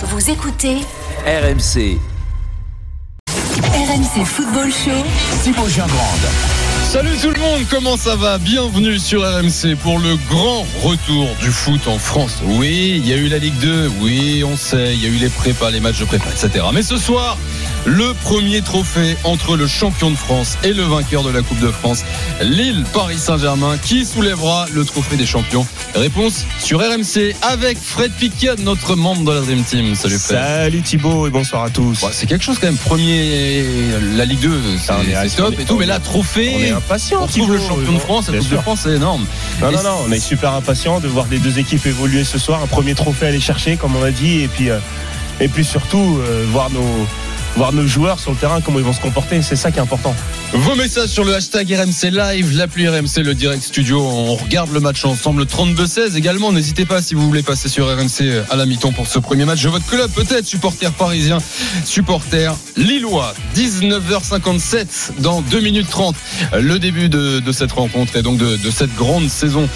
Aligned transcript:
Vous 0.00 0.30
écoutez 0.30 0.76
RMC. 1.26 1.98
RMC 3.28 4.24
Football 4.24 4.70
Show. 4.70 5.04
Thibaut 5.42 5.66
Grande. 5.76 5.90
Salut 6.84 7.16
tout 7.20 7.30
le 7.30 7.40
monde, 7.40 7.62
comment 7.68 7.96
ça 7.96 8.14
va? 8.14 8.38
Bienvenue 8.38 8.96
sur 9.00 9.22
RMC 9.22 9.74
pour 9.82 9.98
le 9.98 10.16
grand 10.30 10.64
retour 10.84 11.26
du 11.40 11.50
foot 11.50 11.88
en 11.88 11.98
France. 11.98 12.36
Oui, 12.44 12.94
il 12.96 13.08
y 13.08 13.12
a 13.12 13.16
eu 13.16 13.26
la 13.26 13.38
Ligue 13.38 13.58
2, 13.58 13.90
oui, 14.00 14.44
on 14.44 14.56
sait, 14.56 14.94
il 14.94 15.02
y 15.02 15.06
a 15.06 15.08
eu 15.08 15.18
les 15.18 15.30
prépas, 15.30 15.72
les 15.72 15.80
matchs 15.80 15.98
de 15.98 16.04
prépa, 16.04 16.26
etc. 16.30 16.64
Mais 16.72 16.82
ce 16.82 16.96
soir, 16.96 17.36
le 17.86 18.14
premier 18.22 18.62
trophée 18.62 19.16
entre 19.24 19.56
le 19.56 19.66
champion 19.66 20.10
de 20.10 20.16
France 20.16 20.58
et 20.62 20.72
le 20.72 20.82
vainqueur 20.82 21.22
de 21.22 21.30
la 21.30 21.42
Coupe 21.42 21.60
de 21.60 21.70
France, 21.70 22.04
Lille 22.40 22.84
Paris 22.92 23.18
Saint-Germain, 23.18 23.76
qui 23.78 24.04
soulèvera 24.04 24.66
le 24.72 24.84
trophée 24.84 25.16
des 25.16 25.26
champions. 25.26 25.66
Réponse 25.94 26.44
sur 26.58 26.80
RMC 26.80 27.34
avec 27.42 27.78
Fred 27.78 28.12
Piquiat, 28.12 28.56
notre 28.58 28.96
membre 28.96 29.24
de 29.24 29.38
la 29.38 29.40
Dream 29.40 29.62
Team. 29.62 29.94
Salut 29.94 30.18
Fred. 30.18 30.38
Salut 30.38 30.82
Thibaut 30.82 31.26
et 31.26 31.30
bonsoir 31.30 31.64
à 31.64 31.70
tous. 31.70 32.04
C'est 32.12 32.26
quelque 32.26 32.44
chose 32.44 32.58
quand 32.58 32.66
même, 32.66 32.76
premier, 32.76 33.72
la 34.16 34.24
Ligue 34.24 34.40
2, 34.40 34.60
c'est 34.78 35.28
c'est 35.28 35.36
top 35.36 35.58
et 35.58 35.64
tout, 35.64 35.76
mais 35.78 35.86
là, 35.86 35.98
trophée. 35.98 36.52
On 36.54 36.60
est 36.60 36.70
impatient. 36.70 37.20
On 37.22 37.26
retrouve 37.26 37.52
le 37.52 37.58
champion 37.58 37.92
de 37.92 37.98
France, 37.98 38.28
la 38.28 38.38
Coupe 38.38 38.48
de. 38.48 38.56
France, 38.58 38.80
c'est 38.84 38.94
énorme. 38.94 39.24
Non, 39.60 39.70
non, 39.70 39.82
non, 39.82 39.96
on 40.06 40.12
est 40.12 40.20
super 40.20 40.54
impatient 40.54 41.00
de 41.00 41.08
voir 41.08 41.26
les 41.30 41.38
deux 41.38 41.58
équipes 41.58 41.86
évoluer 41.86 42.24
ce 42.24 42.38
soir. 42.38 42.62
Un 42.62 42.66
premier 42.66 42.94
trophée 42.94 43.26
à 43.26 43.28
aller 43.28 43.40
chercher, 43.40 43.76
comme 43.76 43.96
on 43.96 44.02
a 44.02 44.10
dit, 44.10 44.42
et 44.42 44.48
puis, 44.48 44.70
euh, 44.70 44.78
et 45.40 45.48
puis 45.48 45.64
surtout 45.64 46.18
euh, 46.20 46.44
voir 46.50 46.70
nos 46.70 47.06
voir 47.58 47.72
nos 47.72 47.88
joueurs 47.88 48.20
sur 48.20 48.30
le 48.30 48.36
terrain 48.36 48.60
comment 48.60 48.78
ils 48.78 48.84
vont 48.84 48.92
se 48.92 49.00
comporter. 49.00 49.42
C'est 49.42 49.56
ça 49.56 49.72
qui 49.72 49.78
est 49.78 49.82
important. 49.82 50.14
Vos 50.52 50.76
messages 50.76 51.08
sur 51.08 51.24
le 51.24 51.34
hashtag 51.34 51.72
RMC 51.72 52.10
Live, 52.12 52.56
l'appli 52.56 52.88
RMC, 52.88 53.24
le 53.24 53.34
direct 53.34 53.64
studio. 53.64 54.00
On 54.00 54.36
regarde 54.36 54.72
le 54.72 54.78
match 54.78 55.04
ensemble, 55.04 55.42
32-16 55.42 56.16
également. 56.16 56.52
N'hésitez 56.52 56.84
pas 56.84 57.02
si 57.02 57.16
vous 57.16 57.26
voulez 57.26 57.42
passer 57.42 57.68
sur 57.68 57.88
RMC 57.88 58.44
à 58.48 58.54
la 58.54 58.64
mi-temps 58.64 58.92
pour 58.92 59.08
ce 59.08 59.18
premier 59.18 59.44
match 59.44 59.60
de 59.64 59.70
votre 59.70 59.86
club, 59.86 60.08
peut-être 60.12 60.46
supporter 60.46 60.92
parisien, 60.92 61.38
supporter 61.84 62.54
lillois. 62.76 63.34
19h57 63.56 65.18
dans 65.18 65.40
2 65.40 65.60
minutes 65.60 65.90
30. 65.90 66.14
Le 66.60 66.78
début 66.78 67.08
de, 67.08 67.40
de 67.40 67.52
cette 67.52 67.72
rencontre 67.72 68.14
et 68.14 68.22
donc 68.22 68.38
de, 68.38 68.56
de 68.56 68.70
cette 68.70 68.94
grande 68.94 69.28
saison 69.28 69.68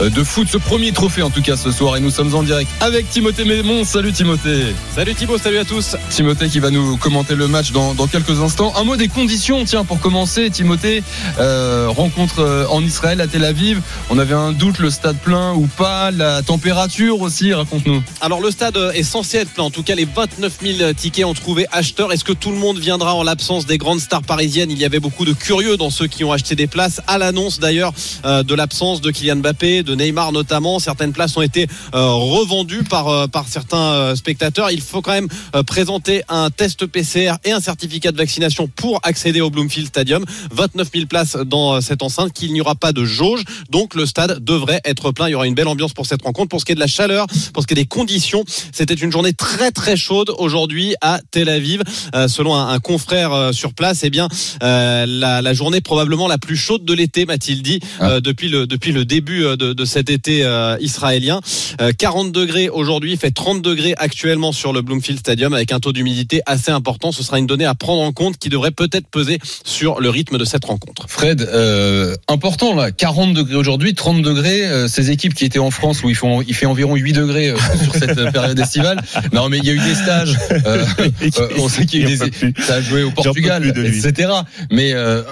euh, 0.00 0.08
de 0.08 0.22
foot. 0.22 0.46
Ce 0.48 0.56
premier 0.56 0.92
trophée 0.92 1.22
en 1.22 1.30
tout 1.30 1.42
cas 1.42 1.56
ce 1.56 1.72
soir. 1.72 1.96
Et 1.96 2.00
nous 2.00 2.10
sommes 2.10 2.32
en 2.36 2.44
direct 2.44 2.70
avec 2.80 3.10
Timothée 3.10 3.44
Mémon. 3.44 3.82
Salut 3.82 4.12
Timothée. 4.12 4.72
Salut 4.94 5.14
Thibaut, 5.14 5.38
salut 5.38 5.58
à 5.58 5.64
tous. 5.64 5.96
Timothée 6.10 6.48
qui 6.48 6.60
va 6.60 6.70
nous 6.70 6.96
commenter 6.96 7.23
le 7.30 7.48
match 7.48 7.72
dans, 7.72 7.94
quelques 8.06 8.40
instants. 8.40 8.72
Un 8.76 8.84
mot 8.84 8.96
des 8.96 9.08
conditions, 9.08 9.64
tiens, 9.64 9.84
pour 9.84 10.00
commencer, 10.00 10.50
Timothée, 10.50 11.02
euh, 11.38 11.88
rencontre 11.88 12.40
euh, 12.40 12.66
en 12.68 12.82
Israël 12.82 13.20
à 13.20 13.26
Tel 13.26 13.44
Aviv. 13.44 13.80
On 14.10 14.18
avait 14.18 14.34
un 14.34 14.52
doute, 14.52 14.78
le 14.78 14.90
stade 14.90 15.16
plein 15.16 15.54
ou 15.54 15.66
pas, 15.66 16.10
la 16.10 16.42
température 16.42 17.20
aussi, 17.20 17.52
raconte-nous. 17.54 18.02
Alors 18.20 18.40
le 18.40 18.50
stade 18.50 18.76
est 18.94 19.02
censé 19.02 19.38
être 19.38 19.50
plein. 19.50 19.64
En 19.64 19.70
tout 19.70 19.82
cas, 19.82 19.94
les 19.94 20.04
29 20.04 20.58
000 20.62 20.92
tickets 20.92 21.24
ont 21.24 21.34
trouvé 21.34 21.66
acheteurs. 21.72 22.12
Est-ce 22.12 22.24
que 22.24 22.32
tout 22.32 22.50
le 22.50 22.58
monde 22.58 22.78
viendra 22.78 23.14
en 23.14 23.22
l'absence 23.22 23.66
des 23.66 23.78
grandes 23.78 24.00
stars 24.00 24.22
parisiennes? 24.22 24.70
Il 24.70 24.78
y 24.78 24.84
avait 24.84 25.00
beaucoup 25.00 25.24
de 25.24 25.32
curieux 25.32 25.76
dans 25.76 25.90
ceux 25.90 26.06
qui 26.06 26.24
ont 26.24 26.32
acheté 26.32 26.54
des 26.54 26.66
places. 26.66 27.00
À 27.06 27.18
l'annonce 27.18 27.58
d'ailleurs 27.60 27.92
euh, 28.24 28.42
de 28.42 28.54
l'absence 28.54 29.00
de 29.00 29.10
Kylian 29.10 29.36
Mbappé, 29.36 29.82
de 29.82 29.94
Neymar 29.94 30.32
notamment, 30.32 30.78
certaines 30.78 31.12
places 31.12 31.36
ont 31.36 31.42
été 31.42 31.66
euh, 31.94 32.08
revendues 32.08 32.84
par 32.84 33.08
euh, 33.08 33.26
par 33.26 33.48
certains 33.48 33.76
euh, 33.76 34.14
spectateurs. 34.14 34.70
Il 34.70 34.80
faut 34.80 35.02
quand 35.02 35.12
même 35.12 35.28
euh, 35.54 35.62
présenter 35.62 36.22
un 36.28 36.50
test 36.50 36.86
PCR 36.86 37.13
et 37.16 37.52
un 37.52 37.60
certificat 37.60 38.12
de 38.12 38.16
vaccination 38.16 38.68
pour 38.68 39.00
accéder 39.02 39.40
au 39.40 39.50
Bloomfield 39.50 39.88
Stadium. 39.88 40.24
29 40.52 40.88
000 40.92 41.06
places 41.06 41.36
dans 41.36 41.74
euh, 41.74 41.80
cette 41.80 42.02
enceinte. 42.02 42.32
Qu'il 42.32 42.52
n'y 42.52 42.60
aura 42.60 42.74
pas 42.74 42.92
de 42.92 43.04
jauge, 43.04 43.44
donc 43.70 43.94
le 43.94 44.06
stade 44.06 44.42
devrait 44.42 44.80
être 44.84 45.12
plein. 45.12 45.28
Il 45.28 45.32
y 45.32 45.34
aura 45.34 45.46
une 45.46 45.54
belle 45.54 45.68
ambiance 45.68 45.92
pour 45.92 46.06
cette 46.06 46.22
rencontre. 46.22 46.48
Pour 46.48 46.60
ce 46.60 46.64
qui 46.64 46.72
est 46.72 46.74
de 46.74 46.80
la 46.80 46.86
chaleur, 46.86 47.26
pour 47.52 47.62
ce 47.62 47.66
qui 47.66 47.74
est 47.74 47.76
des 47.76 47.86
conditions, 47.86 48.44
c'était 48.72 48.94
une 48.94 49.12
journée 49.12 49.32
très 49.32 49.70
très 49.70 49.96
chaude 49.96 50.32
aujourd'hui 50.38 50.94
à 51.00 51.20
Tel 51.30 51.48
Aviv. 51.48 51.82
Euh, 52.14 52.28
selon 52.28 52.54
un, 52.54 52.68
un 52.68 52.78
confrère 52.78 53.32
euh, 53.32 53.52
sur 53.52 53.74
place, 53.74 54.00
eh 54.02 54.10
bien 54.10 54.28
euh, 54.62 55.06
la, 55.06 55.42
la 55.42 55.54
journée 55.54 55.80
probablement 55.80 56.28
la 56.28 56.38
plus 56.38 56.56
chaude 56.56 56.84
de 56.84 56.94
l'été, 56.94 57.26
m'a-t-il 57.26 57.62
dit, 57.62 57.80
euh, 58.00 58.20
depuis 58.20 58.48
le 58.48 58.66
depuis 58.66 58.92
le 58.92 59.04
début 59.04 59.42
de, 59.42 59.72
de 59.72 59.84
cet 59.84 60.10
été 60.10 60.44
israélien. 60.80 61.40
Euh, 61.80 61.92
40 61.96 62.32
degrés 62.32 62.68
aujourd'hui, 62.68 63.12
il 63.12 63.18
fait 63.18 63.30
30 63.30 63.62
degrés 63.62 63.94
actuellement 63.98 64.52
sur 64.52 64.72
le 64.72 64.82
Bloomfield 64.82 65.18
Stadium 65.18 65.52
avec 65.54 65.72
un 65.72 65.80
taux 65.80 65.92
d'humidité 65.92 66.40
assez 66.46 66.70
important. 66.70 66.93
Ce 67.12 67.22
sera 67.22 67.38
une 67.38 67.46
donnée 67.46 67.64
à 67.64 67.74
prendre 67.74 68.02
en 68.02 68.12
compte 68.12 68.38
qui 68.38 68.48
devrait 68.48 68.70
peut-être 68.70 69.06
peser 69.08 69.38
sur 69.64 70.00
le 70.00 70.10
rythme 70.10 70.38
de 70.38 70.44
cette 70.44 70.64
rencontre. 70.64 71.06
Fred, 71.08 71.42
euh, 71.42 72.14
important 72.28 72.74
là, 72.74 72.90
40 72.92 73.34
degrés 73.34 73.56
aujourd'hui, 73.56 73.94
30 73.94 74.22
degrés. 74.22 74.64
euh, 74.66 74.88
ces 74.88 75.10
équipes 75.10 75.34
qui 75.34 75.44
étaient 75.44 75.58
en 75.58 75.70
France 75.70 76.02
où 76.02 76.08
il, 76.08 76.14
font, 76.14 76.42
il 76.42 76.54
fait 76.54 76.66
environ 76.66 76.94
8 76.94 77.12
degrés 77.12 77.50
euh, 77.50 77.56
sur 77.82 77.94
cette 77.94 78.18
euh, 78.18 78.30
période 78.30 78.58
estivale. 78.58 79.00
Non, 79.32 79.48
mais 79.48 79.58
il 79.58 79.64
y 79.64 79.70
a 79.70 79.72
eu 79.72 79.80
des 79.80 79.94
stages. 79.94 80.36
euh, 80.50 80.84
euh, 81.38 81.48
on 81.58 81.68
sait 81.68 81.86
qu'il 81.86 82.02
y 82.02 82.04
a 82.06 82.10
eu 82.10 82.18
des. 82.18 82.62
Ça 82.62 82.74
a 82.76 82.80
joué 82.80 83.02
au 83.02 83.10
Portugal, 83.10 83.66
etc. 83.66 84.30
Mais 84.70 84.92
euh, 84.92 85.22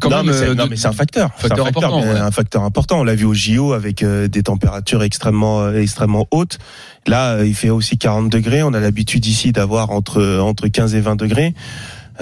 quand 0.00 0.10
non, 0.10 0.18
même. 0.18 0.26
mais 0.26 0.32
c'est, 0.32 0.48
euh, 0.48 0.54
non, 0.54 0.66
mais 0.68 0.76
c'est 0.76 0.88
un 0.88 0.92
facteur. 0.92 1.30
Un 1.36 1.40
facteur, 1.40 1.66
important, 1.66 2.00
ouais. 2.00 2.08
un 2.08 2.30
facteur 2.30 2.62
important. 2.62 3.00
On 3.00 3.04
l'a 3.04 3.14
vu 3.14 3.24
au 3.24 3.34
JO 3.34 3.72
avec 3.72 4.02
euh, 4.02 4.28
des 4.28 4.42
températures 4.42 5.02
extrêmement, 5.02 5.62
euh, 5.62 5.80
extrêmement 5.80 6.26
hautes. 6.30 6.58
Là, 7.06 7.42
il 7.44 7.54
fait 7.54 7.70
aussi 7.70 7.98
40 7.98 8.30
degrés. 8.30 8.62
On 8.62 8.74
a 8.74 8.80
l'habitude 8.80 9.26
ici 9.26 9.52
d'avoir 9.52 9.90
entre, 9.90 10.38
entre 10.40 10.68
15 10.68 10.94
et 10.94 11.00
20 11.00 11.16
degrés. 11.16 11.54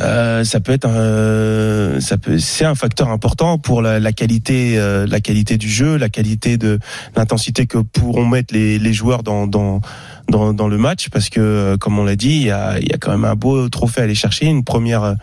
Euh, 0.00 0.42
ça 0.42 0.60
peut 0.60 0.72
être 0.72 0.88
un, 0.88 2.00
ça 2.00 2.18
peut, 2.18 2.38
c'est 2.38 2.64
un 2.64 2.74
facteur 2.74 3.10
important 3.10 3.58
pour 3.58 3.80
la, 3.80 4.00
la 4.00 4.12
qualité, 4.12 4.76
euh, 4.76 5.06
la 5.06 5.20
qualité 5.20 5.56
du 5.56 5.68
jeu, 5.68 5.96
la 5.96 6.08
qualité 6.08 6.56
de 6.56 6.80
l'intensité 7.16 7.66
que 7.66 7.78
pourront 7.78 8.26
mettre 8.26 8.52
les, 8.52 8.78
les 8.78 8.92
joueurs 8.92 9.22
dans, 9.22 9.46
dans, 9.46 9.80
dans, 10.28 10.52
dans 10.52 10.68
le 10.68 10.78
match, 10.78 11.10
parce 11.10 11.28
que, 11.28 11.76
comme 11.76 11.98
on 11.98 12.04
l'a 12.04 12.16
dit, 12.16 12.30
il 12.36 12.46
y 12.46 12.50
a, 12.50 12.78
il 12.80 12.88
y 12.88 12.92
a 12.92 12.98
quand 12.98 13.12
même 13.12 13.24
un 13.24 13.36
beau 13.36 13.68
trophée 13.68 14.00
à 14.00 14.04
aller 14.04 14.16
chercher, 14.16 14.46
une 14.46 14.64
première, 14.64 15.14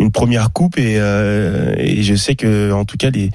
une 0.00 0.10
première 0.10 0.52
coupe, 0.52 0.78
et, 0.78 0.96
euh, 0.98 1.74
et 1.78 2.02
je 2.02 2.14
sais 2.14 2.34
que, 2.34 2.72
en 2.72 2.84
tout 2.84 2.96
cas, 2.96 3.10
les, 3.10 3.30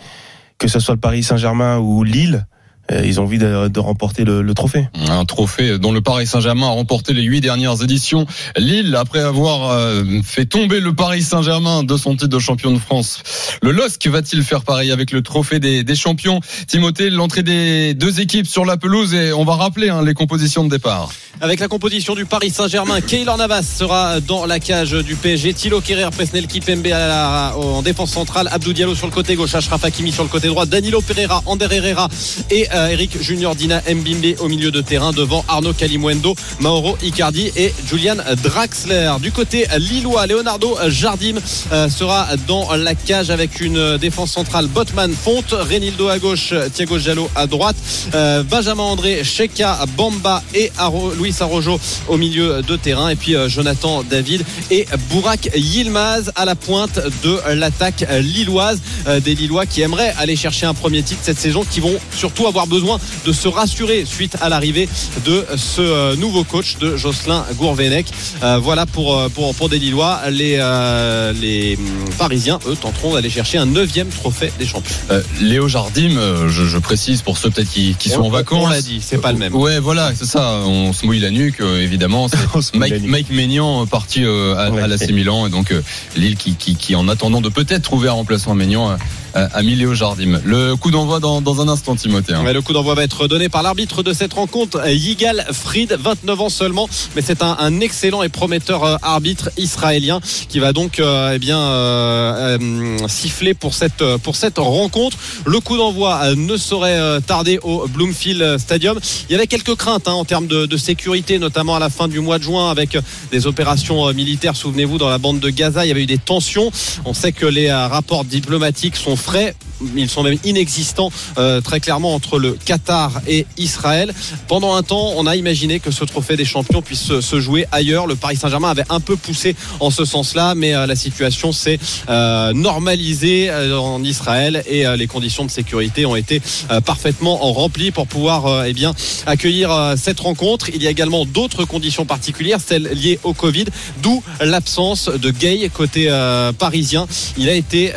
que 0.58 0.68
ce 0.68 0.80
soit 0.80 0.96
le 0.96 1.00
Paris 1.00 1.24
Saint-Germain 1.24 1.78
ou 1.78 2.04
Lille, 2.04 2.48
ils 2.92 3.20
ont 3.20 3.24
envie 3.24 3.38
de, 3.38 3.68
de 3.68 3.80
remporter 3.80 4.24
le, 4.24 4.42
le 4.42 4.54
trophée. 4.54 4.88
Un 5.10 5.26
trophée 5.26 5.80
dont 5.80 5.92
le 5.92 6.02
Paris 6.02 6.28
Saint-Germain 6.28 6.68
a 6.68 6.72
remporté 6.72 7.14
les 7.14 7.24
huit 7.24 7.42
dernières 7.42 7.82
éditions. 7.82 8.26
Lille, 8.58 8.96
après 8.96 9.22
avoir 9.22 9.72
euh, 9.72 10.04
fait 10.24 10.46
tomber 10.46 10.80
le 10.80 10.94
Paris 10.94 11.24
Saint-Germain 11.24 11.84
de 11.84 11.98
son 11.98 12.12
titre 12.12 12.28
de 12.28 12.40
champion 12.40 12.72
de 12.72 12.80
France. 12.80 13.24
Le 13.64 13.72
LOSC 13.72 14.08
va-t-il 14.08 14.44
faire 14.44 14.64
pareil 14.64 14.92
avec 14.92 15.12
le 15.12 15.22
trophée 15.22 15.60
des, 15.60 15.84
des 15.84 15.96
champions? 15.96 16.40
Timothée, 16.68 17.10
l'entrée 17.10 17.44
des 17.44 17.94
deux 17.96 18.20
équipes 18.20 18.48
sur 18.48 18.66
la 18.66 18.78
pelouse 18.78 19.14
et 19.14 19.34
on 19.34 19.46
va 19.46 19.56
rappeler 19.56 19.90
hein, 19.90 20.04
les 20.04 20.14
compositions 20.14 20.64
de 20.64 20.70
départ. 20.70 21.10
Avec 21.42 21.60
la 21.60 21.68
composition 21.68 22.16
du 22.16 22.26
Paris 22.26 22.50
Saint-Germain, 22.50 23.02
Keylor 23.02 23.38
Navas 23.38 23.64
sera 23.64 24.22
dans 24.22 24.46
la 24.46 24.60
cage 24.60 24.92
du 24.92 25.16
PSG. 25.16 25.54
Thilo 25.54 25.82
Kerrer, 25.82 26.10
Presnel 26.12 26.48
Kipembe 26.48 26.88
en 26.88 27.82
défense 27.82 28.12
centrale. 28.12 28.48
Abdou 28.52 28.74
Diallo 28.74 28.96
sur 28.96 29.08
le 29.08 29.12
côté 29.12 29.36
gauche. 29.36 29.56
Ashraf 29.56 29.84
Hakimi 29.84 30.12
sur 30.12 30.24
le 30.24 30.30
côté 30.30 30.48
droit. 30.48 30.66
Danilo 30.66 31.02
Pereira, 31.02 31.42
Ander 31.46 31.68
Herrera 31.72 32.10
et 32.50 32.68
euh, 32.74 32.75
Eric 32.76 33.22
Junior 33.22 33.56
Dina 33.56 33.82
Mbimbe 33.90 34.36
au 34.40 34.48
milieu 34.48 34.72
de 34.72 34.82
terrain 34.82 35.12
devant 35.12 35.44
Arnaud 35.48 35.74
Calimuendo, 35.74 36.36
Mauro 36.60 36.98
Icardi 37.02 37.52
et 37.56 37.74
Julian 37.90 38.18
Draxler. 38.44 39.14
Du 39.22 39.32
côté 39.32 39.66
lillois, 39.78 40.28
Leonardo 40.28 40.78
Jardim 40.88 41.36
euh, 41.72 41.90
sera 41.90 42.28
dans 42.48 42.74
la 42.76 42.96
cage 42.96 43.30
avec 43.30 43.62
une 43.62 43.98
défense 43.98 44.32
centrale 44.32 44.68
Botman 44.68 45.14
Fonte, 45.14 45.52
Renildo 45.52 46.08
à 46.10 46.20
gauche, 46.20 46.54
Thiago 46.74 47.00
Jallo 47.00 47.30
à 47.36 47.48
droite, 47.48 47.76
euh, 48.14 48.44
Benjamin 48.44 48.84
André, 48.84 49.24
Sheka, 49.24 49.86
Bamba 49.98 50.44
et 50.54 50.72
Luis 51.20 51.36
Arrojo 51.40 51.80
au 52.08 52.18
milieu 52.18 52.62
de 52.62 52.76
terrain 52.76 53.10
et 53.10 53.16
puis 53.16 53.36
euh, 53.36 53.50
Jonathan 53.50 54.04
David 54.04 54.44
et 54.72 54.86
Bourak 55.10 55.50
Yilmaz 55.56 56.32
à 56.36 56.46
la 56.46 56.56
pointe 56.56 57.00
de 57.24 57.40
l'attaque 57.54 58.06
lilloise 58.22 58.82
des 59.24 59.36
Lillois 59.36 59.66
qui 59.66 59.82
aimeraient 59.82 60.14
aller 60.18 60.36
chercher 60.36 60.66
un 60.66 60.74
premier 60.74 61.04
titre 61.04 61.22
cette 61.24 61.40
saison 61.40 61.64
qui 61.70 61.80
vont 61.80 61.96
surtout 62.16 62.48
avoir 62.48 62.65
besoin 62.68 63.00
de 63.26 63.32
se 63.32 63.48
rassurer 63.48 64.06
suite 64.06 64.36
à 64.42 64.50
l'arrivée 64.50 64.88
de 65.26 65.46
ce 65.58 65.82
euh, 65.82 66.16
nouveau 66.16 66.44
coach 66.44 66.78
de 66.80 66.98
Jocelyn 66.98 67.46
Gourvenec 67.58 68.08
Euh, 68.44 68.58
voilà 68.62 68.86
pour, 68.86 69.18
euh, 69.18 69.30
pour, 69.30 69.54
pour 69.56 69.70
des 69.70 69.80
Lillois 69.80 70.20
les, 70.30 70.58
euh, 70.60 71.34
les 71.34 71.76
hum, 71.78 71.86
Parisiens 72.18 72.60
eux 72.68 72.76
tenteront 72.76 73.14
d'aller 73.14 73.30
chercher 73.30 73.58
un 73.58 73.66
neuvième 73.66 74.08
trophée 74.10 74.52
des 74.60 74.66
champions 74.66 74.96
Euh, 75.12 75.22
Léo 75.42 75.68
Jardim, 75.68 76.18
je, 76.48 76.66
je 76.66 76.78
précise 76.78 77.22
pour 77.22 77.38
ceux 77.38 77.50
peut-être 77.50 77.70
qui, 77.70 77.96
qui 77.98 78.10
sont 78.10 78.22
On- 78.22 78.26
en 78.28 78.30
vacances. 78.30 78.64
on 78.66 78.70
l'a 78.70 78.82
dit, 78.82 79.00
c'est 79.02 79.20
pas 79.22 79.32
le 79.32 79.38
même. 79.38 79.56
Ouais, 79.56 79.80
voilà, 79.80 80.12
c'est 80.16 80.26
ça. 80.26 80.62
On 80.66 80.94
se 80.94 81.06
mouille 81.06 81.20
la 81.20 81.32
nuque, 81.32 81.60
évidemment. 81.62 82.28
Mike. 82.74 83.04
Mike 83.04 83.30
Maignan 83.32 83.86
parti 83.86 84.24
à, 84.24 84.70
Ouais. 84.72 84.82
à 84.82 84.88
l'AC 84.88 85.12
Milan 85.12 85.48
et 85.48 85.50
donc 85.50 85.74
Lille 86.16 86.36
qui, 86.38 86.56
qui, 86.56 86.76
qui 86.76 86.96
en 86.96 87.08
attendant 87.08 87.42
de 87.42 87.50
peut-être 87.50 87.84
trouver 87.84 88.10
un 88.10 88.14
remplaçant 88.14 88.52
à 88.52 88.56
Maignan 88.56 88.98
à 89.36 89.62
Léo 89.62 89.94
Jardim. 89.94 90.40
Le 90.46 90.76
coup 90.76 90.92
d'envoi 90.92 91.20
dans, 91.20 91.42
dans, 91.42 91.62
un 91.62 91.68
instant, 91.68 91.96
Timothée. 91.96 92.34
Hein. 92.34 92.52
Le 92.52 92.62
coup 92.62 92.74
d'envoi 92.74 92.96
va 92.96 93.04
être 93.04 93.28
donné 93.28 93.50
par 93.50 93.64
l'arbitre 93.64 94.02
de 94.02 94.14
cette 94.14 94.34
rencontre, 94.34 94.88
Yigal 94.88 95.46
Fried, 95.52 95.98
29 96.00 96.42
ans 96.42 96.50
seulement, 96.50 96.88
mais 97.16 97.22
c'est 97.22 97.44
un, 97.44 97.58
un, 97.60 97.80
excellent 97.82 98.24
et 98.24 98.30
prometteur 98.30 98.84
euh, 98.84 98.96
arbitre 99.02 99.50
israélien 99.58 100.22
qui 100.50 100.60
va 100.60 100.74
donc 100.74 101.00
euh, 101.00 101.34
eh 101.36 101.40
bien 101.40 101.60
euh, 101.60 102.58
euh, 102.60 103.08
siffler 103.08 103.54
pour 103.54 103.74
cette 103.74 104.04
pour 104.24 104.36
cette 104.36 104.58
rencontre. 104.58 105.18
Le 105.46 105.60
coup 105.60 105.78
d'envoi 105.78 106.36
ne 106.36 106.58
saurait 106.58 107.22
tarder 107.22 107.60
au 107.62 107.88
Bloomfield 107.88 108.58
Stadium. 108.58 109.00
Il 109.30 109.34
y 109.34 109.36
avait 109.36 109.48
quelques 109.48 109.76
craintes 109.76 110.08
hein, 110.08 110.14
en 110.14 110.26
termes 110.26 110.48
de, 110.48 110.66
de, 110.66 110.78
sécurité, 110.78 111.40
notamment 111.40 111.76
à 111.76 111.80
la 111.80 111.90
fin 111.90 112.08
du 112.08 112.20
mois 112.20 112.38
de 112.38 112.44
juin 112.44 112.70
avec 112.72 112.98
des 113.32 113.48
opérations 113.48 114.12
militaires. 114.14 114.56
Souvenez-vous, 114.56 114.98
dans 114.98 115.10
la 115.10 115.18
bande 115.18 115.40
de 115.40 115.50
Gaza, 115.50 115.86
il 115.86 115.90
y 115.90 115.92
avait 115.92 116.04
eu 116.04 116.08
des 116.08 116.18
tensions. 116.18 116.72
On 117.06 117.14
sait 117.14 117.32
que 117.32 117.46
les 117.46 117.72
rapports 117.72 118.26
diplomatiques 118.26 118.96
sont 118.96 119.16
frais 119.26 119.56
ils 119.96 120.10
sont 120.10 120.24
même 120.24 120.38
inexistants 120.44 121.12
euh, 121.38 121.62
très 121.62 121.80
clairement 121.80 122.14
entre 122.14 122.40
le 122.40 122.58
Qatar 122.66 123.22
et 123.28 123.46
Israël. 123.58 124.14
Pendant 124.48 124.76
un 124.76 124.84
temps, 124.84 125.14
on 125.16 125.28
a 125.28 125.36
imaginé 125.36 125.80
que 125.80 125.92
ce 125.92 126.04
trophée 126.04 126.38
des 126.38 126.46
champions 126.46 126.82
puisse 126.82 127.20
se 127.20 127.40
jouer 127.40 127.66
ailleurs. 127.72 128.08
Le 128.08 128.16
Paris 128.16 128.38
Saint-Germain 128.38 128.70
avait 128.70 128.86
un 128.90 129.00
peu 129.00 129.16
poussé 129.16 129.56
en 129.80 129.90
ce 129.90 130.06
sens-là, 130.06 130.56
mais 130.56 130.74
euh, 130.74 130.86
la 130.86 130.96
situation 130.96 131.52
s'est 131.52 131.80
euh, 132.10 132.54
normalisée 132.54 133.52
en 133.52 134.04
Israël 134.04 134.64
et 134.68 134.86
les 134.98 135.08
conditions 135.08 135.46
de 135.46 135.52
sécurité 135.52 136.06
ont 136.06 136.16
été 136.16 136.42
parfaitement 136.86 137.38
remplies 137.38 137.92
pour 137.92 138.08
pouvoir 138.08 138.66
eh 138.66 138.74
bien 138.74 138.94
accueillir 139.26 139.96
cette 139.98 140.20
rencontre. 140.20 140.70
Il 140.74 140.82
y 140.82 140.88
a 140.88 140.90
également 140.90 141.26
d'autres 141.26 141.66
conditions 141.66 142.06
particulières, 142.06 142.60
celles 142.66 142.90
liées 142.94 143.20
au 143.24 143.34
Covid, 143.34 143.66
d'où 144.02 144.24
l'absence 144.40 145.10
de 145.10 145.32
Gay 145.32 145.70
côté 145.74 146.10
parisien. 146.58 147.08
Il 147.38 147.50
a 147.50 147.54
été 147.54 147.92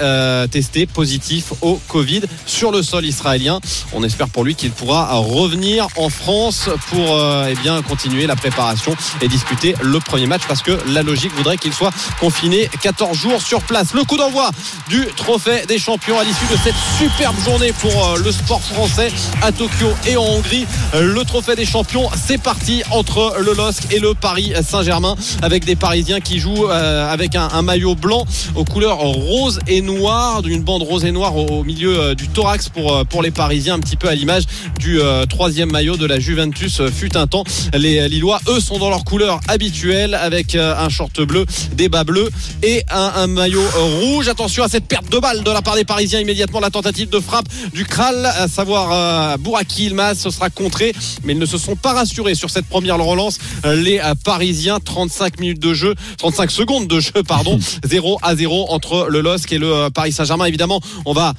testé 0.51 0.87
positif 0.87 1.53
au 1.61 1.68
Covid 1.89 2.23
sur 2.47 2.71
le 2.73 2.83
sol 2.83 3.05
israélien. 3.05 3.61
On 3.93 4.03
espère 4.03 4.29
pour 4.29 4.45
lui 4.45 4.55
qu'il 4.55 4.71
pourra 4.71 5.15
revenir 5.15 5.89
en 5.97 6.09
France 6.09 6.71
pour 6.91 7.15
euh, 7.15 7.49
eh 7.51 7.55
bien 7.57 7.83
continuer 7.83 8.27
la 8.27 8.37
préparation 8.37 8.95
et 9.21 9.29
disputer 9.29 9.75
le 9.83 10.01
premier 10.01 10.27
match 10.27 10.43
parce 10.49 10.63
que 10.63 10.79
la 10.89 11.03
logique 11.03 11.33
voudrait 11.35 11.57
qu'il 11.57 11.73
soit 11.73 11.93
confiné 12.21 12.69
14 12.83 13.17
jours 13.17 13.43
sur 13.43 13.63
place. 13.63 13.95
Le 13.95 14.05
coup 14.05 14.17
d'envoi 14.17 14.51
du 14.89 15.07
trophée 15.17 15.65
des 15.67 15.79
champions 15.79 16.19
à 16.19 16.25
l'issue 16.25 16.47
de 16.51 16.57
cette 16.63 16.75
superbe 16.99 17.37
journée 17.45 17.73
pour 17.73 17.93
euh, 17.93 18.19
le 18.19 18.33
sport 18.33 18.63
français 18.63 19.11
à 19.43 19.53
Tokyo 19.53 19.89
et 20.07 20.17
en 20.17 20.25
Hongrie. 20.25 20.67
Le 20.95 21.25
trophée 21.25 21.57
des 21.57 21.67
champions, 21.67 22.09
c'est 22.17 22.39
parti 22.39 22.83
entre 22.91 23.37
le 23.41 23.53
LOSC 23.53 23.93
et 23.93 23.99
le 23.99 24.15
Paris 24.15 24.53
Saint-Germain 24.63 25.17
avec 25.43 25.65
des 25.65 25.77
Parisiens 25.77 26.21
qui 26.21 26.39
jouent 26.39 26.69
euh, 26.69 27.11
avec 27.11 27.35
un, 27.35 27.49
un, 27.53 27.63
maillot 27.63 27.95
blanc 27.95 28.25
aux 28.55 28.65
couleurs 28.65 28.99
rose 28.99 29.61
et 29.67 29.81
noir, 29.81 30.43
d'une 30.43 30.63
bande 30.63 30.83
rose 30.83 31.05
et 31.05 31.13
noire 31.13 31.37
au 31.37 31.58
au 31.59 31.65
milieu 31.65 31.99
euh, 31.99 32.15
du 32.15 32.29
thorax 32.29 32.69
pour, 32.69 32.95
euh, 32.95 33.05
pour 33.05 33.23
les 33.23 33.31
Parisiens, 33.31 33.75
un 33.75 33.81
petit 33.81 33.97
peu 33.97 34.09
à 34.09 34.15
l'image 34.15 34.45
du 34.79 35.01
euh, 35.01 35.27
troisième 35.27 35.71
maillot 35.71 35.97
de 35.97 36.07
la 36.07 36.21
Juventus 36.21 36.81
fut 36.89 37.17
un 37.17 37.27
temps. 37.27 37.45
Les 37.75 38.09
Lillois, 38.09 38.41
eux, 38.49 38.61
sont 38.61 38.79
dans 38.79 38.91
leur 38.91 39.05
couleur 39.05 39.41
habituelle 39.49 40.15
avec 40.15 40.55
un 40.55 40.89
short 40.89 41.21
bleu, 41.21 41.45
des 41.73 41.89
bas 41.89 42.05
bleus 42.05 42.31
et 42.63 42.85
un, 42.91 43.13
un, 43.17 43.27
maillot 43.27 43.63
rouge. 44.01 44.29
Attention 44.29 44.63
à 44.63 44.69
cette 44.69 44.87
perte 44.87 45.11
de 45.11 45.19
balle 45.19 45.43
de 45.43 45.51
la 45.51 45.63
part 45.63 45.75
des 45.75 45.85
Parisiens. 45.85 46.21
Immédiatement, 46.21 46.61
la 46.61 46.71
tentative 46.71 47.09
de 47.09 47.21
frappe 47.21 47.47
du 47.73 47.85
Kral, 47.85 48.27
à 48.27 48.49
savoir 48.49 48.93
euh, 48.93 49.37
Bouraki 49.39 49.87
Ilmaz, 49.87 50.19
ce 50.19 50.31
sera 50.31 50.51
contré, 50.51 50.95
mais 51.25 51.33
ils 51.33 51.39
ne 51.39 51.47
se 51.47 51.59
sont 51.59 51.77
pas 51.77 51.93
rassurés 51.93 52.35
sur 52.35 52.51
cette 52.51 52.67
première 52.67 52.99
relance. 52.99 53.39
Les 53.65 54.01
Parisiens, 54.25 54.79
35 54.81 55.41
minutes 55.41 55.61
de 55.61 55.75
jeu, 55.75 55.95
35 56.19 56.51
secondes 56.51 56.89
de 56.89 57.01
jeu, 57.01 57.23
pardon, 57.27 57.59
0 57.85 58.19
à 58.23 58.37
0 58.37 58.67
entre 58.71 59.09
le 59.11 59.21
LOSC 59.21 59.53
et 59.53 59.59
le 59.59 59.89
Paris 59.91 60.13
Saint-Germain. 60.13 60.45
Évidemment, 60.45 60.81
on 61.05 61.13
va 61.13 61.35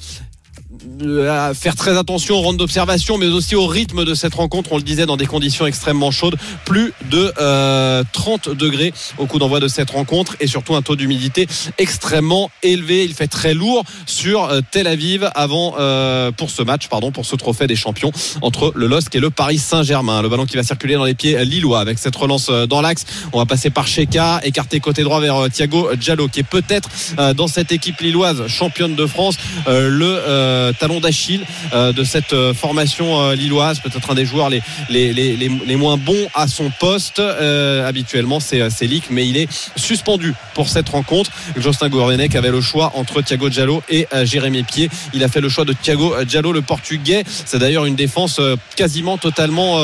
à 1.28 1.54
faire 1.54 1.76
très 1.76 1.96
attention 1.96 2.36
au 2.36 2.40
round 2.40 2.58
d'observation, 2.58 3.18
mais 3.18 3.26
aussi 3.26 3.54
au 3.54 3.66
rythme 3.66 4.04
de 4.04 4.14
cette 4.14 4.34
rencontre. 4.34 4.72
On 4.72 4.76
le 4.76 4.82
disait 4.82 5.06
dans 5.06 5.16
des 5.16 5.26
conditions 5.26 5.66
extrêmement 5.66 6.10
chaudes, 6.10 6.36
plus 6.64 6.92
de 7.10 7.32
euh, 7.40 8.02
30 8.12 8.50
degrés 8.50 8.92
au 9.18 9.26
coup 9.26 9.38
d'envoi 9.38 9.60
de 9.60 9.68
cette 9.68 9.90
rencontre 9.90 10.36
et 10.40 10.46
surtout 10.46 10.74
un 10.74 10.82
taux 10.82 10.96
d'humidité 10.96 11.46
extrêmement 11.78 12.50
élevé. 12.62 13.04
Il 13.04 13.14
fait 13.14 13.26
très 13.26 13.54
lourd 13.54 13.84
sur 14.06 14.44
euh, 14.44 14.60
Tel 14.70 14.86
Aviv 14.86 15.30
avant 15.34 15.74
euh, 15.78 16.30
pour 16.32 16.50
ce 16.50 16.62
match, 16.62 16.88
pardon, 16.88 17.10
pour 17.10 17.26
ce 17.26 17.36
trophée 17.36 17.66
des 17.66 17.76
champions 17.76 18.12
entre 18.42 18.72
le 18.74 18.86
LOSC 18.86 19.14
et 19.14 19.20
le 19.20 19.30
Paris 19.30 19.58
Saint-Germain. 19.58 20.22
Le 20.22 20.28
ballon 20.28 20.46
qui 20.46 20.56
va 20.56 20.62
circuler 20.62 20.94
dans 20.94 21.04
les 21.04 21.14
pieds 21.14 21.44
lillois 21.44 21.80
avec 21.80 21.98
cette 21.98 22.16
relance 22.16 22.48
euh, 22.50 22.66
dans 22.66 22.80
l'axe. 22.80 23.04
On 23.32 23.38
va 23.38 23.46
passer 23.46 23.70
par 23.70 23.86
Sheka, 23.86 24.40
écarté 24.44 24.80
côté 24.80 25.02
droit 25.02 25.20
vers 25.20 25.36
euh, 25.36 25.48
Thiago 25.48 25.94
Diallo, 25.96 26.28
qui 26.28 26.40
est 26.40 26.44
peut-être 26.44 26.88
dans 27.34 27.48
cette 27.48 27.72
équipe 27.72 28.00
lilloise 28.00 28.46
championne 28.46 28.94
de 28.94 29.06
France 29.06 29.36
le 29.66 30.72
d'Achille 30.98 31.44
euh, 31.72 31.92
de 31.92 32.02
cette 32.02 32.32
euh, 32.32 32.52
formation 32.54 33.20
euh, 33.20 33.34
lilloise, 33.34 33.78
peut-être 33.78 34.10
un 34.10 34.14
des 34.14 34.24
joueurs 34.24 34.48
les, 34.48 34.62
les, 34.88 35.12
les, 35.12 35.36
les, 35.36 35.76
moins 35.76 35.96
bons 35.96 36.26
à 36.34 36.48
son 36.48 36.70
poste. 36.80 37.20
habituellement, 37.20 38.40
c'est 38.40 38.86
Lick, 38.86 39.04
mais 39.10 39.28
il 39.28 39.36
est 39.36 39.48
suspendu 39.76 40.34
pour 40.54 40.68
cette 40.68 40.88
rencontre. 40.88 41.30
Justin 41.56 41.88
Gourvenec 41.88 42.34
avait 42.34 42.50
le 42.50 42.60
choix 42.60 42.92
entre 42.94 43.22
Thiago 43.22 43.48
Diallo 43.48 43.82
et 43.88 44.06
Jérémy 44.24 44.62
Pied. 44.62 44.90
Il 45.12 45.22
a 45.22 45.28
fait 45.28 45.40
le 45.40 45.48
choix 45.48 45.64
de 45.64 45.72
Thiago 45.72 46.24
Diallo, 46.24 46.52
le 46.52 46.62
portugais. 46.62 47.24
C'est 47.26 47.58
d'ailleurs 47.58 47.86
une 47.86 47.94
défense 47.94 48.40
quasiment 48.76 49.18
totalement 49.18 49.78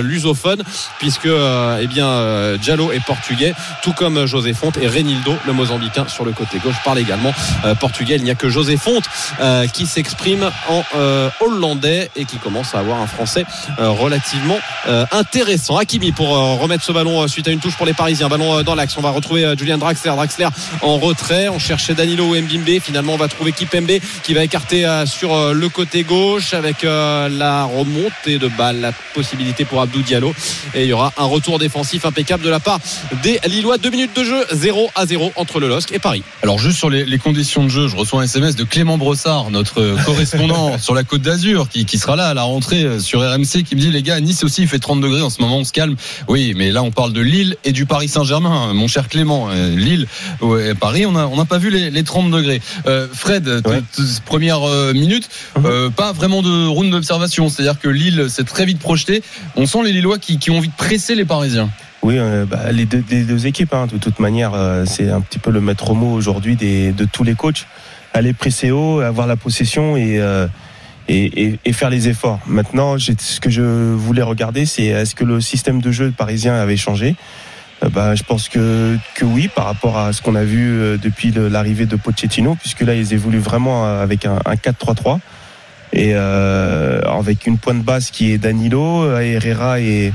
lusophone, 0.00 0.62
puisque 0.98 1.28
eh 1.28 1.86
bien, 1.86 2.56
Diallo 2.56 2.92
est 2.92 3.04
portugais, 3.04 3.54
tout 3.82 3.92
comme 3.92 4.26
José 4.26 4.54
Fonte 4.54 4.78
et 4.78 4.88
Renildo, 4.88 5.34
le 5.46 5.52
mozambicain, 5.52 6.06
sur 6.08 6.24
le 6.24 6.32
côté 6.32 6.58
gauche, 6.58 6.76
parle 6.84 6.98
également 6.98 7.32
portugais. 7.80 8.16
Il 8.16 8.24
n'y 8.24 8.30
a 8.30 8.34
que 8.34 8.48
José 8.48 8.76
Fonte 8.76 9.04
qui 9.72 9.86
s'exprime 9.86 10.31
en 10.68 10.82
euh, 10.94 11.28
hollandais 11.40 12.10
et 12.16 12.24
qui 12.24 12.38
commence 12.38 12.74
à 12.74 12.78
avoir 12.78 13.00
un 13.00 13.06
français 13.06 13.44
euh, 13.78 13.90
relativement 13.90 14.58
euh, 14.88 15.04
intéressant. 15.12 15.76
Hakimi 15.76 16.12
pour 16.12 16.28
remettre 16.28 16.84
ce 16.84 16.92
ballon 16.92 17.26
suite 17.28 17.48
à 17.48 17.50
une 17.50 17.60
touche 17.60 17.76
pour 17.76 17.86
les 17.86 17.92
Parisiens. 17.92 18.28
Ballon 18.28 18.62
dans 18.62 18.74
l'axe. 18.74 18.96
On 18.96 19.00
va 19.00 19.10
retrouver 19.10 19.54
Julian 19.58 19.78
Draxler. 19.78 20.12
Draxler 20.12 20.48
en 20.80 20.98
retrait. 20.98 21.48
On 21.48 21.58
cherchait 21.58 21.94
Danilo 21.94 22.24
ou 22.24 22.36
Mbimbe. 22.36 22.80
Finalement, 22.80 23.14
on 23.14 23.16
va 23.16 23.28
trouver 23.28 23.52
Kipembe 23.52 23.98
qui 24.22 24.34
va 24.34 24.44
écarter 24.44 24.86
sur 25.06 25.52
le 25.52 25.68
côté 25.68 26.02
gauche 26.02 26.54
avec 26.54 26.82
la 26.82 27.64
remontée 27.64 28.38
de 28.38 28.48
balle, 28.48 28.80
la 28.80 28.92
possibilité 29.14 29.64
pour 29.64 29.80
Abdou 29.80 30.02
Diallo. 30.02 30.34
Et 30.74 30.82
il 30.82 30.88
y 30.88 30.92
aura 30.92 31.12
un 31.16 31.24
retour 31.24 31.58
défensif 31.58 32.04
impeccable 32.04 32.44
de 32.44 32.50
la 32.50 32.60
part 32.60 32.78
des 33.22 33.40
Lillois. 33.46 33.78
Deux 33.78 33.90
minutes 33.90 34.16
de 34.16 34.24
jeu, 34.24 34.44
0 34.52 34.90
à 34.94 35.06
0 35.06 35.32
entre 35.36 35.60
le 35.60 35.68
LOSC 35.68 35.92
et 35.92 35.98
Paris. 35.98 36.22
Alors 36.42 36.58
juste 36.58 36.78
sur 36.78 36.90
les, 36.90 37.04
les 37.04 37.18
conditions 37.18 37.64
de 37.64 37.68
jeu, 37.68 37.88
je 37.88 37.96
reçois 37.96 38.20
un 38.20 38.24
SMS 38.24 38.56
de 38.56 38.64
Clément 38.64 38.98
Brossard, 38.98 39.50
notre 39.50 39.82
correspondant 40.12 40.78
sur 40.78 40.94
la 40.94 41.04
côte 41.04 41.22
d'Azur 41.22 41.68
qui, 41.68 41.84
qui, 41.84 41.98
sera 41.98 42.16
là 42.16 42.28
à 42.28 42.34
la 42.34 42.42
rentrée 42.42 42.84
euh, 42.84 43.00
sur 43.00 43.20
RMC 43.20 43.64
qui 43.64 43.74
me 43.74 43.80
dit 43.80 43.90
les 43.90 44.02
gars 44.02 44.20
Nice 44.20 44.44
aussi 44.44 44.62
il 44.62 44.68
fait 44.68 44.78
30 44.78 45.00
degrés 45.00 45.22
en 45.22 45.30
ce 45.30 45.40
moment 45.40 45.58
on 45.58 45.64
se 45.64 45.72
calme. 45.72 45.96
Oui 46.28 46.54
mais 46.56 46.70
là 46.70 46.82
on 46.82 46.90
parle 46.90 47.12
de 47.12 47.20
Lille 47.20 47.56
et 47.64 47.72
du 47.72 47.86
Paris 47.86 48.08
Saint-Germain 48.08 48.72
mon 48.74 48.88
cher 48.88 49.08
Clément. 49.08 49.48
Euh, 49.50 49.74
Lille 49.74 50.06
ouais, 50.40 50.74
Paris 50.74 51.06
on 51.06 51.12
n'a 51.12 51.26
on 51.26 51.40
a 51.40 51.44
pas 51.44 51.58
vu 51.58 51.70
les, 51.70 51.90
les 51.90 52.04
30 52.04 52.30
degrés. 52.30 52.60
Euh, 52.86 53.08
Fred 53.12 53.48
ouais. 53.48 53.82
première 54.24 54.60
minute 54.94 55.28
uh-huh. 55.56 55.90
pas 55.90 56.12
vraiment 56.12 56.42
de 56.42 56.66
round 56.66 56.90
d'observation 56.90 57.48
c'est 57.48 57.62
à 57.62 57.64
dire 57.64 57.80
que 57.80 57.88
Lille 57.88 58.26
s'est 58.28 58.44
très 58.44 58.64
vite 58.64 58.78
projeté. 58.78 59.22
On 59.56 59.66
sent 59.66 59.82
les 59.84 59.92
Lillois 59.92 60.18
qui, 60.18 60.38
qui 60.38 60.50
ont 60.50 60.58
envie 60.58 60.68
de 60.68 60.76
presser 60.76 61.14
les 61.14 61.24
Parisiens. 61.24 61.70
Oui, 62.02 62.18
euh, 62.18 62.44
bah, 62.46 62.72
les, 62.72 62.84
deux, 62.84 63.02
les, 63.10 63.22
deux, 63.22 63.46
équipes, 63.46 63.74
hein, 63.74 63.86
de 63.86 63.96
toute 63.96 64.18
manière, 64.18 64.52
c'est 64.86 65.08
un 65.08 65.20
petit 65.20 65.38
peu 65.38 65.50
le 65.50 65.60
maître 65.60 65.94
mot 65.94 66.12
aujourd'hui 66.12 66.56
de 66.56 67.04
tous 67.04 67.22
les 67.22 67.34
coachs 67.34 67.66
aller 68.14 68.32
presser 68.32 68.70
haut, 68.70 69.00
avoir 69.00 69.26
la 69.26 69.36
possession 69.36 69.96
et, 69.96 70.20
euh, 70.20 70.46
et, 71.08 71.44
et, 71.44 71.58
et, 71.64 71.72
faire 71.72 71.90
les 71.90 72.08
efforts. 72.08 72.40
Maintenant, 72.46 72.96
ce 72.98 73.40
que 73.40 73.50
je 73.50 73.62
voulais 73.62 74.22
regarder, 74.22 74.66
c'est 74.66 74.84
est-ce 74.84 75.14
que 75.14 75.24
le 75.24 75.40
système 75.40 75.80
de 75.80 75.90
jeu 75.90 76.12
parisien 76.16 76.54
avait 76.54 76.76
changé? 76.76 77.16
Euh, 77.82 77.88
bah, 77.88 78.14
Je 78.14 78.22
pense 78.22 78.48
que, 78.48 78.96
que 79.14 79.24
oui, 79.24 79.48
par 79.48 79.66
rapport 79.66 79.98
à 79.98 80.12
ce 80.12 80.22
qu'on 80.22 80.34
a 80.34 80.44
vu 80.44 80.70
euh, 80.70 80.96
depuis 80.96 81.32
l'arrivée 81.32 81.86
de 81.86 81.96
Pochettino, 81.96 82.54
puisque 82.54 82.82
là, 82.82 82.94
ils 82.94 83.12
évoluent 83.12 83.38
vraiment 83.38 83.84
avec 83.84 84.26
un, 84.26 84.38
un 84.44 84.54
4-3-3 84.54 85.18
et 85.92 86.12
euh, 86.14 87.00
avec 87.02 87.46
une 87.46 87.58
pointe 87.58 87.82
basse 87.82 88.10
qui 88.10 88.32
est 88.32 88.38
Danilo, 88.38 89.16
Herrera 89.16 89.80
et, 89.80 90.12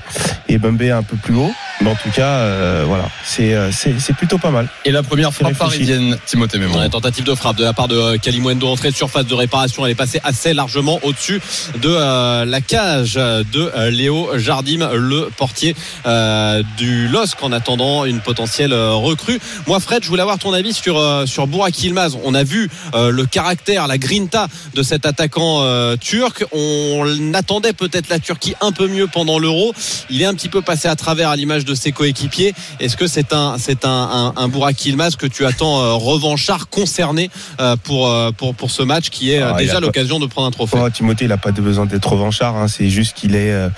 et 0.50 0.58
Bembe 0.58 0.82
un 0.82 1.04
peu 1.04 1.18
plus 1.18 1.36
haut. 1.36 1.52
Mais 1.82 1.92
en 1.92 1.96
tout 1.96 2.10
cas, 2.10 2.30
euh, 2.30 2.86
voilà, 2.88 3.08
c'est, 3.24 3.56
c'est, 3.72 4.16
plutôt 4.16 4.40
pas 4.40 4.50
mal. 4.50 4.68
Et 4.84 4.92
la 4.92 5.04
première 5.04 5.32
frappe 5.32 5.54
parisienne, 5.54 6.18
Timothée 6.26 6.58
Mémon. 6.58 6.80
Ouais, 6.80 6.90
tentative 6.90 7.24
de 7.24 7.36
frappe 7.36 7.58
de 7.58 7.64
la 7.64 7.74
part 7.74 7.88
de 7.88 8.18
Kalimuendo, 8.18 8.68
entrée 8.68 8.90
de 8.90 8.96
surface 8.96 9.28
de 9.28 9.36
réparation. 9.36 9.86
Elle 9.86 9.92
est 9.92 9.96
passée 9.96 10.20
assez 10.24 10.56
largement 10.56 11.00
au-dessus 11.04 11.40
de 11.80 11.90
euh, 11.90 12.46
la 12.46 12.62
cage 12.62 13.14
de 13.14 13.72
euh, 13.76 13.92
Léo 13.92 14.38
Jardim, 14.38 14.90
le 14.94 15.30
portier 15.38 15.76
euh, 16.08 16.64
du 16.78 17.08
LOSC, 17.08 17.44
en 17.44 17.52
attendant 17.52 18.06
une 18.06 18.22
potentielle 18.22 18.74
recrue. 18.74 19.40
Moi, 19.68 19.80
Fred, 19.80 20.04
je 20.04 20.10
voulais 20.10 20.24
avoir 20.24 20.40
ton 20.40 20.54
avis 20.54 20.74
sur, 20.74 21.28
sur 21.28 21.46
Burak 21.46 21.78
Yilmaz. 21.78 22.18
On 22.24 22.34
a 22.34 22.44
vu 22.44 22.70
le 22.96 23.26
caractère, 23.26 23.88
la 23.88 23.98
grinta 23.98 24.48
de 24.74 24.82
cet 24.82 25.06
attaquant 25.06 25.62
turc. 26.00 26.46
On 26.52 27.34
attendait 27.34 27.74
peut-être 27.74 28.10
la 28.10 28.20
Turquie 28.20 28.56
un 28.62 28.72
peu 28.72 28.88
mieux 28.88 29.08
pendant 29.08 29.40
l'Euro. 29.40 29.74
Il 30.10 30.22
est 30.22 30.26
un 30.26 30.34
petit 30.34 30.50
peu 30.50 30.62
passé 30.62 30.88
à 30.88 30.96
travers 30.96 31.30
à 31.30 31.36
l'image 31.36 31.66
de 31.66 31.76
ses 31.76 31.92
coéquipiers. 31.92 32.54
Est-ce 32.80 32.98
que 32.98 33.08
c'est 33.08 33.34
un, 33.34 33.58
c'est 33.58 33.86
un, 33.86 33.90
un, 33.90 34.34
un 34.36 34.48
Burak 34.48 34.86
Yilmaz 34.86 35.16
que 35.16 35.28
tu 35.28 35.46
attends 35.46 35.82
euh, 35.82 35.94
revanchard 35.94 36.70
concerné 36.70 37.30
euh, 37.60 37.76
pour, 37.76 38.08
euh, 38.12 38.32
pour, 38.32 38.56
pour 38.56 38.72
ce 38.72 38.84
match 38.84 39.10
qui 39.10 39.32
est 39.32 39.40
euh, 39.42 39.52
Ah, 39.54 39.58
déjà 39.58 39.74
pas- 39.76 39.80
l'occasion 39.82 40.20
de 40.20 40.26
prendre 40.28 40.48
un 40.48 40.52
trophée? 40.52 40.78
Oh, 40.82 40.90
Timothée, 40.90 41.26
il 41.26 41.30
n'a 41.30 41.38
pas 41.38 41.52
de 41.52 41.62
besoin 41.62 41.86
d'être 41.86 42.12
revanchard. 42.12 42.56
hein. 42.58 42.68
C'est 42.68 42.90
juste 42.90 43.16
qu'il 43.16 43.36
est. 43.36 43.52
euh, 43.52 43.70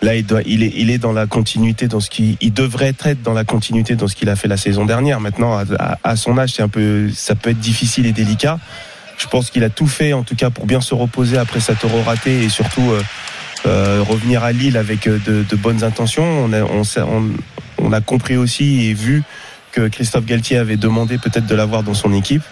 Là, 0.00 0.14
il, 0.14 0.24
doit, 0.24 0.42
il, 0.46 0.62
est, 0.62 0.72
il 0.76 0.90
est 0.90 0.98
dans 0.98 1.10
la 1.10 1.26
continuité, 1.26 1.88
dans 1.88 1.98
ce 1.98 2.08
qui, 2.08 2.38
il 2.40 2.52
devrait 2.52 2.94
être 3.00 3.20
dans 3.24 3.32
la 3.32 3.42
continuité 3.42 3.96
dans 3.96 4.06
ce 4.06 4.14
qu'il 4.14 4.28
a 4.28 4.36
fait 4.36 4.46
la 4.46 4.56
saison 4.56 4.84
dernière. 4.86 5.18
Maintenant, 5.18 5.58
à, 5.58 5.64
à- 5.76 5.98
à 6.04 6.14
son 6.14 6.38
âge, 6.38 6.50
c'est 6.54 6.62
un 6.62 6.68
peu, 6.68 7.10
ça 7.12 7.34
peut 7.34 7.50
être 7.50 7.58
difficile 7.58 8.06
et 8.06 8.12
délicat. 8.12 8.60
Je 9.18 9.26
pense 9.26 9.50
qu'il 9.50 9.64
a 9.64 9.70
tout 9.70 9.88
fait, 9.88 10.12
en 10.12 10.22
tout 10.22 10.36
cas, 10.36 10.50
pour 10.50 10.64
bien 10.64 10.80
se 10.80 10.94
reposer 10.94 11.38
après 11.38 11.60
sa 11.60 11.74
taureau 11.74 12.02
raté 12.02 12.44
et 12.44 12.48
surtout 12.48 12.90
euh, 12.92 13.02
euh, 13.66 14.02
revenir 14.08 14.44
à 14.44 14.52
Lille 14.52 14.76
avec 14.76 15.08
euh, 15.08 15.18
de, 15.26 15.56
bonnes 15.56 15.82
intentions. 15.82 16.24
On 16.24 16.52
a, 16.52 16.62
on 17.78 17.92
a 17.92 18.00
compris 18.00 18.36
aussi 18.36 18.86
et 18.86 18.94
vu 18.94 19.24
que 19.72 19.88
Christophe 19.88 20.24
Galtier 20.24 20.56
avait 20.56 20.76
demandé 20.76 21.18
peut-être 21.18 21.46
de 21.46 21.54
l'avoir 21.54 21.82
dans 21.82 21.94
son 21.94 22.12
équipe. 22.12 22.42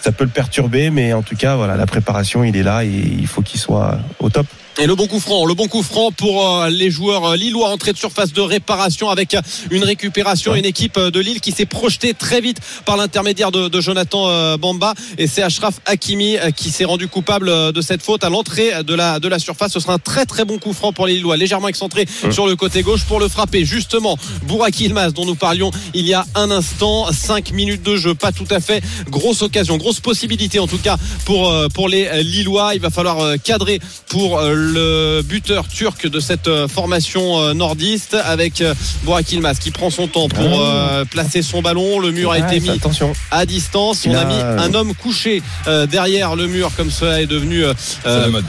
Ça 0.00 0.10
peut 0.10 0.24
le 0.24 0.30
perturber, 0.30 0.90
mais 0.90 1.12
en 1.12 1.22
tout 1.22 1.36
cas, 1.36 1.56
voilà, 1.56 1.76
la 1.76 1.86
préparation, 1.86 2.44
il 2.44 2.56
est 2.56 2.62
là 2.62 2.84
et 2.84 2.88
il 2.88 3.26
faut 3.26 3.42
qu'il 3.42 3.60
soit 3.60 3.98
au 4.18 4.30
top. 4.30 4.46
Et 4.78 4.86
le 4.86 4.94
bon 4.94 5.06
coup 5.06 5.20
franc, 5.20 5.46
le 5.46 5.54
bon 5.54 5.68
coup 5.68 5.82
franc 5.82 6.12
pour 6.12 6.46
euh, 6.46 6.68
les 6.68 6.90
joueurs 6.90 7.24
euh, 7.24 7.36
lillois 7.36 7.70
entrée 7.70 7.94
de 7.94 7.96
surface 7.96 8.34
de 8.34 8.42
réparation 8.42 9.08
avec 9.08 9.32
euh, 9.32 9.40
une 9.70 9.82
récupération, 9.82 10.54
une 10.54 10.66
équipe 10.66 10.98
de 10.98 11.18
Lille 11.18 11.40
qui 11.40 11.52
s'est 11.52 11.64
projetée 11.64 12.12
très 12.12 12.42
vite 12.42 12.58
par 12.84 12.98
l'intermédiaire 12.98 13.50
de, 13.50 13.68
de 13.68 13.80
Jonathan 13.80 14.58
Bamba 14.58 14.92
et 15.16 15.26
c'est 15.26 15.42
Ashraf 15.42 15.80
Hakimi 15.86 16.36
qui 16.56 16.70
s'est 16.70 16.84
rendu 16.84 17.08
coupable 17.08 17.72
de 17.72 17.80
cette 17.80 18.02
faute 18.02 18.22
à 18.22 18.28
l'entrée 18.28 18.84
de 18.84 18.94
la 18.94 19.18
de 19.18 19.28
la 19.28 19.38
surface. 19.38 19.72
Ce 19.72 19.80
sera 19.80 19.94
un 19.94 19.98
très 19.98 20.26
très 20.26 20.44
bon 20.44 20.58
coup 20.58 20.74
franc 20.74 20.92
pour 20.92 21.06
les 21.06 21.14
Lillois, 21.14 21.38
légèrement 21.38 21.68
excentré 21.68 22.06
sur 22.30 22.46
le 22.46 22.54
côté 22.54 22.82
gauche 22.82 23.04
pour 23.04 23.18
le 23.18 23.28
frapper. 23.28 23.64
Justement, 23.64 24.18
Burak 24.42 24.78
Yilmaz 24.78 25.14
dont 25.14 25.24
nous 25.24 25.36
parlions 25.36 25.70
il 25.94 26.06
y 26.06 26.12
a 26.12 26.26
un 26.34 26.50
instant, 26.50 27.10
5 27.10 27.52
minutes 27.52 27.82
de 27.82 27.96
jeu, 27.96 28.14
pas 28.14 28.32
tout 28.32 28.48
à 28.50 28.60
fait 28.60 28.82
grosse 29.08 29.40
occasion, 29.40 29.78
grosse 29.78 30.00
possibilité 30.00 30.58
en 30.58 30.66
tout 30.66 30.78
cas 30.78 30.98
pour 31.24 31.50
pour 31.72 31.88
les 31.88 32.22
Lillois. 32.22 32.74
Il 32.74 32.80
va 32.80 32.90
falloir 32.90 33.40
cadrer 33.42 33.80
pour 34.08 34.38
euh, 34.38 34.65
le 34.66 35.22
buteur 35.22 35.68
turc 35.68 36.06
de 36.06 36.20
cette 36.20 36.48
euh, 36.48 36.68
formation 36.68 37.40
euh, 37.40 37.54
nordiste 37.54 38.14
avec 38.24 38.60
euh, 38.60 38.74
Burak 39.04 39.30
Yilmaz 39.32 39.58
qui 39.58 39.70
prend 39.70 39.90
son 39.90 40.08
temps 40.08 40.28
pour 40.28 40.60
euh, 40.60 41.04
placer 41.04 41.42
son 41.42 41.62
ballon. 41.62 41.98
Le 41.98 42.10
mur 42.10 42.32
a 42.32 42.38
été 42.38 42.56
Ah, 42.56 42.60
mis 42.60 42.70
Attention. 42.70 43.12
à 43.30 43.46
distance. 43.46 44.04
Il 44.04 44.12
On 44.12 44.14
a 44.16 44.20
a- 44.20 44.24
mis 44.24 44.62
un 44.62 44.74
homme 44.74 44.94
couché 44.94 45.42
euh, 45.68 45.86
derrière 45.86 46.36
le 46.36 46.46
mur, 46.46 46.70
comme 46.76 46.90
cela 46.90 47.20
est 47.22 47.26
devenu 47.26 47.64
euh, 47.64 47.72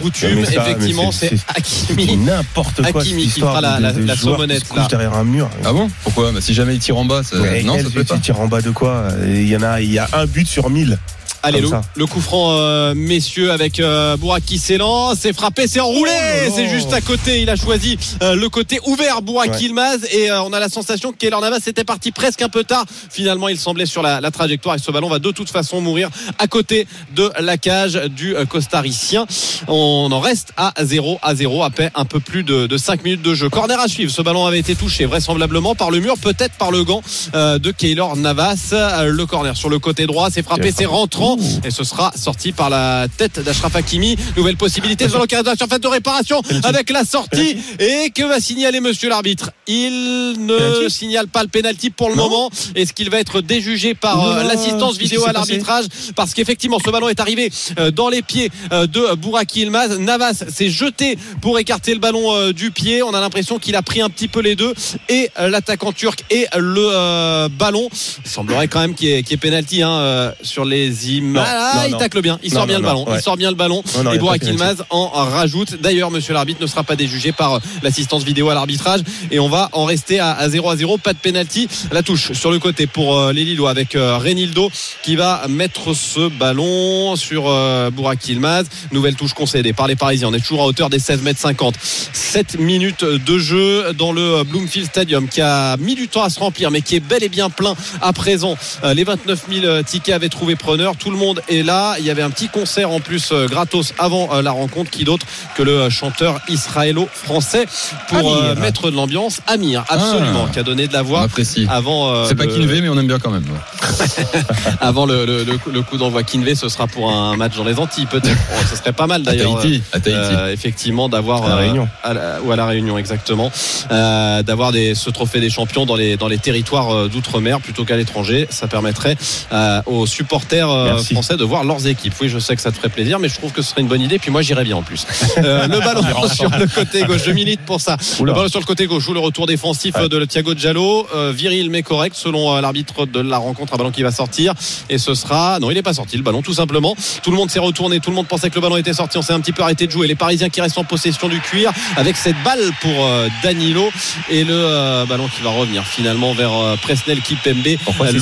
coutume. 0.02 0.46
Ça, 0.46 0.52
Effectivement, 0.54 1.12
c'est- 1.12 1.34
Hakimi. 1.56 2.18
N'importe 2.18 2.82
quoi 2.92 3.02
Hakimi 3.02 3.26
cette 3.26 3.34
qui 3.36 3.40
fera 3.40 3.62
la- 3.62 3.80
la- 3.80 3.92
la 3.92 4.88
derrière 4.88 5.14
un 5.14 5.24
mur. 5.24 5.50
Ah 5.64 5.74
bon? 5.74 5.90
Pourquoi? 6.04 6.32
Bah, 6.32 6.42
Si 6.42 6.54
jamais 6.54 6.74
il 6.76 6.80
tire 6.80 6.98
en 6.98 7.06
bas, 7.06 7.24
ça... 7.24 7.38
Ouais, 7.38 7.64
non, 7.64 7.78
ça 7.78 7.90
plaît 7.90 8.04
pas. 8.04 8.16
il 8.16 8.22
tire 8.22 8.40
en 8.40 8.48
bas 8.48 8.62
de 8.62 8.72
quoi? 8.72 9.08
Il 9.26 9.48
y 9.48 9.56
en 9.56 9.62
a, 9.64 9.82
il 9.82 9.92
y 9.92 10.00
a 10.00 10.08
un 10.14 10.26
but 10.26 10.48
sur 10.48 10.70
mille. 10.70 10.98
Allez, 11.44 11.62
le, 11.62 12.06
coup 12.06 12.22
franc, 12.22 12.51
euh, 12.51 12.94
messieurs, 12.96 13.51
avec 13.51 13.79
euh, 13.79 14.17
Bourak 14.17 14.44
qui 14.46 14.58
s'élance, 14.58 15.20
c'est 15.22 15.34
frappé, 15.34 15.67
c'est 15.67 15.79
enroulé, 15.79 16.12
Oh 16.48 16.51
c'est 16.56 16.67
juste 16.67 16.94
à 16.94 17.01
côté. 17.01 17.41
Il 17.41 17.50
a 17.50 17.56
choisi 17.56 17.98
euh, 18.22 18.36
le 18.36 18.50
côté 18.50 18.79
ouvert, 18.86 19.22
Bourak 19.22 19.51
Ouais. 19.51 19.60
Yilmaz, 19.62 20.06
et 20.12 20.32
euh, 20.32 20.41
on 20.41 20.51
a 20.51 20.60
la 20.60 20.67
sensation 20.67 21.12
que 21.12 21.17
Keylor 21.17 21.39
Navas 21.41 21.60
était 21.67 21.84
parti 21.84 22.12
presque 22.12 22.41
un 22.41 22.50
peu 22.50 22.63
tard. 22.63 22.86
Finalement, 23.10 23.48
il 23.48 23.58
semblait 23.58 23.86
sur 23.86 24.01
la, 24.01 24.20
la 24.20 24.32
trajectoire 24.32 24.75
et 24.75 24.79
ce 24.79 24.91
ballon 24.91 25.10
va 25.10 25.20
de 25.20 25.32
toute 25.32 25.50
façon 25.50 25.79
mourir 25.79 26.10
à 26.39 26.48
côté 26.48 26.88
de 27.15 27.29
la 27.39 27.58
cage 27.58 27.94
du 28.10 28.36
costaricien. 28.50 29.25
On 29.67 30.10
en 30.12 30.20
reste 30.20 30.53
à 30.58 30.74
0 30.82 31.20
à 31.22 31.36
0 31.36 31.63
après 31.63 31.91
un 31.96 32.06
peu 32.06 32.20
plus 32.20 32.44
de, 32.44 32.67
de 32.67 32.77
5 32.77 33.03
minutes 33.03 33.22
de 33.22 33.34
jeu. 33.36 33.50
Corner 33.50 33.79
à 33.79 33.88
suivre. 33.88 34.12
Ce 34.12 34.22
ballon 34.22 34.46
avait 34.46 34.60
été 34.60 34.75
touché 34.75 35.06
vraisemblablement 35.06 35.75
par 35.75 35.91
le 35.91 36.00
mur, 36.00 36.15
peut-être 36.17 36.56
par 36.56 36.72
le 36.72 36.84
gant 36.84 37.01
euh, 37.36 37.60
de 37.60 37.72
Keylor 37.72 38.15
Navas. 38.15 38.74
Le 39.06 39.25
corner 39.25 39.56
sur 39.56 39.70
le 39.70 39.79
côté 39.79 40.08
droit, 40.08 40.29
c'est 40.32 40.44
frappé, 40.44 40.72
c'est 40.75 40.86
rentrant 40.86 41.27
et 41.64 41.72
ce 41.72 41.84
sera 41.84 42.12
sorti 42.16 42.52
par 42.52 42.70
la 42.70 43.08
tête 43.18 43.40
d'Ashraf 43.44 43.76
Hakimi. 43.76 44.16
Nouvelle 44.38 44.56
possibilité 44.58 45.08
de 45.08 45.12
reste 45.12 45.44
dans 45.44 45.52
la 45.52 45.58
surface 45.58 45.80
de 45.82 45.88
réparation 45.88 46.42
avec 46.64 46.90
la 46.90 47.04
sortie 47.04 47.58
et 47.80 48.12
que 48.12 48.24
va 48.24 48.40
signaler 48.40 48.80
monsieur 48.80 49.10
l'arbitre? 49.10 49.52
Il 49.68 50.46
ne 50.46 50.88
signale 50.88 51.28
pas 51.28 51.44
le 51.44 51.50
penalty 51.50 51.90
pour 51.90 52.10
le 52.10 52.16
Non. 52.16 52.30
moment. 52.30 52.50
Est-ce 52.76 52.94
qu'il 52.94 53.10
va 53.10 53.20
être 53.20 53.42
déjugé 53.42 53.94
par 53.94 54.24
euh, 54.26 54.44
l'assistance 54.44 54.98
vidéo 54.98 55.26
à 55.26 55.34
l'arbitrage? 55.34 55.86
Parce 56.16 56.34
qu'effectivement 56.34 56.80
ce 56.84 56.90
ballon 56.90 57.10
est 57.10 57.20
arrivé 57.20 57.52
euh, 57.80 57.92
dans 57.92 58.10
les 58.10 58.22
pieds 58.22 58.50
euh, 58.72 58.88
de 58.88 59.16
Burak 59.16 59.56
Yilmaz. 59.56 59.98
Navas 60.00 60.46
s'est 60.50 60.70
jeté 60.70 61.18
pour 61.42 61.60
écarter 61.60 61.94
le 61.94 62.00
ballon 62.00 62.52
du 62.52 62.72
pied. 62.72 63.04
On 63.04 63.14
a 63.14 63.20
l'impression 63.20 63.60
qu'il 63.60 63.76
a 63.76 63.82
pris 63.82 64.02
un 64.02 64.10
petit 64.10 64.28
peu 64.28 64.40
les 64.42 64.56
deux 64.56 64.74
et 65.10 65.30
l'attaquant 65.40 65.92
turc 65.92 66.24
et 66.30 66.46
le 66.56 67.48
ballon. 67.50 67.90
Il 68.24 68.30
semblerait 68.30 68.68
quand 68.68 68.80
même 68.80 68.94
qu'il 68.94 69.10
y 69.10 69.14
ait, 69.14 69.24
qu'il 69.24 69.32
y 69.32 69.34
ait 69.34 69.38
penalty 69.38 69.82
hein, 69.82 70.34
sur 70.42 70.66
les 70.66 71.08
Ah, 71.38 71.74
non, 71.76 71.82
il 71.90 71.98
tacle 71.98 72.22
bien. 72.22 72.40
Il 72.44 72.52
sort 72.52 72.68
bien 72.68 72.78
le 72.78 72.84
ballon. 72.84 73.06
Il 73.14 73.22
sort 73.22 73.38
bien 73.38 73.50
le 73.50 73.56
ballon. 73.56 73.82
Et 73.82 74.00
il 74.00 74.04
y 74.04 74.08
a 74.08 74.18
Burak 74.18 74.40
pas 74.42 74.46
penalty. 74.46 74.46
Yilmaz 74.48 74.86
en 74.90 75.08
rajoute. 75.08 75.82
D'ailleurs, 75.82 76.12
monsieur 76.12 76.34
l'arbitre 76.34 76.62
ne 76.62 76.68
sera 76.68 76.84
pas 76.84 76.96
déjugé 76.96 77.32
par 77.32 77.56
euh, 77.56 77.60
l'assistance 77.84 78.24
vidéo 78.24 78.50
à 78.50 78.54
l'arbitrage 78.54 79.02
et 79.32 79.40
on 79.40 79.50
va 79.50 79.70
en 79.74 79.86
rester 79.86 80.20
à, 80.20 80.32
à 80.32 80.50
0 80.50 80.70
à 80.70 80.76
0. 80.76 80.98
Pas 80.98 81.14
de 81.14 81.18
penalty. 81.18 81.68
La 81.92 82.04
touche 82.04 82.34
sur 82.34 82.52
le 82.52 82.60
côté 82.60 82.88
pour 82.88 83.18
euh, 83.18 83.34
les 83.34 83.44
Lillois 83.44 83.70
avec 83.70 83.96
euh, 83.96 84.18
Renildo 84.18 84.70
qui 85.04 85.16
va 85.16 85.48
mettre 85.48 85.94
ce 85.94 86.30
ballon 86.30 87.16
sur 87.16 87.44
Burak 87.92 88.28
Yilmaz. 88.28 88.66
Nouvelle 88.92 89.16
touche 89.16 89.34
concédée 89.34 89.74
par 89.74 89.88
les 89.88 89.96
Parisiens. 89.96 90.30
On 90.30 90.34
est 90.34 90.40
toujours 90.40 90.62
à 90.62 90.66
hauteur 90.66 90.90
des 90.90 91.00
16 91.00 91.22
mètres 91.22 91.40
50. 91.40 91.76
7 92.14 92.60
minutes 92.60 93.04
de 93.04 93.38
jeu 93.38 93.94
dans 93.94 94.12
le 94.12 94.44
Bloomfield 94.44 94.88
Stadium 94.88 95.28
qui 95.28 95.42
a 95.42 95.78
mis 95.78 95.96
du 95.96 96.08
temps 96.08 96.24
à 96.24 96.30
se 96.30 96.40
remplir 96.40 96.72
mais 96.72 96.82
qui 96.82 96.96
est 96.96 97.00
bel 97.00 97.24
et 97.24 97.30
bien 97.30 97.50
plein 97.50 97.76
à 98.02 98.14
présent. 98.14 98.58
Les 98.84 99.04
29 99.04 99.46
000 99.50 99.84
tickets 99.84 100.16
avaient 100.16 100.30
trouvé 100.30 100.56
preneur. 100.56 100.96
Tout 100.98 101.07
le 101.12 101.18
monde 101.18 101.42
est 101.50 101.64
là. 101.64 101.96
Il 102.00 102.06
y 102.06 102.10
avait 102.10 102.22
un 102.22 102.30
petit 102.30 102.50
concert 102.50 102.92
en 102.92 103.00
plus 103.00 103.30
euh, 103.32 103.48
gratos 103.48 103.94
avant 104.00 104.30
euh, 104.34 104.42
la 104.42 104.52
rencontre. 104.52 104.90
Qui 104.92 105.04
d'autre 105.04 105.26
que 105.56 105.64
le 105.64 105.72
euh, 105.82 105.90
chanteur 105.90 106.40
israélo-français 106.50 107.66
pour 108.10 108.18
Amir. 108.20 108.34
euh, 108.44 108.56
mettre 108.56 108.90
de 108.92 108.96
l'ambiance 108.96 109.42
Amir, 109.48 109.84
absolument, 109.90 110.46
Ah. 110.48 110.52
qui 110.54 110.60
a 110.60 110.64
donné 110.64 110.88
de 110.88 110.94
la 110.94 111.02
voix 111.02 111.22
apprécie. 111.24 111.68
avant. 111.70 112.10
euh, 112.12 112.26
C'est 112.28 112.36
pas 112.36 112.46
le- 112.46 112.54
Kinvé, 112.54 112.82
mais 112.82 112.90
on 112.90 112.98
aime 112.98 113.08
bien 113.08 113.20
quand 113.20 113.32
même. 113.32 113.44
avant 114.82 115.06
le, 115.06 115.26
le- 115.26 115.44
le 115.44 115.58
coup- 115.58 115.70
le 115.72 115.82
coup 115.82 115.98
d'envoi 115.98 116.24
Kinvé, 116.24 116.56
ce 116.56 116.70
sera 116.70 116.88
pour 116.88 117.12
un 117.12 117.36
match 117.38 117.56
dans 117.56 117.64
les 117.64 117.80
Antilles 117.80 118.06
peut-être. 118.06 118.28
Bon, 118.36 118.56
ce 118.70 118.76
serait 118.76 118.94
pas 118.94 119.08
mal 119.08 119.22
À 119.22 119.24
d'ailleurs. 119.26 119.60
Tahiti. 119.60 119.84
À 119.94 120.00
Tahiti. 120.00 120.20
euh, 120.22 120.52
effectivement 120.52 121.10
d'avoir 121.10 121.44
À 121.46 121.50
la 121.50 121.56
euh, 121.56 121.60
Réunion. 121.60 121.88
à 122.04 122.14
la- 122.14 122.42
ou 122.44 122.52
à 122.52 122.56
la 122.56 122.66
Réunion 122.66 122.98
exactement 122.98 123.52
euh, 123.92 124.44
d'avoir 124.44 124.72
des 124.72 124.96
ce 124.96 125.10
trophée 125.10 125.40
des 125.40 125.50
champions 125.50 125.86
dans 125.86 125.96
les 125.96 126.18
dans 126.18 126.28
les 126.28 126.38
territoires 126.38 127.10
d'outre-mer 127.10 127.60
plutôt 127.60 127.86
qu'à 127.86 127.96
l'étranger 127.98 128.48
ça 128.50 128.68
permettrait 128.68 129.18
euh, 129.52 129.82
aux 129.86 130.06
supporters 130.06 130.70
euh, 130.70 130.97
Merci. 130.98 131.13
français 131.13 131.38
de 131.38 131.44
voir 131.44 131.63
leurs 131.63 131.88
équipes. 131.88 132.13
Oui 132.22 132.30
je 132.30 132.39
sais 132.39 132.56
que 132.56 132.62
ça 132.62 132.72
te 132.72 132.75
ferait 132.77 132.89
plaisir 132.89 133.20
mais 133.20 133.30
je 133.30 133.36
trouve 133.36 133.51
que 133.51 133.62
ce 133.62 133.70
serait 133.72 133.82
une 133.82 133.88
bonne 133.88 134.01
idée 134.01 134.20
puis 134.20 134.32
moi 134.32 134.42
j'irais 134.42 134.63
bien 134.63 134.75
en 134.77 134.82
plus. 134.84 135.06
Euh, 135.38 135.68
le 135.68 135.80
ballon 135.80 136.01
sur 136.34 136.50
le 136.50 136.68
côté 136.68 137.04
gauche. 137.04 137.22
Je 137.25 137.32
milite 137.32 137.62
pour 137.62 137.82
ça. 137.82 137.98
Oula. 138.20 138.32
le 138.34 138.36
ballon 138.38 138.50
sur 138.50 138.60
le 138.60 138.66
côté 138.66 138.86
gauche 138.88 139.04
joue 139.04 139.13
le 139.13 139.20
retour 139.20 139.46
défensif 139.48 139.96
Ouais. 139.96 140.10
de 140.10 140.25
Thiago 140.25 140.54
Giallo 140.56 141.08
euh, 141.16 141.32
viril 141.36 141.70
mais 141.70 141.82
correct 141.84 142.16
selon 142.16 142.56
euh, 142.56 142.62
l'arbitre 142.62 143.06
de 143.06 143.20
la 143.20 143.38
rencontre 143.38 143.74
un 143.74 143.77
ballon 143.77 143.92
qui 143.92 144.04
va 144.04 144.12
sortir. 144.12 144.54
Et 144.89 144.98
ce 144.98 145.13
sera 145.16 145.60
non 145.60 145.72
il 145.72 145.75
n'est 145.75 145.82
pas 145.84 145.94
sorti 145.94 146.18
le 146.18 146.24
ballon 146.24 146.42
tout 146.42 146.54
simplement. 146.54 146.96
Tout 147.24 147.32
le 147.32 147.38
monde 147.38 147.50
s'est 147.50 147.60
retourné 147.60 148.00
tout 148.00 148.10
le 148.10 148.16
monde 148.16 148.27
pensait 148.27 148.50
que 148.50 148.56
le 148.56 148.62
ballon 148.62 148.77
était 148.77 148.94
sorti. 148.94 149.18
On 149.18 149.22
s'est 149.22 149.34
un 149.34 149.39
petit 149.39 149.54
peu 149.54 149.63
arrêté 149.63 149.88
de 149.88 149.92
jouer. 149.92 150.08
Les 150.08 150.16
Parisiens 150.16 150.50
qui 150.50 150.62
restent 150.62 150.77
en 150.77 150.84
possession 150.84 151.27
du 151.30 151.39
cuir 151.39 151.72
avec 151.96 152.16
cette 152.16 152.42
balle 152.44 152.72
pour 152.82 153.06
euh, 153.06 153.27
Danilo. 153.44 153.89
Et 154.30 154.44
le 154.44 155.06
ballon 155.06 155.27
qui 155.27 155.42
va 155.42 155.50
revenir 155.51 155.86
finalement 155.86 156.34
vers 156.34 156.51
Presnel 156.82 157.22
Kipembe 157.22 157.77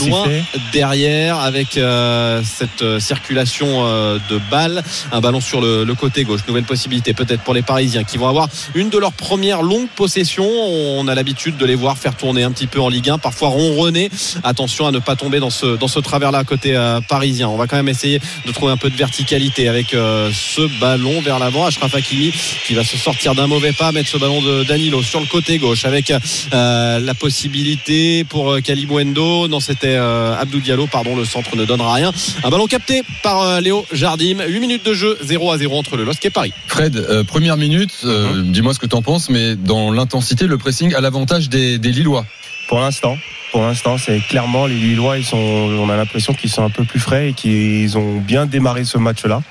loin 0.08 0.26
derrière 0.74 1.40
avec 1.40 1.78
euh, 1.78 2.42
cette 2.66 2.82
euh, 2.82 3.00
circulation 3.00 3.86
euh, 3.86 4.18
de 4.30 4.40
balles. 4.50 4.84
Un 5.12 5.22
ballon 5.22 5.42
sur 5.42 5.62
le, 5.62 5.84
le 5.84 5.96
côté 5.96 6.24
gauche. 6.24 6.42
Nouvelle 6.48 6.64
possibilité 6.64 7.14
peut-être 7.14 7.42
pour 7.42 7.54
les 7.54 7.62
Parisiens 7.62 8.04
qui 8.04 8.18
vont 8.18 8.28
avoir 8.28 8.48
une 8.74 8.90
de 8.90 8.98
leurs 8.98 9.14
premières 9.14 9.62
longues 9.62 9.90
possessions. 9.96 10.50
On 10.50 11.08
a 11.08 11.16
l'habitude 11.16 11.58
de 11.58 11.66
les 11.66 11.76
voir 11.76 11.98
faire 11.98 12.16
tourner 12.16 12.44
un 12.44 12.52
petit 12.52 12.68
peu 12.68 12.82
en 12.82 12.90
Ligue 12.90 13.10
1 13.10 13.18
parfois 13.18 13.50
ronronner. 13.50 14.10
Attention 14.44 14.88
à 14.88 14.92
ne 14.92 15.00
pas 15.00 15.16
tomber 15.16 15.40
dans 15.40 15.50
ce, 15.50 15.78
dans 15.78 15.88
ce 15.88 16.00
travers 16.00 16.32
là 16.32 16.44
côté 16.44 16.76
euh, 16.76 17.02
parisien. 17.02 17.50
On 17.50 17.58
va 17.58 17.68
quand 17.68 17.76
même 17.76 17.90
essayer 17.90 18.20
de 18.46 18.52
trouver 18.52 18.72
un 18.72 18.78
peu 18.78 18.90
de 18.90 18.96
verticalité 18.96 19.68
avec 19.68 19.94
euh, 19.94 20.32
ce 20.34 20.62
ballon 20.80 21.22
vers 21.22 21.40
l'avant. 21.40 21.66
Ashraf 21.66 21.94
Hakimi 21.94 22.34
qui 22.66 22.74
va 22.74 22.84
se 22.84 22.98
sortir 22.98 23.36
d'un 23.36 23.48
mauvais 23.48 23.74
pas 23.74 23.92
mettre 23.92 24.10
ce 24.10 24.18
ballon 24.18 24.42
de 24.42 24.64
Danilo 24.64 25.02
sur 25.04 25.20
le 25.20 25.26
côté 25.26 25.58
gauche 25.58 25.86
avec 25.86 26.12
euh, 26.12 27.00
la 27.00 27.14
possibilité 27.14 28.24
pour 28.24 28.54
euh, 28.54 28.62
Kalimwendo 28.62 29.48
non 29.48 29.60
c'était 29.60 29.96
Abdou 29.96 30.60
Diallo 30.60 30.88
pardon 30.88 31.16
le 31.16 31.26
centre 31.26 31.56
ne 31.56 31.66
donnera 31.66 31.94
rien. 31.94 32.12
Un 32.44 32.50
ballon 32.56 32.68
capté 32.68 33.04
par 33.22 33.42
euh, 33.42 33.60
Léo 33.60 33.86
Jardim 33.92 34.38
8 34.48 34.60
minutes 34.62 34.86
de 34.86 34.94
jeu 34.94 35.18
0 35.22 35.52
à 35.52 35.58
0 35.58 35.78
entre 35.78 35.98
le 35.98 36.06
LOSC 36.06 36.28
et 36.28 36.30
Paris 36.30 36.54
Fred, 36.68 36.96
euh, 36.96 37.26
première 37.26 37.58
minute, 37.58 37.92
euh, 38.06 38.34
Mhm. 38.34 38.52
dis-moi 38.54 38.74
ce 38.74 38.80
que 38.80 38.86
tu 38.86 38.96
en 38.96 39.02
penses, 39.02 39.30
mais 39.30 39.58
dans 39.58 39.92
l'intensité, 39.92 40.48
le 40.48 40.58
pressing 40.58 40.96
à 40.96 41.02
l'avantage 41.02 41.50
des, 41.50 41.78
des 41.80 41.92
Lillois. 41.92 42.26
Pour 42.70 42.80
l'instant, 42.80 43.18
pour 43.52 43.62
l'instant, 43.62 43.98
c'est 43.98 44.22
clairement 44.30 44.68
les 44.68 44.76
Lillois. 44.76 45.18
Ils 45.18 45.26
sont, 45.26 45.36
on 45.38 45.90
a 45.90 45.98
l'impression 45.98 46.34
qu'ils 46.34 46.50
sont 46.50 46.64
un 46.64 46.70
peu 46.70 46.86
plus 46.86 47.02
frais 47.02 47.32
et 47.32 47.34
qu'ils 47.34 47.98
ont 47.98 48.20
bien 48.22 48.46
démarré 48.46 48.86
ce 48.86 48.98
match-là. 48.98 49.42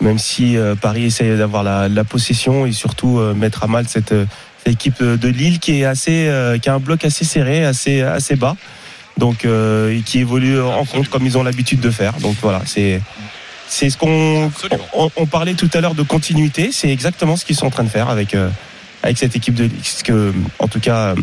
Même 0.00 0.20
si 0.20 0.56
euh, 0.56 0.76
Paris 0.76 1.06
essaye 1.06 1.36
d'avoir 1.36 1.64
la, 1.64 1.88
la 1.88 2.04
possession 2.04 2.66
et 2.66 2.72
surtout 2.72 3.18
euh, 3.18 3.34
mettre 3.34 3.64
à 3.64 3.66
mal 3.66 3.86
cette 3.88 4.14
l'équipe 4.64 5.02
de 5.02 5.28
Lille 5.28 5.58
qui 5.58 5.80
est 5.80 5.84
assez, 5.84 6.28
euh, 6.28 6.56
qui 6.56 6.68
a 6.68 6.74
un 6.74 6.78
bloc 6.78 7.04
assez 7.04 7.24
serré, 7.24 7.64
assez, 7.64 8.00
assez 8.00 8.36
bas. 8.36 8.54
Donc, 9.18 9.44
euh, 9.44 9.96
et 9.96 10.00
qui 10.00 10.20
évolue 10.20 10.60
en 10.60 10.84
contre 10.84 11.10
comme 11.10 11.26
ils 11.26 11.36
ont 11.36 11.42
l'habitude 11.42 11.80
de 11.80 11.90
faire. 11.90 12.14
Donc 12.14 12.36
voilà, 12.40 12.62
c'est, 12.64 13.00
c'est 13.68 13.90
ce 13.90 13.96
qu'on, 13.98 14.46
Absolument. 14.46 14.84
on, 14.94 15.10
on 15.16 15.26
parlait 15.26 15.54
tout 15.54 15.70
à 15.74 15.80
l'heure 15.80 15.94
de 15.94 16.02
continuité. 16.02 16.70
C'est 16.72 16.90
exactement 16.90 17.36
ce 17.36 17.44
qu'ils 17.44 17.56
sont 17.56 17.66
en 17.66 17.70
train 17.70 17.84
de 17.84 17.90
faire 17.90 18.08
avec, 18.08 18.34
euh, 18.34 18.48
avec 19.02 19.18
cette 19.18 19.36
équipe 19.36 19.54
de. 19.54 19.68
Ce 19.82 20.02
que, 20.02 20.32
en 20.58 20.68
tout 20.68 20.80
cas, 20.80 21.14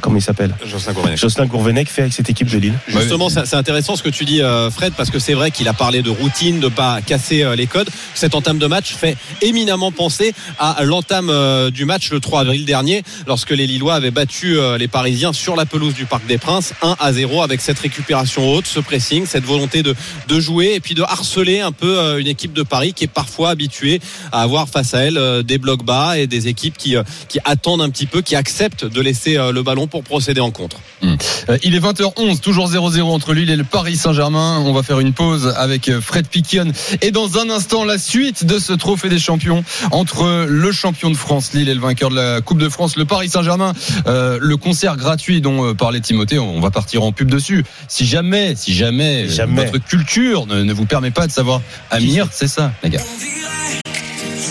comment 0.00 0.16
il 0.16 0.22
s'appelle? 0.22 0.54
Jocelyn 0.64 0.92
Gourvenec. 0.92 1.18
Jocelyn 1.18 1.46
Gourvenec 1.46 1.88
fait 1.88 2.02
avec 2.02 2.12
cette 2.12 2.30
équipe 2.30 2.50
de 2.50 2.58
Lille. 2.58 2.74
Justement, 2.88 3.28
c'est 3.28 3.54
intéressant 3.54 3.96
ce 3.96 4.02
que 4.02 4.08
tu 4.08 4.24
dis, 4.24 4.42
euh, 4.42 4.70
Fred, 4.70 4.92
parce 4.94 5.10
que 5.10 5.18
c'est 5.18 5.34
vrai 5.34 5.50
qu'il 5.50 5.68
a 5.68 5.72
parlé 5.72 6.02
de 6.02 6.10
routine, 6.10 6.60
de 6.60 6.68
pas 6.68 7.00
casser 7.00 7.42
euh, 7.42 7.56
les 7.56 7.66
codes. 7.66 7.88
Cette 8.14 8.34
entame 8.34 8.58
de 8.58 8.66
match 8.66 8.94
fait 8.94 9.16
éminemment 9.40 9.92
penser 9.92 10.34
à 10.58 10.82
l'entame 10.84 11.30
euh, 11.30 11.70
du 11.70 11.84
match 11.84 12.10
le 12.10 12.20
3 12.20 12.42
avril 12.42 12.64
dernier, 12.64 13.02
lorsque 13.26 13.50
les 13.50 13.66
Lillois 13.66 13.94
avaient 13.94 14.10
battu 14.10 14.56
les 14.78 14.88
Parisiens 14.88 15.32
sur 15.32 15.56
la 15.56 15.66
pelouse 15.66 15.94
du 15.94 16.06
Parc 16.06 16.26
des 16.26 16.38
Princes, 16.38 16.74
1 16.82 16.96
à 16.98 17.12
0, 17.12 17.42
avec 17.42 17.60
cette 17.60 17.78
récupération 17.78 18.52
haute, 18.52 18.66
ce 18.66 18.80
pressing, 18.80 19.26
cette 19.26 19.44
volonté 19.44 19.82
de, 19.82 19.94
de 20.28 20.40
jouer 20.40 20.72
et 20.74 20.80
puis 20.80 20.94
de 20.94 21.02
harceler 21.02 21.60
un 21.60 21.72
peu 21.72 22.18
une 22.18 22.26
équipe 22.26 22.52
de 22.52 22.62
Paris 22.62 22.92
qui 22.92 23.04
est 23.04 23.08
parfois 23.08 23.50
habituée 23.50 24.00
à 24.32 24.42
avoir 24.42 24.68
face 24.68 24.94
à 24.94 25.00
elle 25.00 25.42
des 25.44 25.58
blocs 25.58 25.84
bas 25.84 26.18
et 26.18 26.26
des 26.26 26.48
équipes 26.48 26.76
qui, 26.76 26.96
qui 27.28 27.38
attendent 27.44 27.82
un 27.82 27.90
petit 27.90 28.06
peu, 28.06 28.22
qui 28.22 28.36
acceptent 28.36 28.84
de 28.84 29.00
laisser 29.00 29.36
le 29.36 29.62
ballon 29.62 29.83
pour 29.86 30.02
procéder 30.02 30.40
en 30.40 30.50
contre. 30.50 30.78
Euh, 31.02 31.58
Il 31.62 31.74
est 31.74 31.80
20h11, 31.80 32.40
toujours 32.40 32.70
0-0 32.70 33.02
entre 33.02 33.34
Lille 33.34 33.50
et 33.50 33.56
le 33.56 33.64
Paris 33.64 33.96
Saint-Germain. 33.96 34.62
On 34.64 34.72
va 34.72 34.82
faire 34.82 35.00
une 35.00 35.12
pause 35.12 35.52
avec 35.56 35.88
euh, 35.88 36.00
Fred 36.00 36.26
Piquion. 36.28 36.72
Et 37.02 37.10
dans 37.10 37.38
un 37.38 37.50
instant, 37.50 37.84
la 37.84 37.98
suite 37.98 38.44
de 38.44 38.58
ce 38.58 38.72
trophée 38.72 39.08
des 39.08 39.18
champions 39.18 39.64
entre 39.90 40.46
le 40.48 40.72
champion 40.72 41.10
de 41.10 41.16
France, 41.16 41.52
Lille, 41.54 41.68
et 41.68 41.74
le 41.74 41.80
vainqueur 41.80 42.10
de 42.10 42.16
la 42.16 42.40
Coupe 42.40 42.58
de 42.58 42.68
France, 42.68 42.96
le 42.96 43.04
Paris 43.04 43.28
Saint-Germain. 43.28 43.72
Euh, 44.06 44.38
le 44.40 44.56
concert 44.56 44.96
gratuit 44.96 45.40
dont 45.40 45.74
parlait 45.74 46.00
Timothée, 46.00 46.38
on 46.38 46.60
va 46.60 46.70
partir 46.70 47.02
en 47.02 47.12
pub 47.12 47.30
dessus. 47.30 47.64
Si 47.88 48.06
jamais, 48.06 48.54
si 48.56 48.74
jamais, 48.74 49.28
Jamais. 49.28 49.66
votre 49.66 49.84
culture 49.84 50.46
ne, 50.46 50.62
ne 50.62 50.72
vous 50.72 50.86
permet 50.86 51.10
pas 51.10 51.26
de 51.26 51.32
savoir 51.32 51.60
Amir, 51.90 52.28
c'est 52.32 52.48
ça, 52.48 52.72
les 52.82 52.90
gars. 52.90 53.00
On 53.14 53.18
dirait 53.18 53.80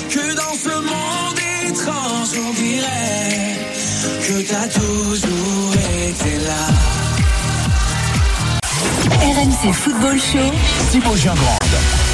que 0.10 0.36
dans 0.36 0.54
ce 0.54 0.76
monde 0.76 1.40
étrange, 1.70 2.30
on 2.50 2.54
dirait 2.54 3.23
que 4.34 4.50
t'as 4.50 4.68
toujours 4.68 5.74
été 6.08 6.38
là. 6.44 6.68
RMC 9.22 9.72
Football 9.74 10.18
Show. 10.18 10.52
Thibaut. 10.92 11.16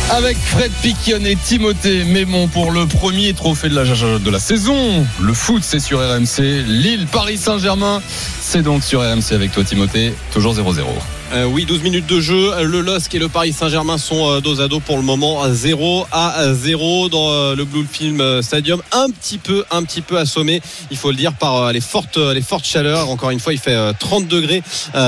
Avec 0.09 0.37
Fred 0.37 0.71
Piquion 0.81 1.23
et 1.23 1.37
Timothée 1.37 2.03
Mémon 2.03 2.47
pour 2.47 2.71
le 2.71 2.85
premier 2.87 3.33
trophée 3.33 3.69
de 3.69 3.75
la, 3.75 3.83
de 3.85 4.29
la 4.29 4.39
saison. 4.39 5.05
Le 5.21 5.33
foot, 5.33 5.63
c'est 5.63 5.79
sur 5.79 5.99
RMC. 5.99 6.63
Lille, 6.67 7.07
Paris 7.09 7.37
Saint-Germain, 7.37 8.01
c'est 8.41 8.63
donc 8.63 8.83
sur 8.83 8.99
RMC 9.01 9.31
avec 9.31 9.53
toi, 9.53 9.63
Timothée. 9.63 10.13
Toujours 10.33 10.53
0-0. 10.53 10.83
Euh, 11.31 11.45
oui, 11.45 11.65
12 11.65 11.83
minutes 11.83 12.07
de 12.07 12.19
jeu. 12.19 12.51
Le 12.63 12.81
LOSC 12.81 13.13
et 13.13 13.19
le 13.19 13.29
Paris 13.29 13.53
Saint-Germain 13.53 13.99
sont 13.99 14.27
euh, 14.27 14.41
dos 14.41 14.61
à 14.61 14.67
dos 14.67 14.79
pour 14.79 14.97
le 14.97 15.03
moment, 15.03 15.43
0 15.47 16.07
à 16.11 16.53
0 16.53 17.09
dans 17.09 17.29
euh, 17.29 17.55
le 17.55 17.65
Blue 17.65 17.85
Film 17.89 18.41
Stadium. 18.41 18.81
Un 18.91 19.11
petit 19.11 19.37
peu, 19.37 19.63
un 19.69 19.83
petit 19.83 20.01
peu 20.01 20.17
assommé, 20.17 20.59
il 20.89 20.97
faut 20.97 21.11
le 21.11 21.17
dire, 21.17 21.33
par 21.33 21.71
les 21.71 21.81
fortes, 21.81 22.17
les 22.17 22.41
fortes 22.41 22.65
chaleurs. 22.65 23.09
Encore 23.09 23.29
une 23.29 23.39
fois, 23.39 23.53
il 23.53 23.59
fait 23.59 23.75
euh, 23.75 23.93
30 23.97 24.27
degrés 24.27 24.63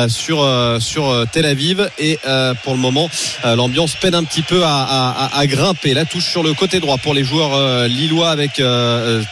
sur 0.08 0.48
sur 0.80 1.26
Tel 1.32 1.46
Aviv 1.46 1.90
et 1.98 2.20
pour 2.64 2.74
le 2.74 2.80
moment, 2.80 3.10
l'ambiance 3.44 3.96
peine 3.96 4.16
un 4.16 4.24
petit 4.24 4.42
peu 4.42 4.62
à, 4.64 5.46
grimper. 5.46 5.94
La 5.94 6.06
touche 6.06 6.30
sur 6.30 6.44
le 6.44 6.54
côté 6.54 6.80
droit 6.80 6.98
pour 6.98 7.14
les 7.14 7.24
joueurs 7.24 7.88
lillois 7.88 8.30
avec 8.30 8.62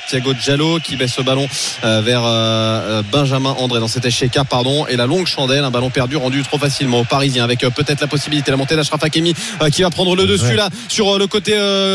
Thiago 0.10 0.34
Giallo 0.40 0.80
qui 0.80 0.96
baisse 0.96 1.14
ce 1.14 1.22
ballon 1.22 1.48
vers 1.84 3.04
Benjamin 3.12 3.56
André 3.60 3.80
dans 3.80 3.88
cet 3.88 4.06
échec 4.06 4.38
pardon 4.50 4.86
et 4.88 4.96
la 4.96 5.06
longue 5.06 5.28
chandelle 5.28 5.64
un 5.64 5.72
ballon 5.72 5.90
perdu 5.90 6.18
rendu 6.18 6.42
trop 6.44 6.58
facilement 6.80 7.02
aux 7.02 7.04
Parisiens 7.04 7.44
avec 7.44 7.62
euh, 7.66 7.70
peut-être 7.70 8.00
la 8.00 8.08
possibilité 8.08 8.52
la 8.52 8.56
montée 8.58 8.78
d'Ashraf 8.78 9.04
Hakimi 9.04 9.34
euh, 9.62 9.70
qui 9.70 9.82
va 9.82 9.90
prendre 9.90 10.16
le 10.16 10.26
dessus 10.26 10.46
Ouais. 10.46 10.56
là 10.56 10.70
sur 10.88 11.14
euh, 11.16 11.20
le 11.20 11.28
côté 11.28 11.52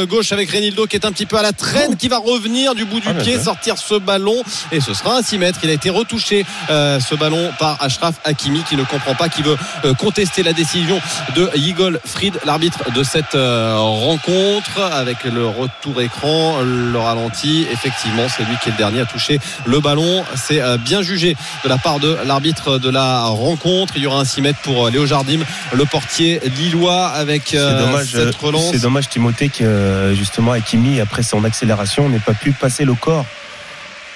gauche 0.06 0.30
avec 0.32 0.50
Renildo 0.50 0.86
qui 0.86 0.96
est 0.96 1.06
un 1.06 1.12
petit 1.12 1.24
peu 1.24 1.36
à 1.38 1.42
la 1.42 1.52
traîne 1.52 1.96
qui 1.96 2.08
va 2.08 2.18
revenir 2.18 2.74
du 2.74 2.84
bout 2.84 3.00
du 3.00 3.08
Ah, 3.08 3.14
pied 3.14 3.38
sortir 3.38 3.78
ce 3.78 3.94
ballon. 3.94 4.36
Et 4.72 4.80
ce 4.80 4.92
sera 4.92 5.16
un 5.16 5.22
6 5.22 5.38
mètres. 5.38 5.60
Il 5.62 5.70
a 5.70 5.72
été 5.72 5.88
retouché 5.88 6.44
euh, 6.68 7.00
ce 7.00 7.14
ballon 7.14 7.50
par 7.58 7.82
Ashraf 7.82 8.16
Hakimi 8.24 8.62
qui 8.68 8.76
ne 8.76 8.84
comprend 8.84 9.14
pas 9.14 9.30
qui 9.30 9.40
veut 9.42 9.56
euh, 9.86 9.94
contester 9.94 10.42
la 10.42 10.52
décision 10.52 11.00
de 11.34 11.48
Yigol 11.56 11.98
Fried 12.04 12.38
l'arbitre 12.44 12.90
de 12.92 13.02
cette 13.02 13.34
euh, 13.34 13.76
rencontre. 13.78 14.80
Avec 14.92 15.24
le 15.24 15.46
retour 15.46 16.02
écran 16.02 16.60
le 16.62 16.98
ralenti 16.98 17.66
effectivement 17.72 18.26
c'est 18.28 18.42
lui 18.44 18.56
qui 18.62 18.68
est 18.68 18.72
le 18.72 18.78
dernier 18.78 19.00
à 19.00 19.06
toucher 19.06 19.38
le 19.64 19.80
ballon. 19.80 20.24
C'est 20.36 20.60
bien 20.80 21.00
jugé 21.00 21.36
de 21.64 21.68
la 21.70 21.78
part 21.78 21.98
de 22.00 22.18
l'arbitre 22.26 22.78
de 22.78 22.90
la 22.90 23.24
rencontre. 23.24 23.94
Il 23.96 24.02
y 24.02 24.06
aura 24.06 24.20
un 24.20 24.24
6 24.24 24.42
mètres 24.42 24.58
pour 24.62 24.73
euh, 24.78 24.90
Léo 24.90 25.06
Jardim 25.06 25.40
le 25.72 25.84
portier 25.84 26.40
lillois 26.56 27.06
avec 27.08 27.54
euh, 27.54 27.86
dommage, 27.86 28.06
cette 28.12 28.34
relance. 28.34 28.70
c'est 28.72 28.82
dommage 28.82 29.08
Timothée 29.08 29.48
que 29.48 29.64
euh, 29.64 30.14
justement 30.14 30.52
Hakimi 30.52 31.00
après 31.00 31.22
son 31.22 31.44
accélération 31.44 32.08
n'ait 32.08 32.18
pas 32.18 32.34
pu 32.34 32.52
passer 32.52 32.84
le 32.84 32.94
corps 32.94 33.26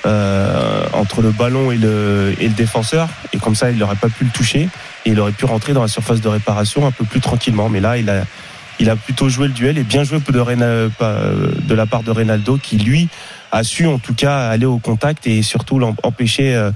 euh, 0.06 0.84
entre 0.92 1.22
le 1.22 1.30
ballon 1.30 1.72
et 1.72 1.76
le, 1.76 2.34
et 2.40 2.48
le 2.48 2.54
défenseur. 2.54 3.08
Et 3.32 3.38
comme 3.38 3.54
ça 3.54 3.70
il 3.70 3.78
n'aurait 3.78 3.96
pas 3.96 4.08
pu 4.08 4.24
le 4.24 4.30
toucher. 4.30 4.68
Et 5.04 5.10
il 5.10 5.20
aurait 5.20 5.32
pu 5.32 5.44
rentrer 5.44 5.72
dans 5.72 5.82
la 5.82 5.88
surface 5.88 6.20
de 6.20 6.28
réparation 6.28 6.86
un 6.86 6.92
peu 6.92 7.04
plus 7.04 7.20
tranquillement. 7.20 7.68
Mais 7.68 7.80
là 7.80 7.96
il 7.98 8.08
a 8.10 8.24
il 8.80 8.88
a 8.90 8.94
plutôt 8.96 9.28
joué 9.28 9.48
le 9.48 9.52
duel 9.54 9.76
et 9.76 9.82
bien 9.82 10.04
joué 10.04 10.20
de, 10.20 11.74
la 11.74 11.86
part 11.86 12.02
de 12.04 12.10
Reynaldo 12.12 12.58
qui 12.62 12.78
lui 12.78 13.08
a 13.50 13.64
su 13.64 13.86
en 13.86 13.98
tout 13.98 14.14
cas 14.14 14.48
aller 14.48 14.66
au 14.66 14.78
contact 14.78 15.26
et 15.26 15.42
surtout 15.42 15.80
l'em- 15.80 15.96
empêcher 16.04 16.54
euh, 16.54 16.68
euh, 16.68 16.70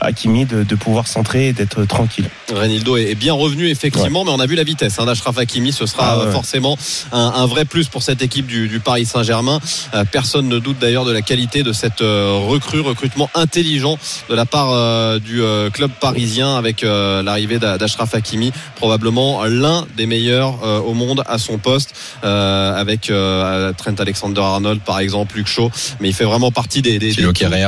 Hakimi 0.00 0.44
de, 0.46 0.62
de 0.62 0.74
pouvoir 0.74 1.06
centrer 1.06 1.48
et 1.48 1.52
d'être 1.52 1.84
tranquille. 1.84 2.28
Renildo 2.54 2.96
est 2.96 3.14
bien 3.14 3.32
revenu 3.32 3.68
effectivement, 3.68 4.24
mais 4.24 4.30
on 4.30 4.40
a 4.40 4.46
vu 4.46 4.54
la 4.54 4.64
vitesse 4.64 4.98
hein, 4.98 5.06
d'Ashraf 5.06 5.38
Hakimi. 5.38 5.72
Ce 5.72 5.86
sera 5.86 6.12
Ah 6.12 6.18
ouais. 6.18 6.24
euh, 6.26 6.32
forcément 6.32 6.76
un, 7.12 7.32
un 7.36 7.46
vrai 7.46 7.64
plus 7.64 7.88
pour 7.88 8.02
cette 8.02 8.22
équipe 8.22 8.46
du, 8.46 8.68
du 8.68 8.80
Paris 8.80 9.06
Saint-Germain. 9.06 9.60
Euh, 9.94 10.04
personne 10.10 10.48
ne 10.48 10.58
doute 10.58 10.78
d'ailleurs 10.78 11.04
de 11.04 11.12
la 11.12 11.22
qualité 11.22 11.62
de 11.62 11.72
cette 11.72 12.02
euh, 12.02 12.38
recrue, 12.46 12.80
recrutement 12.80 13.30
intelligent 13.34 13.98
de 14.28 14.34
la 14.34 14.44
part 14.46 14.70
euh, 14.72 15.18
du 15.18 15.42
euh, 15.42 15.70
club 15.70 15.90
parisien 16.00 16.56
avec 16.56 16.84
euh, 16.84 17.22
l'arrivée 17.22 17.58
d'A- 17.58 17.78
d'Ashraf 17.78 18.14
Hakimi, 18.14 18.52
probablement 18.76 19.44
l'un 19.44 19.86
des 19.96 20.06
meilleurs 20.06 20.58
euh, 20.64 20.78
au 20.80 20.94
monde 20.94 21.22
à 21.26 21.38
son 21.38 21.58
poste, 21.58 21.94
euh, 22.24 22.74
avec 22.78 23.10
euh, 23.10 23.72
Trent 23.76 23.94
Alexander-Arnold 23.98 24.80
par 24.80 24.98
exemple, 24.98 25.36
Luke 25.36 25.46
Shaw, 25.48 25.70
mais 26.00 26.08
il 26.10 26.14
fait 26.14 26.24
vraiment 26.24 26.50
partie 26.50 26.82
des, 26.82 26.98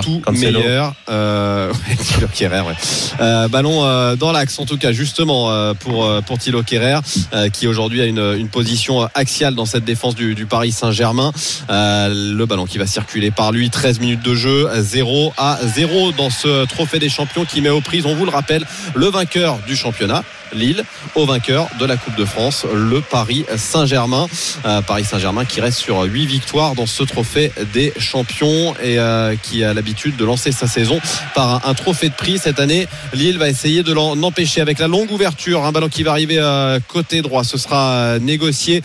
tout, 0.03 0.23
meilleurs. 0.59 0.95
Euh, 1.09 1.54
ouais. 2.41 2.75
Euh, 3.21 3.49
ballon 3.49 3.85
euh, 3.85 4.17
dans 4.17 4.33
l'axe 4.33 4.59
en 4.59 4.67
tout 4.67 4.77
cas 4.77 4.93
justement 4.93 5.51
euh, 5.51 5.75
pour 5.75 6.05
euh, 6.05 6.21
pour 6.21 6.39
Thilo 6.39 6.63
Kerrer 6.63 6.99
euh, 7.33 7.49
qui 7.49 7.67
aujourd'hui 7.67 8.01
a 8.01 8.07
une, 8.07 8.49
position 8.49 9.09
axiale 9.15 9.55
dans 9.55 9.65
cette 9.65 9.85
défense 9.85 10.15
du, 10.15 10.35
du 10.35 10.47
Paris 10.47 10.73
Saint-Germain 10.73 11.33
Euh, 11.71 12.09
le 12.13 12.47
ballon 12.47 12.67
qui 12.67 12.79
va 12.79 12.87
circuler 12.87 13.31
par 13.31 13.53
lui 13.53 13.71
13 13.71 14.01
minutes 14.01 14.23
de 14.23 14.35
jeu 14.35 14.69
0 14.75 15.33
à 15.37 15.59
0 15.63 16.13
dans 16.13 16.31
ce 16.31 16.67
trophée 16.67 16.99
des 16.99 17.09
champions 17.09 17.45
qui 17.45 17.61
met 17.61 17.71
aux 17.71 17.81
prises 17.81 18.07
on 18.07 18.15
vous 18.15 18.25
le 18.25 18.31
rappelle 18.31 18.65
le 18.95 19.07
vainqueur 19.07 19.59
du 19.67 19.77
championnat 19.77 20.23
Lille 20.55 20.85
au 21.15 21.27
vainqueur 21.27 21.69
de 21.79 21.85
la 21.85 21.97
Coupe 21.97 22.17
de 22.17 22.25
France 22.25 22.65
le 22.73 23.01
Paris 23.01 23.45
Saint-Germain. 23.57 24.27
Euh, 24.65 24.81
Paris 24.83 25.05
Saint-Germain 25.05 25.45
qui 25.45 25.61
reste 25.61 25.79
sur 25.79 26.01
8 26.03 26.27
victoires 26.27 26.75
dans 26.75 26.87
ce 26.87 27.03
trophée 27.03 27.53
des 27.73 27.93
champions 27.99 28.75
et 28.83 28.99
euh, 28.99 29.35
qui 29.43 29.65
a 29.65 29.75
l'habitude 29.75 30.17
de 30.17 30.25
lancer 30.25 30.53
sa 30.53 30.67
saison 30.67 31.01
par 31.35 31.67
un, 31.67 31.71
un 31.71 31.75
trophée 31.75 32.09
de 32.09 32.15
prix. 32.15 32.39
Cette 32.39 32.61
année 32.61 32.87
Lille 33.13 33.39
va 33.39 33.49
essayer 33.49 33.83
de 33.83 33.93
l'en 33.93 34.21
empêcher 34.23 34.61
avec 34.61 34.79
la 34.79 34.87
longue 34.89 35.11
ouverture 35.11 35.65
un 35.65 35.73
ballon 35.73 35.89
qui 35.89 36.03
va 36.03 36.13
arriver 36.13 36.39
euh, 36.39 36.79
côté 36.89 37.23
droit. 37.23 37.45
Ce 37.45 37.59
sera 37.59 38.19
négocié. 38.21 38.83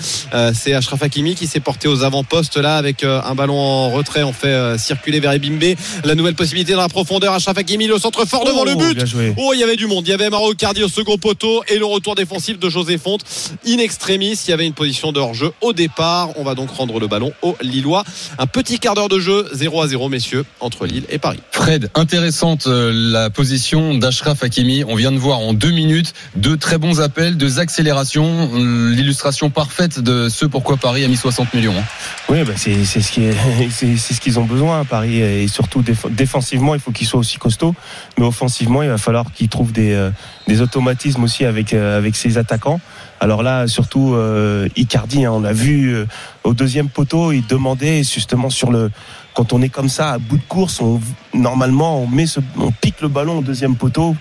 C'est 0.53 0.73
Ashraf 0.73 1.01
Hakimi 1.03 1.35
qui 1.35 1.47
s'est 1.47 1.59
porté 1.59 1.87
aux 1.87 2.03
avant-postes 2.03 2.57
là 2.57 2.77
avec 2.77 3.03
un 3.03 3.35
ballon 3.35 3.57
en 3.59 3.89
retrait. 3.91 4.23
On 4.23 4.33
fait 4.33 4.77
circuler 4.77 5.19
vers 5.19 5.31
Ebimbe 5.33 5.75
la 6.03 6.15
nouvelle 6.15 6.35
possibilité 6.35 6.73
dans 6.73 6.81
la 6.81 6.89
profondeur. 6.89 7.33
Ashraf 7.33 7.57
Hakimi 7.57 7.87
le 7.87 7.97
centre 7.99 8.25
fort 8.25 8.45
devant 8.45 8.63
le 8.63 8.73
Oh, 8.75 8.77
but. 8.79 8.95
bien 8.95 9.05
joué. 9.05 9.33
Oh, 9.37 9.51
il 9.53 9.59
y 9.59 9.63
avait 9.63 9.75
du 9.75 9.87
monde. 9.87 10.07
Il 10.07 10.11
y 10.11 10.13
avait 10.13 10.29
Maro 10.29 10.53
Cardi 10.53 10.83
au 10.83 10.87
second 10.87 11.17
poteau 11.17 11.58
et 11.67 11.77
le 11.77 11.85
retour 11.85 12.15
défensif 12.15 12.59
de 12.59 12.69
José 12.69 12.97
Fonte. 12.97 13.21
In 13.67 13.77
extremis, 13.77 14.39
il 14.47 14.49
y 14.49 14.53
avait 14.53 14.65
une 14.67 14.73
position 14.73 15.11
de 15.11 15.19
hors-jeu 15.19 15.51
au 15.61 15.73
départ. 15.73 16.29
On 16.37 16.43
va 16.43 16.55
donc 16.55 16.69
rendre 16.71 16.99
le 16.99 17.07
ballon 17.07 17.31
aux 17.41 17.55
Lillois. 17.61 18.03
Un 18.37 18.47
petit 18.47 18.79
quart 18.79 18.95
d'heure 18.95 19.09
de 19.09 19.19
jeu, 19.19 19.47
0 19.53 19.81
à 19.81 19.87
0, 19.87 20.09
messieurs, 20.09 20.45
entre 20.59 20.85
Lille 20.85 21.05
et 21.09 21.17
Paris. 21.19 21.39
Fred, 21.51 21.89
intéressante 21.95 22.67
euh, 22.67 22.91
la 22.93 23.29
position 23.29 23.95
d'Ashraf 23.95 24.43
Hakimi. 24.43 24.83
On 24.87 24.95
vient 24.95 25.11
de 25.11 25.17
voir 25.17 25.39
en 25.39 25.53
deux 25.53 25.71
minutes 25.71 26.13
deux 26.35 26.57
très 26.57 26.77
bons 26.77 27.01
appels, 27.01 27.37
deux 27.37 27.59
accélérations, 27.59 28.49
l'illustration 28.89 29.49
parfaite 29.49 29.99
de 29.99 30.29
ce 30.29 30.45
pourquoi 30.45 30.77
Paris 30.77 31.03
a 31.03 31.07
mis 31.07 31.17
60 31.17 31.53
millions. 31.53 31.73
hein. 31.77 31.83
Oui, 32.29 32.43
bah 32.43 32.53
c'est 32.55 32.85
c'est 32.85 33.01
ce 33.01 33.11
qui 33.11 33.23
est, 33.23 33.33
c'est 33.71 33.97
c'est 33.97 34.13
ce 34.13 34.21
qu'ils 34.21 34.39
ont 34.39 34.45
besoin 34.45 34.81
à 34.81 34.85
Paris 34.85 35.19
et 35.21 35.47
surtout 35.47 35.81
déf- 35.81 36.09
défensivement, 36.13 36.75
il 36.75 36.81
faut 36.81 36.91
qu'ils 36.91 37.07
soient 37.07 37.19
aussi 37.19 37.37
costauds, 37.37 37.75
mais 38.17 38.25
offensivement, 38.25 38.83
il 38.83 38.89
va 38.89 38.97
falloir 38.97 39.31
qu'ils 39.33 39.49
trouvent 39.49 39.71
des, 39.71 39.93
euh, 39.93 40.09
des 40.47 40.61
automatismes 40.61 41.23
aussi 41.23 41.45
avec 41.49 41.73
euh, 41.73 41.97
avec 41.97 42.15
ses 42.15 42.37
attaquants. 42.37 42.79
Alors 43.19 43.43
là, 43.43 43.67
surtout 43.67 44.13
euh, 44.13 44.69
Icardi, 44.77 45.25
hein, 45.25 45.33
on 45.33 45.41
l'a 45.41 45.51
vu 45.51 45.93
euh, 45.93 46.05
au 46.45 46.53
deuxième 46.53 46.87
poteau, 46.87 47.33
il 47.33 47.45
demandait 47.45 48.03
justement 48.03 48.49
sur 48.49 48.71
le 48.71 48.89
quand 49.33 49.51
on 49.51 49.61
est 49.61 49.69
comme 49.69 49.89
ça 49.89 50.11
à 50.11 50.17
bout 50.17 50.37
de 50.37 50.47
course, 50.47 50.79
on, 50.81 51.01
normalement 51.33 52.01
on 52.01 52.07
met 52.07 52.27
ce, 52.27 52.39
on 52.57 52.71
pique 52.71 53.01
le 53.01 53.09
ballon 53.09 53.39
au 53.39 53.41
deuxième 53.41 53.75
poteau 53.75 54.15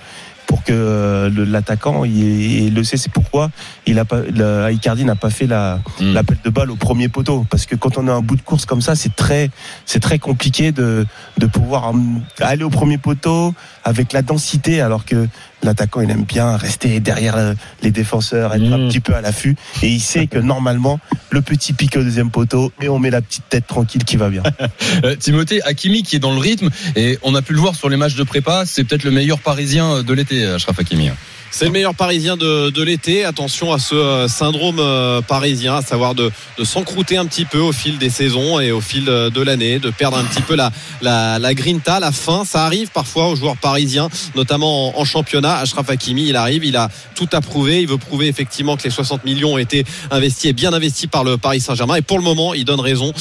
pour 0.49 0.65
que 0.65 1.31
l'attaquant 1.47 2.05
il, 2.05 2.67
il 2.69 2.75
le 2.75 2.83
sait 2.83 2.97
c'est 2.97 3.13
pourquoi 3.13 3.51
il 3.87 3.99
a 3.99 4.05
pas 4.05 4.21
le, 4.23 4.73
Icardi 4.73 5.05
n'a 5.05 5.15
pas 5.15 5.31
fait 5.31 5.47
la 5.47 5.81
Mm. 6.01 6.13
l'appel 6.15 6.39
de 6.45 6.51
balle 6.51 6.71
au 6.71 6.77
premier 6.77 7.09
poteau 7.09 7.45
parce 7.51 7.67
que 7.67 7.75
quand 7.75 7.99
on 7.99 8.07
a 8.09 8.13
un 8.13 8.21
bout 8.21 8.37
de 8.37 8.43
course 8.43 8.67
comme 8.67 8.81
ça 8.81 8.95
c'est 8.95 9.15
très 9.15 9.51
c'est 9.85 10.01
très 10.01 10.19
compliqué 10.19 10.73
de 10.73 11.07
de 11.39 11.47
pouvoir 11.47 11.91
hum, 11.91 12.23
aller 12.41 12.63
au 12.65 12.71
premier 12.71 12.99
poteau 12.99 13.55
avec 13.85 14.13
la 14.13 14.23
densité 14.23 14.81
alors 14.81 15.05
que 15.05 15.29
l'attaquant 15.63 16.01
il 16.01 16.11
aime 16.11 16.25
bien 16.25 16.57
rester 16.57 17.01
derrière 17.01 17.37
euh, 17.37 17.55
les 17.83 17.91
défenseurs 17.91 18.55
être 18.55 18.63
un 18.73 18.79
Mm. 18.79 18.89
petit 18.89 19.01
peu 19.01 19.15
à 19.15 19.21
l'affût 19.21 19.57
et 19.83 19.89
il 19.89 20.01
sait 20.01 20.27
que 20.27 20.39
normalement 20.39 21.01
le 21.31 21.43
petit 21.43 21.73
pique 21.73 21.97
au 21.97 22.03
deuxième 22.03 22.31
poteau 22.31 22.73
et 22.81 22.89
on 22.89 22.99
met 22.99 23.11
la 23.11 23.21
petite 23.21 23.49
tête 23.49 23.67
tranquille 23.67 24.05
qui 24.05 24.17
va 24.17 24.29
bien 24.31 24.43
Euh, 25.05 25.15
Timothée 25.17 25.63
Hakimi 25.63 26.03
qui 26.03 26.17
est 26.17 26.19
dans 26.21 26.33
le 26.33 26.39
rythme 26.39 26.71
et 26.97 27.19
on 27.23 27.35
a 27.35 27.43
pu 27.43 27.53
le 27.53 27.61
voir 27.61 27.75
sur 27.75 27.89
les 27.89 27.97
matchs 27.97 28.15
de 28.17 28.23
prépa, 28.25 28.65
c'est 28.67 28.85
peut-être 28.85 29.05
le 29.05 29.11
meilleur 29.11 29.39
parisien 29.39 30.03
de 30.03 30.13
l'été, 30.13 30.45
Ashraf 30.47 30.79
Hakimi. 30.79 31.11
C'est 31.51 31.65
le 31.65 31.71
meilleur 31.73 31.95
parisien 31.95 32.37
de, 32.37 32.71
de 32.71 32.83
l'été. 32.83 33.25
Attention 33.25 33.73
à 33.73 33.79
ce 33.79 33.95
euh, 33.95 34.29
syndrome 34.29 34.79
euh, 34.79 35.21
parisien, 35.23 35.77
à 35.77 35.83
savoir 35.83 36.15
de, 36.15 36.31
de 36.59 36.65
s'encrouter 36.65 37.17
un 37.17 37.27
petit 37.27 37.47
peu 37.47 37.59
au 37.59 37.73
fil 37.73 37.99
des 37.99 38.11
saisons 38.11 38.61
et 38.61 38.71
au 38.71 38.81
fil 38.81 39.09
euh, 39.09 39.29
de 39.31 39.41
l'année, 39.41 39.79
de 39.79 39.91
perdre 39.91 40.19
un 40.19 40.25
petit 40.25 40.43
peu 40.43 40.55
la, 40.55 40.71
la, 41.01 41.39
la 41.39 41.55
grinta, 41.55 41.99
la 42.01 42.13
fin. 42.13 42.45
Ça 42.45 42.65
arrive 42.65 42.91
parfois 42.91 43.29
aux 43.29 43.35
joueurs 43.35 43.57
parisiens, 43.57 44.09
notamment 44.37 44.99
en, 45.01 45.05
championnat. 45.05 45.57
Ashraf 45.57 45.89
Hakimi, 45.91 46.29
il 46.29 46.37
arrive, 46.37 46.65
il 46.65 46.77
a 46.77 46.91
tout 47.17 47.29
approuvé. 47.33 47.81
Il 47.81 47.89
veut 47.89 47.99
prouver 47.99 48.29
effectivement 48.29 48.77
que 48.77 48.85
les 48.85 48.91
60 48.91 49.25
millions 49.25 49.55
ont 49.55 49.59
été 49.59 49.85
investis 50.11 50.51
et 50.51 50.53
bien 50.53 50.73
investis 50.73 51.09
par 51.09 51.25
le 51.25 51.39
Paris 51.39 51.61
Saint-Germain. 51.61 51.97
Et 51.97 52.03
pour 52.03 52.19
le 52.19 52.25
moment, 52.25 52.53
il 52.55 52.65
donne 52.67 52.81
raison. 52.81 53.13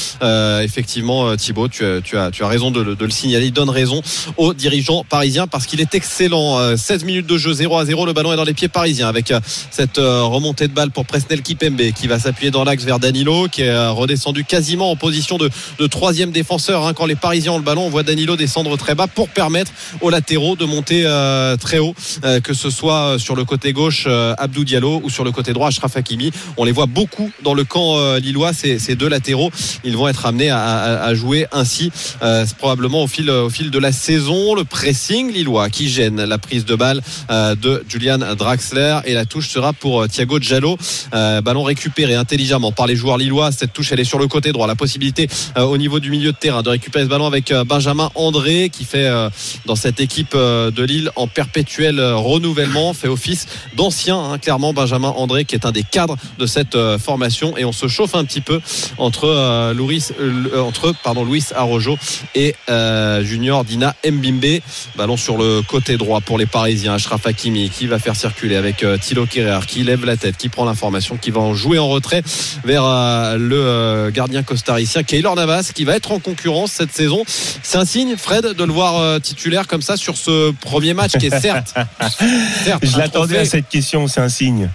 Effectivement, 0.61 1.35
Thibaut, 1.37 1.67
tu 1.69 1.83
tu, 2.03 2.17
as, 2.17 2.31
tu 2.31 2.43
as 2.43 2.47
raison 2.47 2.71
de, 2.71 2.81
le- 2.81 2.95
de 2.95 3.05
le 3.05 3.11
signaler. 3.11 3.47
Il 3.47 3.53
donne 3.53 3.69
raison 3.69 4.01
aux 4.35 4.53
dirigeants 4.53 5.05
parisiens 5.07 5.47
parce 5.47 5.65
qu'il 5.65 5.79
est 5.81 5.95
excellent. 5.95 6.59
Euh, 6.59 6.75
16 6.77 7.03
minutes 7.05 7.25
de 7.27 7.37
jeu, 7.37 7.53
0 7.53 7.77
à 7.77 7.85
0. 7.85 8.05
Le 8.05 8.13
ballon 8.17 8.33
est 8.33 8.35
dans 8.35 8.43
les 8.43 8.55
pieds 8.55 8.67
parisiens 8.67 9.07
avec 9.07 9.29
euh, 9.29 9.39
cette 9.69 9.99
euh, 9.99 10.23
remontée 10.23 10.67
de 10.67 10.73
balle 10.73 10.89
pour 10.89 11.05
Presnel 11.05 11.43
Kipembe 11.43 11.91
qui 11.95 12.07
va 12.07 12.17
s'appuyer 12.19 12.49
dans 12.49 12.63
l'axe 12.63 12.83
vers 12.83 12.97
Danilo 12.99 13.47
qui 13.47 13.61
est 13.61 13.69
euh, 13.69 13.91
redescendu 13.91 14.43
quasiment 14.43 14.89
en 14.89 14.95
position 14.95 15.37
de, 15.37 15.51
de 15.77 15.85
troisième 15.87 16.31
défenseur. 16.31 16.87
hein. 16.87 16.93
Quand 16.95 17.05
les 17.05 17.15
Parisiens 17.15 17.51
ont 17.51 17.57
le 17.59 17.63
ballon, 17.63 17.83
on 17.85 17.89
voit 17.89 18.01
Danilo 18.01 18.35
descendre 18.35 18.75
très 18.75 18.95
bas 18.95 19.05
pour 19.05 19.29
permettre 19.29 19.71
aux 20.01 20.09
latéraux 20.09 20.55
de 20.55 20.65
monter 20.65 21.03
très 21.59 21.77
haut, 21.77 21.93
que 22.43 22.53
ce 22.53 22.69
soit 22.71 23.17
sur 23.19 23.35
le 23.35 23.45
côté 23.45 23.71
gauche 23.71 24.07
Abdou 24.37 24.63
Diallo 24.63 24.99
ou 25.03 25.09
sur 25.11 25.23
le 25.23 25.31
côté 25.31 25.53
droit 25.53 25.67
Ashraf 25.67 25.95
Hakimi. 25.95 26.31
On 26.57 26.63
les 26.63 26.71
voit 26.71 26.87
beaucoup 26.87 27.31
dans 27.43 27.53
le 27.53 27.63
camp 27.65 28.15
lillois, 28.17 28.53
ces, 28.53 28.79
ces 28.79 28.95
deux 28.95 29.07
latéraux. 29.09 29.51
Ils 29.83 29.95
vont 29.95 30.07
être 30.07 30.25
amenés 30.25 30.49
à, 30.49 30.59
à- 30.59 31.03
à 31.05 31.13
jouer 31.13 31.45
ainsi 31.51 31.91
euh, 32.23 32.45
probablement 32.57 33.03
au 33.03 33.07
fil, 33.07 33.29
au 33.29 33.49
fil 33.49 33.69
de 33.69 33.79
la 33.79 33.91
saison. 33.91 34.55
Le 34.55 34.63
pressing 34.63 35.31
lillois 35.31 35.69
qui 35.69 35.87
gêne 35.89 36.23
la 36.23 36.37
prise 36.37 36.65
de 36.65 36.75
balle 36.75 37.01
euh, 37.29 37.55
de 37.55 37.83
Draxler 38.15 38.99
et 39.05 39.13
la 39.13 39.25
touche 39.25 39.49
sera 39.49 39.73
pour 39.73 40.01
euh, 40.01 40.07
Thiago 40.07 40.39
Giallo. 40.39 40.77
Euh, 41.13 41.41
ballon 41.41 41.63
récupéré 41.63 42.15
intelligemment 42.15 42.71
par 42.71 42.87
les 42.87 42.95
joueurs 42.95 43.17
lillois. 43.17 43.51
Cette 43.51 43.73
touche 43.73 43.91
elle 43.91 43.99
est 43.99 44.05
sur 44.05 44.19
le 44.19 44.27
côté 44.27 44.51
droit. 44.51 44.67
La 44.67 44.75
possibilité 44.75 45.27
euh, 45.57 45.63
au 45.63 45.77
niveau 45.77 45.99
du 45.99 46.09
milieu 46.09 46.31
de 46.31 46.37
terrain 46.37 46.63
de 46.63 46.69
récupérer 46.69 47.03
ce 47.03 47.09
ballon 47.09 47.25
avec 47.25 47.53
Benjamin 47.65 48.09
André 48.15 48.69
qui 48.69 48.85
fait 48.85 49.09
dans 49.65 49.75
cette 49.75 49.99
équipe 49.99 50.35
de 50.35 50.83
Lille 50.83 51.11
en 51.15 51.27
perpétuel 51.27 51.99
renouvellement, 52.01 52.93
fait 52.93 53.07
office 53.07 53.47
d'ancien 53.75 54.17
hein, 54.17 54.37
clairement 54.37 54.73
Benjamin 54.73 55.09
André 55.09 55.45
qui 55.45 55.55
est 55.55 55.65
un 55.65 55.71
des 55.71 55.83
cadres 55.83 56.17
de 56.37 56.45
cette 56.45 56.77
formation 56.97 57.57
et 57.57 57.65
on 57.65 57.71
se 57.71 57.87
chauffe 57.87 58.15
un 58.15 58.23
petit 58.23 58.41
peu 58.41 58.61
entre 58.97 59.73
Louis, 59.73 60.03
entre 60.57 60.93
pardon 61.03 61.25
Luis 61.25 61.45
Arrojo 61.55 61.97
et 62.35 62.55
Junior 63.21 63.65
Dina 63.65 63.95
Mbimbe. 64.05 64.61
Ballon 64.95 65.17
sur 65.17 65.37
le 65.37 65.61
côté 65.61 65.97
droit 65.97 66.21
pour 66.21 66.37
les 66.37 66.45
Parisiens. 66.45 66.93
Ashraf 66.93 67.25
Hakimi 67.25 67.69
qui 67.69 67.87
va 67.87 67.96
faire 67.99 68.15
circuler 68.15 68.55
avec 68.55 68.83
euh, 68.83 68.97
Thilo 68.97 69.25
Kerrer 69.25 69.65
qui 69.67 69.83
lève 69.83 70.05
la 70.05 70.17
tête, 70.17 70.37
qui 70.37 70.49
prend 70.49 70.65
l'information, 70.65 71.17
qui 71.17 71.31
va 71.31 71.41
en 71.41 71.53
jouer 71.53 71.79
en 71.79 71.87
retrait 71.87 72.23
vers 72.63 72.83
euh, 72.83 73.37
le 73.37 73.57
euh, 73.57 74.11
gardien 74.11 74.43
costaricien 74.43 75.03
Keylor 75.03 75.35
Navas 75.35 75.71
qui 75.73 75.85
va 75.85 75.95
être 75.95 76.11
en 76.11 76.19
concurrence 76.19 76.71
cette 76.71 76.93
saison. 76.93 77.23
C'est 77.27 77.77
un 77.77 77.85
signe, 77.85 78.15
Fred, 78.17 78.45
de 78.45 78.63
le 78.63 78.73
voir 78.73 79.21
titulaire 79.21 79.67
comme 79.67 79.81
ça 79.81 79.97
sur 79.97 80.17
ce 80.17 80.51
premier 80.51 80.93
match 80.93 81.17
qui 81.17 81.27
est 81.27 81.39
certes, 81.39 81.73
certes 82.63 82.83
Je 82.85 82.97
l'attendais 82.97 83.39
à 83.39 83.45
cette 83.45 83.69
question, 83.69 84.07
c'est 84.07 84.21
un 84.21 84.29
signe. 84.29 84.69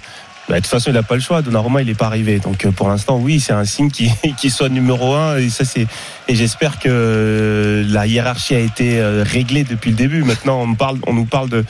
Bah, 0.49 0.57
de 0.57 0.61
toute 0.61 0.67
façon, 0.67 0.91
il 0.91 0.95
n'a 0.95 1.03
pas 1.03 1.15
le 1.15 1.21
choix. 1.21 1.41
Donnarumma, 1.41 1.83
il 1.83 1.87
n'est 1.87 1.95
pas 1.95 2.07
arrivé. 2.07 2.39
Donc, 2.39 2.67
pour 2.73 2.89
l'instant, 2.89 3.17
oui, 3.17 3.41
c'est 3.41 3.53
un 3.53 3.65
signe 3.65 3.91
qu'il 3.91 4.11
qu'il 4.37 4.51
soit 4.51 4.69
numéro 4.69 5.15
un. 5.15 5.39
Et 5.39 5.49
ça, 5.49 5.65
c'est. 5.65 5.87
Et 6.29 6.35
j'espère 6.35 6.79
que 6.79 7.85
la 7.89 8.07
hiérarchie 8.07 8.55
a 8.55 8.59
été 8.59 9.03
réglée 9.23 9.65
depuis 9.65 9.91
le 9.91 9.97
début. 9.97 10.23
Maintenant, 10.25 10.61
on, 10.61 10.67
me 10.67 10.77
parle, 10.77 10.99
on 11.07 11.13
nous 11.13 11.27
parle 11.27 11.49
de, 11.49 11.65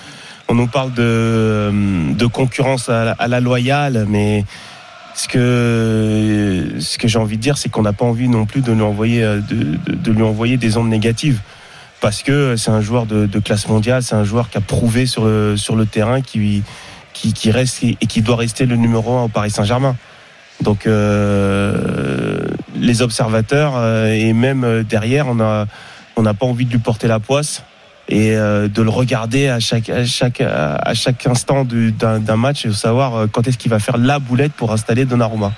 on 0.53 0.55
nous 0.55 0.67
parle 0.67 0.93
de, 0.93 1.03
euh, 1.03 2.29
concurrence 2.31 2.91
à, 2.91 3.27
la- 3.27 3.41
loyale, 3.41 4.05
mais 4.07 4.45
ce 5.15 5.27
que, 5.27 7.09
j'ai 7.09 7.19
envie 7.19 7.39
de 7.39 7.43
dire, 7.43 7.57
c'est 7.57 7.71
qu'on 7.71 7.81
n'a 7.81 7.95
pas 7.95 8.05
envie 8.05 8.29
non 8.29 8.45
plus 8.45 8.61
de 8.61 8.71
lui 8.71 8.83
envoyer, 8.83 9.25
euh, 9.25 9.41
des 9.41 10.77
ondes 10.77 10.91
négatives. 10.91 11.41
Parce 12.03 12.23
que 12.23 12.57
c'est 12.57 12.71
un 12.71 12.83
joueur 12.83 13.07
de, 13.07 13.39
classe 13.39 13.67
mondiale, 13.67 14.03
c'est 14.03 14.15
un 14.15 14.25
joueur 14.25 14.51
qui 14.51 14.59
a 14.59 14.61
prouvé 14.61 15.07
sur 15.07 15.25
le, 15.25 15.85
terrain, 15.91 16.21
qui, 16.21 16.63
reste 17.47 17.83
et 17.83 18.07
qui 18.07 18.21
doit 18.21 18.37
rester 18.37 18.67
le 18.67 18.77
numéro 18.77 19.17
un 19.17 19.25
au 19.25 19.29
Paris 19.29 19.51
Saint-Germain. 19.51 19.97
Donc 20.61 20.87
euh, 20.87 22.47
les 22.77 23.01
observateurs 23.01 23.83
et 24.07 24.35
même 24.35 24.83
derrière, 24.83 25.29
on 25.29 25.35
n'a 26.23 26.35
pas 26.35 26.47
envie 26.47 26.67
de 26.67 26.73
lui 26.73 26.79
porter 26.79 27.09
la 27.09 27.21
poisse 27.21 27.63
et 28.09 28.37
euh, 28.37 28.69
de 28.69 28.83
le 28.83 28.91
regarder 28.91 29.49
à 29.49 29.61
chaque 29.61 29.89
à 29.89 30.05
chaque 30.05 30.41
à 30.41 30.95
chaque 30.95 31.27
instant 31.27 31.65
du- 31.65 31.93
d'un 31.93 32.37
match 32.37 32.67
et 32.67 32.73
savoir 32.73 33.15
euh, 33.15 33.27
quand 33.31 33.47
est-ce 33.47 33.59
qu'il 33.59 33.71
va 33.71 33.79
faire 33.79 33.97
la 33.99 34.19
boulette 34.19 34.53
pour 34.53 34.73
installer 34.73 35.05
Donnarumma. 35.05 35.53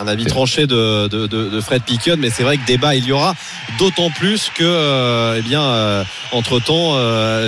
Un 0.00 0.06
avis 0.06 0.24
tranché 0.24 0.66
de, 0.66 1.08
de, 1.08 1.26
de, 1.26 1.48
de 1.48 1.60
Fred 1.60 1.82
Piquion, 1.82 2.16
mais 2.18 2.30
c'est 2.30 2.42
vrai 2.42 2.56
que 2.56 2.66
débat 2.66 2.94
il 2.94 3.04
y 3.04 3.12
aura, 3.12 3.34
d'autant 3.78 4.10
plus 4.10 4.50
que, 4.54 4.64
euh, 4.64 5.36
eh 5.38 5.42
bien, 5.42 6.04
entre 6.32 6.58
temps, 6.60 6.96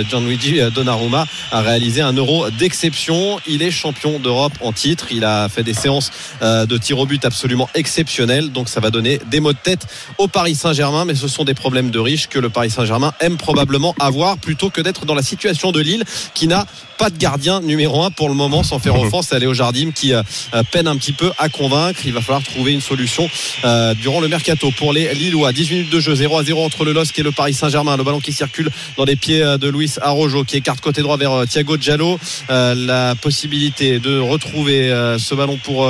Gianluigi 0.09 0.59
Donnarumma 0.71 1.25
a 1.51 1.61
réalisé 1.61 2.01
un 2.01 2.13
euro 2.13 2.49
d'exception. 2.51 3.39
Il 3.47 3.61
est 3.61 3.71
champion 3.71 4.19
d'Europe 4.19 4.53
en 4.61 4.71
titre. 4.71 5.07
Il 5.11 5.25
a 5.25 5.49
fait 5.49 5.63
des 5.63 5.73
séances 5.73 6.11
euh, 6.41 6.65
de 6.65 6.77
tir 6.77 6.99
au 6.99 7.05
but 7.05 7.25
absolument 7.25 7.69
exceptionnelles. 7.75 8.51
Donc 8.51 8.69
ça 8.69 8.79
va 8.79 8.89
donner 8.89 9.19
des 9.29 9.39
mots 9.39 9.53
de 9.53 9.57
tête 9.57 9.87
au 10.17 10.27
Paris 10.27 10.55
Saint-Germain, 10.55 11.05
mais 11.05 11.15
ce 11.15 11.27
sont 11.27 11.43
des 11.43 11.53
problèmes 11.53 11.91
de 11.91 11.99
riches 11.99 12.27
que 12.27 12.39
le 12.39 12.49
Paris 12.49 12.69
Saint-Germain 12.69 13.13
aime 13.19 13.37
probablement 13.37 13.95
avoir 13.99 14.37
plutôt 14.37 14.69
que 14.69 14.81
d'être 14.81 15.05
dans 15.05 15.15
la 15.15 15.21
situation 15.21 15.71
de 15.71 15.79
Lille 15.79 16.03
qui 16.33 16.47
n'a 16.47 16.65
pas 16.97 17.09
de 17.09 17.17
gardien 17.17 17.61
numéro 17.61 18.03
un 18.03 18.11
pour 18.11 18.29
le 18.29 18.35
moment, 18.35 18.63
sans 18.63 18.79
faire 18.79 18.95
offense 18.99 19.33
à 19.33 19.39
Léo 19.39 19.53
Jardim 19.53 19.91
qui 19.91 20.13
euh, 20.13 20.23
peine 20.71 20.87
un 20.87 20.97
petit 20.97 21.11
peu 21.11 21.31
à 21.37 21.49
convaincre. 21.49 21.99
Il 22.05 22.13
va 22.13 22.21
falloir 22.21 22.42
trouver 22.43 22.73
une 22.73 22.81
solution 22.81 23.29
euh, 23.65 23.93
durant 23.93 24.19
le 24.19 24.27
mercato 24.27 24.71
pour 24.71 24.93
les 24.93 25.13
Lillois. 25.13 25.51
18 25.51 25.75
minutes 25.75 25.93
de 25.93 25.99
jeu, 25.99 26.15
0 26.15 26.37
à 26.37 26.43
0 26.43 26.63
entre 26.63 26.85
le 26.85 26.93
LOSC 26.93 27.19
et 27.19 27.23
le 27.23 27.31
Paris 27.31 27.53
Saint-Germain. 27.53 27.97
Le 27.97 28.03
ballon 28.03 28.19
qui 28.19 28.33
circule 28.33 28.69
dans 28.97 29.05
les 29.05 29.15
pieds 29.15 29.41
euh, 29.41 29.57
de 29.57 29.67
Luis 29.67 29.93
Arrojo 30.01 30.43
qui 30.43 30.57
écarte 30.57 30.81
côté 30.81 31.01
droit 31.01 31.17
vers 31.17 31.31
euh, 31.31 31.45
Thiago 31.45 31.77
Giallo. 31.77 32.19
Euh, 32.49 32.75
la 32.75 33.15
possibilité 33.15 33.99
de 33.99 34.19
retrouver 34.19 34.91
euh, 34.91 35.17
ce 35.17 35.35
ballon 35.35 35.57
pour 35.63 35.89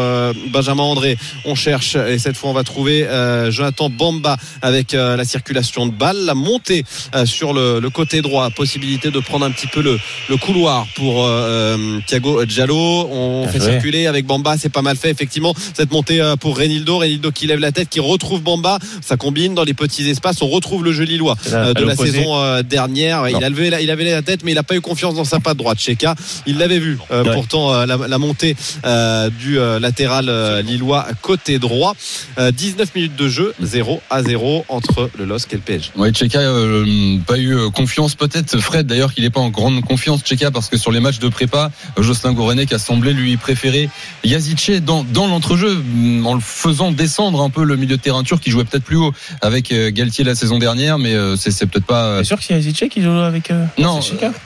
Benjamin 0.50 0.84
André. 0.84 1.18
On 1.46 1.56
cherche 1.56 1.96
et 1.96 2.20
cette 2.20 2.38
fois 2.38 2.50
on 2.50 2.54
va 2.54 2.64
trouver 2.64 3.08
Jonathan 3.50 3.90
Bamba 3.90 4.38
avec 4.62 4.94
la 4.94 5.26
circulation 5.26 5.86
de 5.86 5.92
balle, 5.92 6.26
la 6.26 6.36
montée 6.36 6.84
sur 7.26 7.54
le, 7.54 7.80
le 7.80 7.90
côté 7.90 8.22
droit, 8.22 8.50
possibilité 8.50 9.12
de 9.12 9.20
prendre 9.20 9.46
un 9.46 9.52
petit 9.52 9.68
peu 9.68 9.82
le, 9.82 10.00
le 10.30 10.38
couloir 10.38 10.86
pour 10.96 11.30
Thiago 12.08 12.46
Giallo. 12.46 13.08
On 13.12 13.48
fait 13.48 13.60
circuler 13.60 14.08
avec 14.08 14.26
Bamba, 14.26 14.58
c'est 14.58 14.70
pas 14.70 14.82
mal 14.82 14.98
fait 14.98 15.10
effectivement. 15.10 15.54
Cette 15.74 15.92
montée 15.92 16.22
euh, 16.22 16.36
pour 16.44 16.58
Renildo, 16.58 16.98
Renildo 16.98 17.32
qui 17.32 17.48
lève 17.48 17.60
la 17.60 17.72
tête, 17.72 17.88
qui 17.88 18.02
retrouve 18.02 18.42
Bamba. 18.42 18.78
Ça 19.00 19.16
combine 19.16 19.56
dans 19.56 19.64
les 19.64 19.74
petits 19.74 20.10
espaces. 20.10 20.42
On 20.42 20.50
retrouve 20.50 20.84
le 20.84 20.92
jeu 20.92 21.06
lillois 21.06 21.38
euh, 21.54 21.74
de 21.74 21.86
la 21.86 21.96
saison 21.96 22.36
euh, 22.36 22.64
dernière. 22.64 23.22
Non. 23.22 23.28
il 23.40 23.44
a 23.46 23.50
levé 23.50 23.72
il 23.82 23.90
avait 23.90 24.04
la 24.12 24.22
tête, 24.22 24.44
mais 24.44 24.52
il 24.52 24.56
n'a 24.56 24.64
pas 24.64 24.76
eu 24.76 24.82
confiance 24.82 25.16
dans 25.16 25.24
sa 25.24 25.40
patte 25.40 25.56
droite. 25.56 25.80
Cheka, 25.80 26.16
il 26.46 26.58
l'avait 26.58 26.80
vu. 26.80 27.00
Euh, 27.12 27.24
Ouais. 27.24 27.34
Pourtant, 27.34 27.86
la, 27.86 27.96
la 27.96 28.18
montée 28.18 28.58
du 29.40 29.58
latéral 29.80 30.60
lillois 30.66 31.08
côté 31.22 31.58
droit. 31.60 31.96
Euh, 32.38 32.52
19 32.52 32.94
minutes 32.96 33.16
de 33.16 33.30
jeu, 33.30 33.54
0 33.62 34.02
à 34.10 34.22
0 34.24 34.66
entre 34.68 35.10
le 35.18 35.24
LOSC 35.24 35.54
et 35.54 35.56
le 35.56 35.62
PSG. 35.62 35.92
Ouais, 35.96 36.12
Tcheka 36.12 36.40
euh, 36.40 37.18
pas 37.26 37.38
eu 37.38 37.56
confiance 37.74 38.16
peut-être. 38.16 38.58
Fred 38.60 38.88
d'ailleurs 38.88 39.14
qu'il 39.14 39.24
n'est 39.24 39.30
pas 39.30 39.40
en 39.40 39.50
grande 39.50 39.82
confiance 39.82 40.22
Tcheka 40.22 40.52
parce 40.52 40.68
que 40.68 40.78
sur 40.78 40.92
les 40.92 41.00
matchs 41.00 41.20
de 41.20 41.30
prépa, 41.30 41.72
Jocelyn 41.98 42.34
Gourvenec 42.34 42.74
a 42.74 42.80
semblé 42.80 43.14
lui 43.14 43.38
préférer 43.38 43.90
Yazice 44.26 44.82
dans, 44.82 45.04
dans 45.04 45.28
l'entrejeu 45.28 45.82
en 46.26 46.34
le 46.34 46.40
faisant 46.40 46.92
descendre 46.92 47.42
un 47.42 47.50
peu 47.50 47.64
le 47.64 47.76
milieu 47.76 47.98
de 47.98 48.02
terrain 48.02 48.24
turc 48.24 48.42
qui 48.42 48.52
jouait 48.52 48.64
peut-être 48.64 48.84
plus 48.84 48.98
haut 48.98 49.14
avec 49.42 49.72
euh, 49.72 49.92
Galtier 49.92 50.24
la 50.24 50.36
saison 50.36 50.58
dernière, 50.58 50.98
mais 50.98 51.14
euh, 51.14 51.36
c'est 51.36 51.66
peut-être 51.66 51.86
pas. 51.86 52.20
C'est 52.20 52.26
sûr 52.26 52.38
que 52.38 52.44
c'est 52.44 52.54
Yazice 52.54 52.90
qui 52.90 53.02
joue 53.02 53.10
avec 53.10 53.52
euh, 53.52 53.66
Non, 53.78 54.00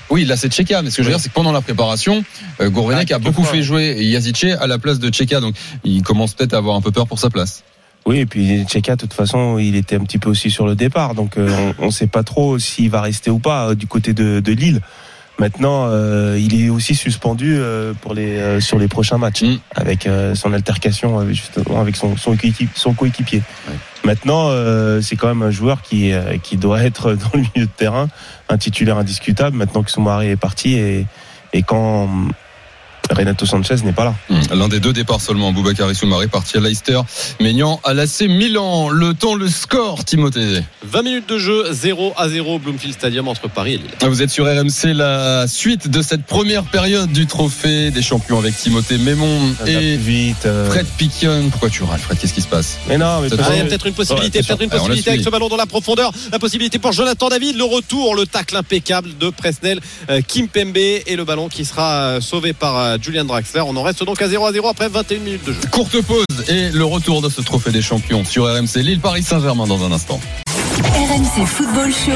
Oui, 0.09 0.25
là 0.25 0.37
c'est 0.37 0.49
Tcheka, 0.51 0.81
mais 0.81 0.89
ce 0.89 0.97
que 0.97 1.03
je 1.03 1.07
veux 1.07 1.13
dire 1.13 1.19
c'est 1.19 1.29
que 1.29 1.33
pendant 1.33 1.51
la 1.51 1.61
préparation, 1.61 2.23
euh, 2.61 2.69
Gourvenec 2.69 3.11
Ah, 3.11 3.15
a 3.15 3.19
beaucoup 3.19 3.43
fait 3.43 3.61
jouer 3.61 3.95
Yazice 4.03 4.55
à 4.59 4.67
la 4.67 4.77
place 4.77 4.99
de 4.99 5.09
Tcheka, 5.09 5.39
donc 5.39 5.55
il 5.83 6.01
commence 6.03 6.33
peut-être 6.33 6.53
à 6.53 6.57
avoir 6.57 6.75
un 6.75 6.81
peu 6.81 6.91
peur 6.91 7.07
pour 7.07 7.19
sa 7.19 7.29
place. 7.29 7.63
Oui, 8.07 8.19
et 8.19 8.25
puis 8.25 8.63
Tcheka, 8.63 8.95
de 8.95 9.01
toute 9.01 9.13
façon, 9.13 9.57
il 9.57 9.75
était 9.75 9.97
un 9.97 10.03
petit 10.05 10.17
peu 10.17 10.29
aussi 10.29 10.49
sur 10.49 10.65
le 10.65 10.75
départ, 10.75 11.13
donc 11.13 11.37
euh, 11.37 11.73
on 11.77 11.87
ne 11.87 11.91
sait 11.91 12.07
pas 12.07 12.23
trop 12.23 12.57
s'il 12.57 12.89
va 12.89 13.01
rester 13.01 13.29
ou 13.29 13.39
pas 13.39 13.67
euh, 13.69 13.75
du 13.75 13.85
côté 13.85 14.13
de, 14.13 14.39
de 14.39 14.51
Lille. 14.53 14.79
Maintenant, 15.39 15.85
euh, 15.87 16.37
il 16.39 16.59
est 16.59 16.69
aussi 16.69 16.95
suspendu 16.95 17.55
euh, 17.57 17.93
pour 18.01 18.13
les 18.15 18.37
euh, 18.37 18.59
sur 18.59 18.79
les 18.79 18.87
prochains 18.87 19.17
matchs 19.19 19.43
Mm. 19.43 19.57
avec 19.75 20.07
euh, 20.07 20.33
son 20.33 20.51
altercation 20.53 21.19
euh, 21.19 21.27
justement 21.29 21.79
avec 21.79 21.95
son 21.95 22.17
son, 22.17 22.33
coéquipier- 22.35 22.69
son 22.73 22.93
coéquipier. 22.93 23.43
Ouais. 23.69 23.75
Maintenant, 24.03 24.47
euh, 24.49 24.99
c'est 25.01 25.15
quand 25.15 25.27
même 25.27 25.43
un 25.43 25.51
joueur 25.51 25.81
qui 25.83 26.11
euh, 26.11 26.37
qui 26.41 26.57
doit 26.57 26.81
être 26.83 27.13
dans 27.21 27.29
le 27.33 27.39
milieu 27.41 27.67
de 27.67 27.71
terrain, 27.77 28.07
un 28.49 28.57
titulaire 28.57 28.97
indiscutable. 28.97 29.55
Maintenant 29.55 29.83
que 29.83 29.91
Soumaré 29.91 30.31
est 30.31 30.35
parti 30.37 30.73
et 30.75 31.05
et 31.53 31.61
quand 31.61 32.09
Renato 33.11 33.45
Sanchez 33.45 33.75
n'est 33.83 33.93
pas 33.93 34.05
là. 34.05 34.15
Mmh. 34.29 34.53
L'un 34.55 34.67
des 34.67 34.79
deux 34.79 34.93
départs 34.93 35.21
seulement, 35.21 35.51
Boubacar 35.51 35.93
Soumaré 35.95 36.27
parti 36.27 36.57
à 36.57 36.59
Leicester, 36.59 36.99
Maignan 37.39 37.79
à 37.83 37.93
l'AC 37.93 38.21
Milan. 38.21 38.89
Le 38.89 39.13
temps, 39.13 39.35
le 39.35 39.47
score, 39.47 40.03
Timothée. 40.05 40.61
20 40.83 41.01
minutes 41.03 41.29
de 41.29 41.37
jeu, 41.37 41.65
0 41.71 42.13
à 42.17 42.29
0 42.29 42.59
Bloomfield 42.59 42.93
Stadium 42.93 43.27
entre 43.27 43.49
Paris 43.49 43.73
et 43.75 43.77
Lille. 43.77 43.89
Vous 44.01 44.21
êtes 44.21 44.29
sur 44.29 44.45
RMC, 44.45 44.93
la 44.93 45.47
suite 45.47 45.89
de 45.89 46.01
cette 46.01 46.25
première 46.25 46.63
période 46.63 47.11
du 47.11 47.25
trophée 47.27 47.91
des 47.91 48.01
champions 48.01 48.37
avec 48.39 48.55
Timothée 48.55 48.97
Mémon 48.97 49.39
et 49.65 49.95
vite. 49.97 50.45
euh, 50.45 50.69
Fred 50.69 50.85
Piquion. 50.97 51.49
Pourquoi 51.49 51.69
tu 51.69 51.83
râles, 51.83 51.99
Fred? 51.99 52.17
Qu'est-ce 52.19 52.33
qui 52.33 52.41
se 52.41 52.47
passe? 52.47 52.77
Mais 52.87 52.97
non, 52.97 53.21
mais 53.21 53.29
Ah, 53.39 53.49
il 53.53 53.57
y 53.57 53.61
a 53.61 53.65
peut-être 53.65 53.87
une 53.87 53.93
possibilité, 53.93 54.39
Ouais, 54.39 54.43
peut-être 54.45 54.61
une 54.63 54.69
sûr. 54.69 54.77
possibilité 54.79 55.09
avec 55.11 55.23
ce 55.23 55.29
ballon 55.29 55.47
dans 55.49 55.57
la 55.57 55.65
profondeur. 55.65 56.11
La 56.31 56.39
possibilité 56.39 56.79
pour 56.79 56.91
Jonathan 56.91 57.29
David, 57.29 57.57
le 57.57 57.63
retour, 57.63 58.15
le 58.15 58.25
tacle 58.25 58.55
impeccable 58.55 59.17
de 59.17 59.29
Presnel, 59.29 59.79
euh, 60.09 60.21
Kim 60.25 60.47
Pembe 60.47 60.77
et 60.77 61.15
le 61.15 61.23
ballon 61.23 61.47
qui 61.49 61.65
sera 61.65 61.93
euh, 61.93 62.21
sauvé 62.21 62.53
par 62.53 62.96
euh, 62.97 63.01
Julian 63.01 63.25
Draxler. 63.25 63.61
On 63.61 63.75
en 63.75 63.83
reste 63.83 64.03
donc 64.03 64.21
à 64.21 64.27
0 64.27 64.45
à 64.45 64.51
0 64.51 64.67
après 64.67 64.89
21 64.89 65.19
minutes 65.19 65.45
de 65.45 65.53
jeu. 65.53 65.59
Courte 65.71 66.01
pause 66.01 66.25
et 66.47 66.69
le 66.71 66.85
retour 66.85 67.21
de 67.21 67.29
ce 67.29 67.41
trophée 67.41 67.71
des 67.71 67.81
champions 67.81 68.23
sur 68.25 68.45
RMC 68.45 68.77
Lille 68.77 68.99
Paris 68.99 69.23
Saint-Germain 69.23 69.67
dans 69.67 69.83
un 69.85 69.91
instant. 69.91 70.19
RMC 70.79 71.45
Football 71.45 71.91
Show. 71.91 72.11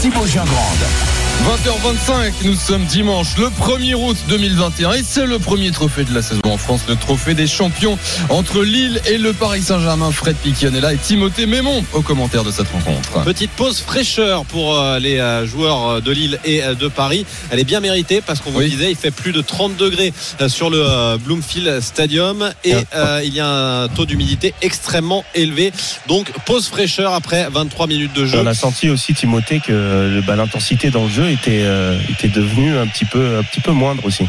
Thibaut 0.00 0.26
Giangrande. 0.26 1.13
20h25, 1.42 2.32
nous 2.44 2.54
sommes 2.54 2.84
dimanche 2.86 3.36
le 3.36 3.48
1er 3.48 3.94
août 3.94 4.16
2021 4.28 4.92
et 4.92 5.02
c'est 5.02 5.26
le 5.26 5.38
premier 5.38 5.72
trophée 5.72 6.04
de 6.04 6.14
la 6.14 6.22
saison 6.22 6.40
en 6.44 6.56
France, 6.56 6.82
le 6.88 6.96
trophée 6.96 7.34
des 7.34 7.46
champions 7.46 7.98
entre 8.30 8.62
Lille 8.62 8.98
et 9.06 9.18
le 9.18 9.34
Paris 9.34 9.60
Saint-Germain. 9.60 10.10
Fred 10.10 10.36
Piquion 10.36 10.72
est 10.74 10.80
là 10.80 10.94
et 10.94 10.96
Timothée 10.96 11.44
Mémon 11.44 11.84
au 11.92 12.00
commentaire 12.00 12.44
de 12.44 12.50
cette 12.50 12.68
rencontre. 12.68 13.22
Petite 13.24 13.50
pause 13.50 13.80
fraîcheur 13.80 14.46
pour 14.46 14.78
euh, 14.78 14.98
les 14.98 15.18
euh, 15.18 15.46
joueurs 15.46 15.88
euh, 15.88 16.00
de 16.00 16.12
Lille 16.12 16.38
et 16.46 16.62
de 16.62 16.88
Paris. 16.88 17.26
Elle 17.50 17.58
est 17.60 17.64
bien 17.64 17.80
méritée 17.80 18.22
parce 18.22 18.40
qu'on 18.40 18.50
vous 18.50 18.60
Oui. 18.60 18.70
disait, 18.70 18.90
il 18.92 18.96
fait 18.96 19.10
plus 19.10 19.32
de 19.32 19.42
30 19.42 19.76
degrés 19.76 20.14
sur 20.48 20.70
le 20.70 21.18
Bloomfield 21.18 21.80
Stadium 21.80 22.52
et 22.64 22.74
euh, 22.94 23.20
il 23.22 23.34
y 23.34 23.40
a 23.40 23.48
un 23.82 23.88
taux 23.88 24.06
d'humidité 24.06 24.54
extrêmement 24.62 25.24
élevé. 25.34 25.72
Donc 26.08 26.32
pause 26.46 26.68
fraîcheur 26.68 27.12
après 27.12 27.48
23 27.52 27.86
minutes 27.86 28.14
de 28.14 28.24
jeu. 28.24 28.38
On 28.42 28.46
a 28.46 28.54
senti 28.54 28.88
aussi 28.88 29.12
Timothée 29.12 29.60
que 29.60 30.20
bah, 30.26 30.36
l'intensité 30.36 30.90
dans 30.90 31.04
le 31.04 31.10
jeu 31.10 31.23
était 31.32 31.62
euh, 31.64 31.98
était 32.10 32.28
devenue 32.28 32.76
un 32.76 32.86
petit 32.86 33.04
peu 33.04 33.38
un 33.38 33.42
petit 33.42 33.60
peu 33.60 33.72
moindre 33.72 34.04
aussi. 34.06 34.24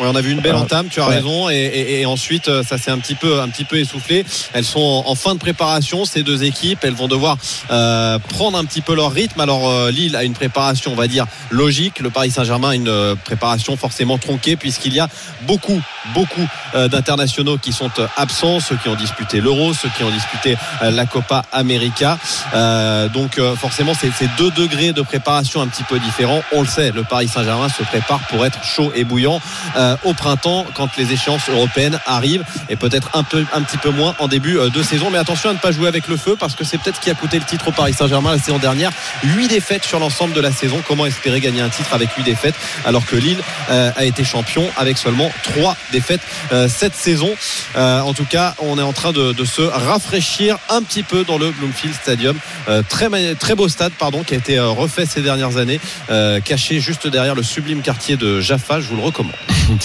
Ouais, 0.00 0.06
on 0.08 0.14
a 0.14 0.20
vu 0.20 0.30
une 0.30 0.38
belle 0.38 0.54
entame, 0.54 0.86
tu 0.88 1.00
as 1.00 1.08
ouais. 1.08 1.16
raison, 1.16 1.50
et, 1.50 1.56
et- 1.56 2.00
et 2.02 2.06
ensuite 2.06 2.46
euh, 2.46 2.62
ça 2.62 2.78
s'est 2.78 2.92
un 2.92 2.98
petit 3.00 3.16
peu 3.16 3.40
un 3.40 3.48
petit 3.48 3.64
peu 3.64 3.78
essoufflé. 3.78 4.24
Elles 4.52 4.64
sont 4.64 4.78
en, 4.78 5.10
en 5.10 5.14
fin 5.16 5.34
de 5.34 5.40
préparation, 5.40 6.04
ces 6.04 6.22
deux 6.22 6.44
équipes, 6.44 6.78
elles 6.84 6.94
vont 6.94 7.08
devoir 7.08 7.36
euh, 7.72 8.20
prendre 8.20 8.56
un 8.56 8.64
petit 8.64 8.80
peu 8.80 8.94
leur 8.94 9.10
rythme. 9.10 9.40
Alors 9.40 9.68
euh, 9.68 9.90
Lille 9.90 10.14
a 10.14 10.22
une 10.22 10.34
préparation, 10.34 10.92
on 10.92 10.94
va 10.94 11.08
dire 11.08 11.26
logique. 11.50 11.98
Le 11.98 12.10
Paris 12.10 12.30
Saint-Germain 12.30 12.68
a 12.68 12.74
une 12.76 13.16
préparation 13.24 13.76
forcément 13.76 14.18
tronquée 14.18 14.54
puisqu'il 14.54 14.94
y 14.94 15.00
a 15.00 15.08
beaucoup, 15.48 15.82
beaucoup 16.14 16.46
euh, 16.76 16.86
d'internationaux 16.86 17.58
qui 17.58 17.72
sont 17.72 17.90
absents, 18.16 18.60
ceux 18.60 18.76
qui 18.76 18.88
ont 18.88 18.94
disputé 18.94 19.40
l'Euro, 19.40 19.74
ceux 19.74 19.88
qui 19.96 20.04
ont 20.04 20.10
disputé 20.12 20.56
la 20.80 21.06
Copa 21.06 21.44
América. 21.50 22.18
Euh, 22.54 23.08
donc 23.08 23.38
euh, 23.38 23.54
forcément, 23.56 23.92
c'est 23.94 24.10
deux 24.36 24.50
degrés 24.50 24.92
de 24.92 25.02
préparation 25.02 25.60
un 25.60 25.66
petit 25.66 25.84
peu 25.84 25.98
différents. 25.98 26.42
On 26.52 26.62
le 26.62 26.68
sait, 26.68 26.92
le 26.92 27.04
Paris 27.04 27.28
Saint-Germain 27.28 27.68
se 27.68 27.82
prépare 27.82 28.20
pour 28.28 28.44
être 28.44 28.62
chaud 28.64 28.92
et 28.94 29.04
bouillant 29.04 29.40
euh, 29.76 29.96
au 30.04 30.14
printemps 30.14 30.66
quand 30.74 30.96
les 30.96 31.12
échéances 31.12 31.48
européennes 31.48 31.98
arrivent 32.06 32.44
et 32.68 32.76
peut-être 32.76 33.10
un 33.14 33.22
peu 33.22 33.44
un 33.52 33.62
petit 33.62 33.78
peu 33.78 33.90
moins 33.90 34.14
en 34.18 34.28
début 34.28 34.58
euh, 34.58 34.70
de 34.70 34.82
saison. 34.82 35.10
Mais 35.10 35.18
attention 35.18 35.50
à 35.50 35.52
ne 35.52 35.58
pas 35.58 35.72
jouer 35.72 35.88
avec 35.88 36.08
le 36.08 36.16
feu 36.16 36.36
parce 36.38 36.54
que 36.54 36.64
c'est 36.64 36.78
peut-être 36.78 36.96
ce 36.96 37.00
qui 37.00 37.10
a 37.10 37.14
coûté 37.14 37.38
le 37.38 37.44
titre 37.44 37.68
au 37.68 37.72
Paris 37.72 37.92
Saint-Germain 37.92 38.32
la 38.32 38.38
saison 38.38 38.58
dernière. 38.58 38.90
Huit 39.22 39.48
défaites 39.48 39.84
sur 39.84 39.98
l'ensemble 39.98 40.34
de 40.34 40.40
la 40.40 40.52
saison. 40.52 40.82
Comment 40.86 41.06
espérer 41.06 41.40
gagner 41.40 41.60
un 41.60 41.68
titre 41.68 41.92
avec 41.92 42.10
huit 42.16 42.24
défaites 42.24 42.54
alors 42.84 43.04
que 43.06 43.16
Lille 43.16 43.38
euh, 43.70 43.90
a 43.96 44.04
été 44.04 44.24
champion 44.24 44.68
avec 44.76 44.98
seulement 44.98 45.30
trois 45.42 45.76
défaites 45.92 46.22
euh, 46.52 46.68
cette 46.68 46.94
saison? 46.94 47.30
Euh, 47.76 48.00
en 48.00 48.14
tout 48.14 48.24
cas, 48.24 48.54
on 48.58 48.78
est 48.78 48.82
en 48.82 48.92
train 48.92 49.12
de, 49.12 49.32
de 49.32 49.44
se 49.44 49.62
rafraîchir 49.62 50.58
un 50.68 50.82
petit 50.82 51.02
peu 51.02 51.24
dans 51.24 51.38
le 51.38 51.50
Bloomfield 51.50 51.94
Stadium. 51.94 52.37
Euh, 52.68 52.82
très, 52.88 53.08
très 53.36 53.54
beau 53.54 53.68
stade, 53.68 53.92
pardon, 53.98 54.22
qui 54.22 54.34
a 54.34 54.36
été 54.36 54.58
euh, 54.58 54.68
refait 54.68 55.06
ces 55.06 55.22
dernières 55.22 55.56
années, 55.56 55.80
euh, 56.10 56.40
caché 56.40 56.80
juste 56.80 57.06
derrière 57.06 57.34
le 57.34 57.42
sublime 57.42 57.82
quartier 57.82 58.16
de 58.16 58.40
Jaffa. 58.40 58.80
Je 58.80 58.88
vous 58.88 58.96
le 58.96 59.02
recommande. 59.02 59.34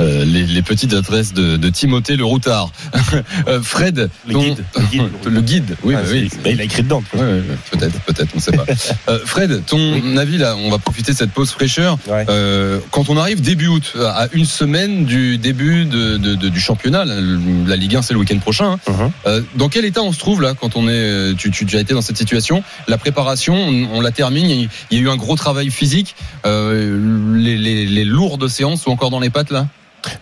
Euh, 0.00 0.24
les, 0.24 0.44
les 0.44 0.62
petites 0.62 0.92
adresses 0.92 1.32
de, 1.34 1.56
de 1.56 1.68
Timothée 1.68 2.16
le 2.16 2.24
routard. 2.24 2.72
Euh, 3.46 3.60
Fred, 3.62 4.10
Le 4.26 4.32
ton- 4.32 4.40
guide, 4.42 4.64
le 4.76 4.82
guide. 4.90 5.02
le 5.26 5.40
guide, 5.40 5.76
oui, 5.84 5.94
Ah, 5.96 6.02
bah 6.02 6.08
oui. 6.10 6.28
bah, 6.42 6.50
il 6.50 6.60
a 6.60 6.64
écrit 6.64 6.82
dedans. 6.82 7.02
Ouais, 7.14 7.20
ouais, 7.20 7.26
ouais, 7.34 7.42
peut-être, 7.70 8.00
peut-être, 8.00 8.28
on 8.34 8.38
ne 8.38 8.42
sait 8.42 8.52
pas. 8.52 8.64
Euh, 9.08 9.20
Fred, 9.24 9.62
ton 9.66 10.16
avis 10.16 10.36
là, 10.38 10.56
on 10.56 10.68
va 10.70 10.78
profiter 10.78 11.12
de 11.12 11.16
cette 11.16 11.30
pause 11.30 11.50
fraîcheur. 11.50 11.96
Ouais. 12.08 12.24
Euh, 12.28 12.80
quand 12.90 13.08
on 13.08 13.16
arrive 13.16 13.40
début 13.40 13.68
août, 13.68 13.92
à 14.00 14.26
une 14.32 14.46
semaine 14.46 15.04
du 15.04 15.38
début 15.38 15.84
de, 15.84 16.16
de- 16.16 16.34
de- 16.34 16.48
du 16.48 16.58
championnat, 16.60 17.04
la, 17.04 17.14
la 17.20 17.76
Ligue 17.76 17.94
1 17.96 18.02
c'est 18.02 18.14
le 18.14 18.20
week-end 18.20 18.38
prochain. 18.38 18.78
hein. 18.88 19.12
Euh, 19.26 19.42
dans 19.54 19.68
quel 19.68 19.84
état 19.84 20.02
on 20.02 20.12
se 20.12 20.18
trouve 20.18 20.42
là 20.42 20.54
quand 20.60 20.74
on 20.76 20.88
est 20.88 21.34
tu, 21.36 21.50
tu 21.52 21.76
as 21.76 21.80
été 21.80 21.93
dans 21.94 22.02
cette 22.02 22.16
situation 22.16 22.62
La 22.88 22.98
préparation, 22.98 23.54
on, 23.54 24.00
la 24.00 24.10
termine. 24.10 24.48
Il 24.50 24.68
y, 24.90 25.00
a- 25.00 25.02
eu 25.02 25.08
un 25.08 25.16
gros 25.16 25.36
travail 25.36 25.70
physique. 25.70 26.14
Euh, 26.44 26.98
les, 27.36 28.04
lourdes 28.04 28.48
séances 28.48 28.82
sont 28.82 28.90
encore 28.90 29.10
dans 29.10 29.20
les 29.20 29.30
pattes 29.30 29.50
là? 29.50 29.66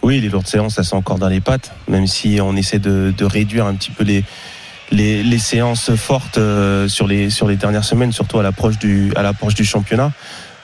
Oui, 0.02 0.20
les 0.20 0.28
lourdes 0.28 0.46
séances, 0.46 0.74
ça 0.74 0.85
c'est 0.85 0.94
encore 0.94 1.18
dans 1.18 1.28
les 1.28 1.40
pattes, 1.40 1.72
même 1.88 2.06
si 2.06 2.38
on 2.40 2.54
essaie 2.56 2.78
de, 2.78 3.12
réduire 3.24 3.66
un 3.66 3.74
petit 3.74 3.90
peu 3.90 4.04
les, 4.04 5.38
séances 5.38 5.94
fortes 5.96 6.38
euh, 6.38 6.87
sur 6.88 7.08
les, 7.08 7.28
dernières 7.56 7.85
semaines, 7.85 8.12
surtout 8.12 8.38
à 8.38 8.42
l'approche 8.42 8.78
du, 8.78 9.64
championnat. 9.64 10.12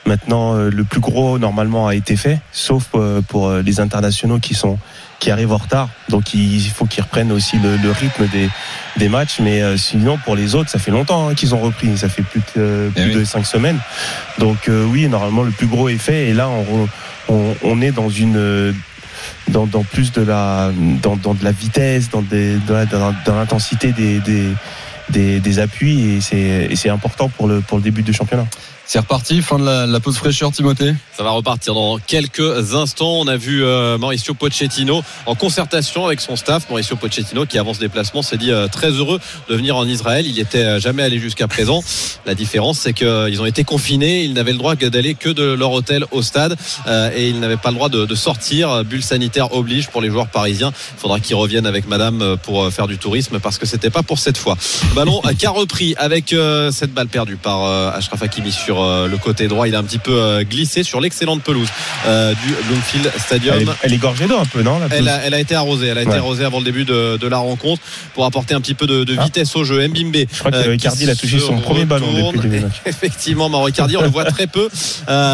Maintenant, 0.05 0.55
euh, 0.55 0.69
le 0.69 0.85
plus 0.85 1.01
gros 1.01 1.37
normalement 1.37 1.87
a 1.87 1.95
été 1.95 2.15
fait, 2.15 2.39
sauf 2.53 2.89
pour 3.27 3.51
les 3.51 3.79
internationaux 3.81 4.39
qui 4.39 4.55
sont 4.55 4.79
qui 5.19 5.31
arrivent 5.31 5.51
en 5.51 5.57
retard. 5.57 5.89
Donc 6.07 6.33
il 6.33 6.61
faut 6.69 6.85
qu'ils 6.85 7.03
reprennent 7.03 7.31
aussi 7.31 7.57
le, 7.59 7.77
le 7.77 7.91
rythme 7.91 8.27
des, 8.27 8.49
des 8.97 9.09
matchs. 9.09 9.39
Mais 9.41 9.61
euh, 9.61 9.77
sinon, 9.77 10.17
pour 10.17 10.35
les 10.35 10.55
autres, 10.55 10.69
ça 10.69 10.79
fait 10.79 10.91
longtemps 10.91 11.29
hein, 11.29 11.35
qu'ils 11.35 11.53
ont 11.53 11.59
repris. 11.59 11.97
Ça 11.97 12.09
fait 12.09 12.23
plus 12.23 12.39
de, 12.39 12.61
euh, 12.61 12.89
Eh 12.95 13.01
plus 13.01 13.11
oui. 13.11 13.19
de 13.19 13.23
cinq 13.25 13.45
semaines. 13.45 13.79
Donc 14.37 14.67
euh, 14.69 14.85
oui, 14.85 15.07
normalement, 15.07 15.43
le 15.43 15.51
plus 15.51 15.67
gros 15.67 15.89
est 15.89 15.97
fait. 15.97 16.29
Et 16.29 16.33
là, 16.33 16.47
on, 16.49 16.87
on, 17.27 17.55
on 17.63 17.81
est 17.81 17.91
dans 17.91 18.09
une 18.09 18.37
euh, 18.37 18.71
dans, 19.49 19.65
dans 19.65 19.83
plus 19.83 20.11
de 20.13 20.21
la 20.21 20.71
dans, 21.01 21.17
dans 21.17 21.33
de 21.33 21.43
la 21.43 21.51
vitesse, 21.51 22.09
dans 22.09 22.21
des 22.21 22.55
dans, 22.67 22.85
dans, 22.85 23.13
dans 23.25 23.35
l'intensité 23.35 23.91
des, 23.91 24.19
des 24.19 24.53
des, 25.09 25.39
des 25.39 25.59
appuis 25.59 26.11
et 26.15 26.21
c'est 26.21 26.67
et 26.69 26.75
c'est 26.75 26.89
important 26.89 27.29
pour 27.29 27.47
le 27.47 27.61
pour 27.61 27.77
le 27.77 27.83
début 27.83 28.03
du 28.03 28.13
championnat. 28.13 28.45
C'est 28.91 28.97
reparti, 28.97 29.43
fin 29.43 29.59
de 29.59 29.65
la, 29.65 29.85
la 29.85 29.99
pause 29.99 30.17
fraîcheur, 30.17 30.51
Timothée. 30.51 30.95
Ça 31.15 31.21
va 31.21 31.29
repartir 31.29 31.75
dans 31.75 31.99
quelques 31.99 32.73
instants. 32.73 33.19
On 33.19 33.27
a 33.27 33.37
vu 33.37 33.63
euh, 33.63 33.99
Mauricio 33.99 34.33
Pochettino 34.33 35.03
en 35.27 35.35
concertation 35.35 36.07
avec 36.07 36.19
son 36.21 36.35
staff. 36.35 36.67
Mauricio 36.71 36.95
Pochettino 36.95 37.45
qui 37.45 37.59
avant 37.59 37.75
ce 37.75 37.79
déplacement 37.79 38.23
s'est 38.23 38.37
dit 38.37 38.49
euh, 38.51 38.67
très 38.67 38.89
heureux 38.89 39.19
de 39.47 39.55
venir 39.55 39.77
en 39.77 39.85
Israël. 39.85 40.25
Il 40.25 40.33
n'y 40.33 40.39
était 40.39 40.63
euh, 40.63 40.79
jamais 40.79 41.03
allé 41.03 41.19
jusqu'à 41.19 41.47
présent. 41.47 41.83
La 42.25 42.33
différence 42.33 42.79
c'est 42.79 42.93
qu'ils 42.93 43.39
ont 43.39 43.45
été 43.45 43.63
confinés. 43.63 44.23
Ils 44.23 44.33
n'avaient 44.33 44.53
le 44.53 44.57
droit 44.57 44.73
d'aller 44.73 45.13
que 45.13 45.29
de 45.29 45.43
leur 45.43 45.71
hôtel 45.71 46.05
au 46.09 46.23
stade 46.23 46.57
euh, 46.87 47.11
et 47.15 47.29
ils 47.29 47.39
n'avaient 47.39 47.57
pas 47.57 47.69
le 47.69 47.75
droit 47.75 47.89
de, 47.89 48.07
de 48.07 48.15
sortir. 48.15 48.83
Bulle 48.85 49.03
sanitaire 49.03 49.53
oblige 49.53 49.89
pour 49.89 50.01
les 50.01 50.09
joueurs 50.09 50.29
parisiens. 50.29 50.73
Il 50.97 50.99
faudra 50.99 51.19
qu'ils 51.19 51.35
reviennent 51.35 51.67
avec 51.67 51.87
Madame 51.87 52.23
euh, 52.23 52.35
pour 52.37 52.63
euh, 52.63 52.71
faire 52.71 52.87
du 52.87 52.97
tourisme 52.97 53.39
parce 53.39 53.59
que 53.59 53.67
c'était 53.67 53.91
pas 53.91 54.01
pour 54.01 54.17
cette 54.17 54.37
fois. 54.39 54.57
Ballon 54.95 55.21
qui 55.37 55.45
a 55.45 55.51
repris 55.51 55.93
avec 55.97 56.33
cette 56.71 56.91
balle 56.91 57.07
perdue 57.07 57.35
par 57.35 57.63
Achraf 57.93 58.23
Hakimi 58.23 58.51
sur 58.51 58.78
euh, 58.83 59.07
le 59.07 59.17
côté 59.17 59.47
droit. 59.47 59.67
Il 59.67 59.75
a 59.75 59.79
un 59.79 59.83
petit 59.83 59.97
peu 59.99 60.13
euh, 60.21 60.43
glissé 60.43 60.83
sur 60.83 61.01
l'excellente 61.01 61.41
pelouse 61.43 61.67
euh, 62.07 62.33
du 62.45 62.53
Bloomfield 62.67 63.11
Stadium. 63.17 63.55
Elle 63.55 63.63
est, 63.63 63.71
elle 63.83 63.93
est 63.93 63.97
gorgée 63.97 64.27
d'eau 64.27 64.37
un 64.37 64.45
peu, 64.45 64.61
non 64.61 64.79
la 64.79 64.87
Elle 64.95 65.07
a, 65.09 65.21
elle 65.25 65.33
a 65.33 65.39
été 65.39 65.55
arrosée. 65.55 65.87
Elle 65.87 65.97
a 65.97 66.01
été 66.01 66.11
Ouais. 66.11 66.17
arrosée 66.17 66.45
avant 66.45 66.59
le 66.59 66.65
début 66.65 66.85
de, 66.85 67.17
de 67.17 67.27
la 67.27 67.37
rencontre 67.37 67.81
pour 68.13 68.25
apporter 68.25 68.53
un 68.53 68.61
petit 68.61 68.73
peu 68.73 68.87
de, 68.87 69.03
de 69.03 69.15
Ah. 69.17 69.23
vitesse 69.25 69.55
au 69.55 69.63
jeu. 69.63 69.85
Mbimbe. 69.87 70.15
Je 70.31 70.39
crois 70.39 70.51
que 70.51 71.01
il 71.01 71.09
a 71.09 71.15
touché 71.15 71.39
son 71.39 71.57
premier 71.59 71.85
ballon 71.85 72.31
depuis 72.33 72.49
le. 72.59 72.61
Effectivement, 72.85 73.49
Mauro 73.49 73.67
Icardi, 73.67 73.97
on 73.97 74.01
le 74.01 74.07
voit 74.09 74.25
très 74.25 74.47
peu, 74.47 74.69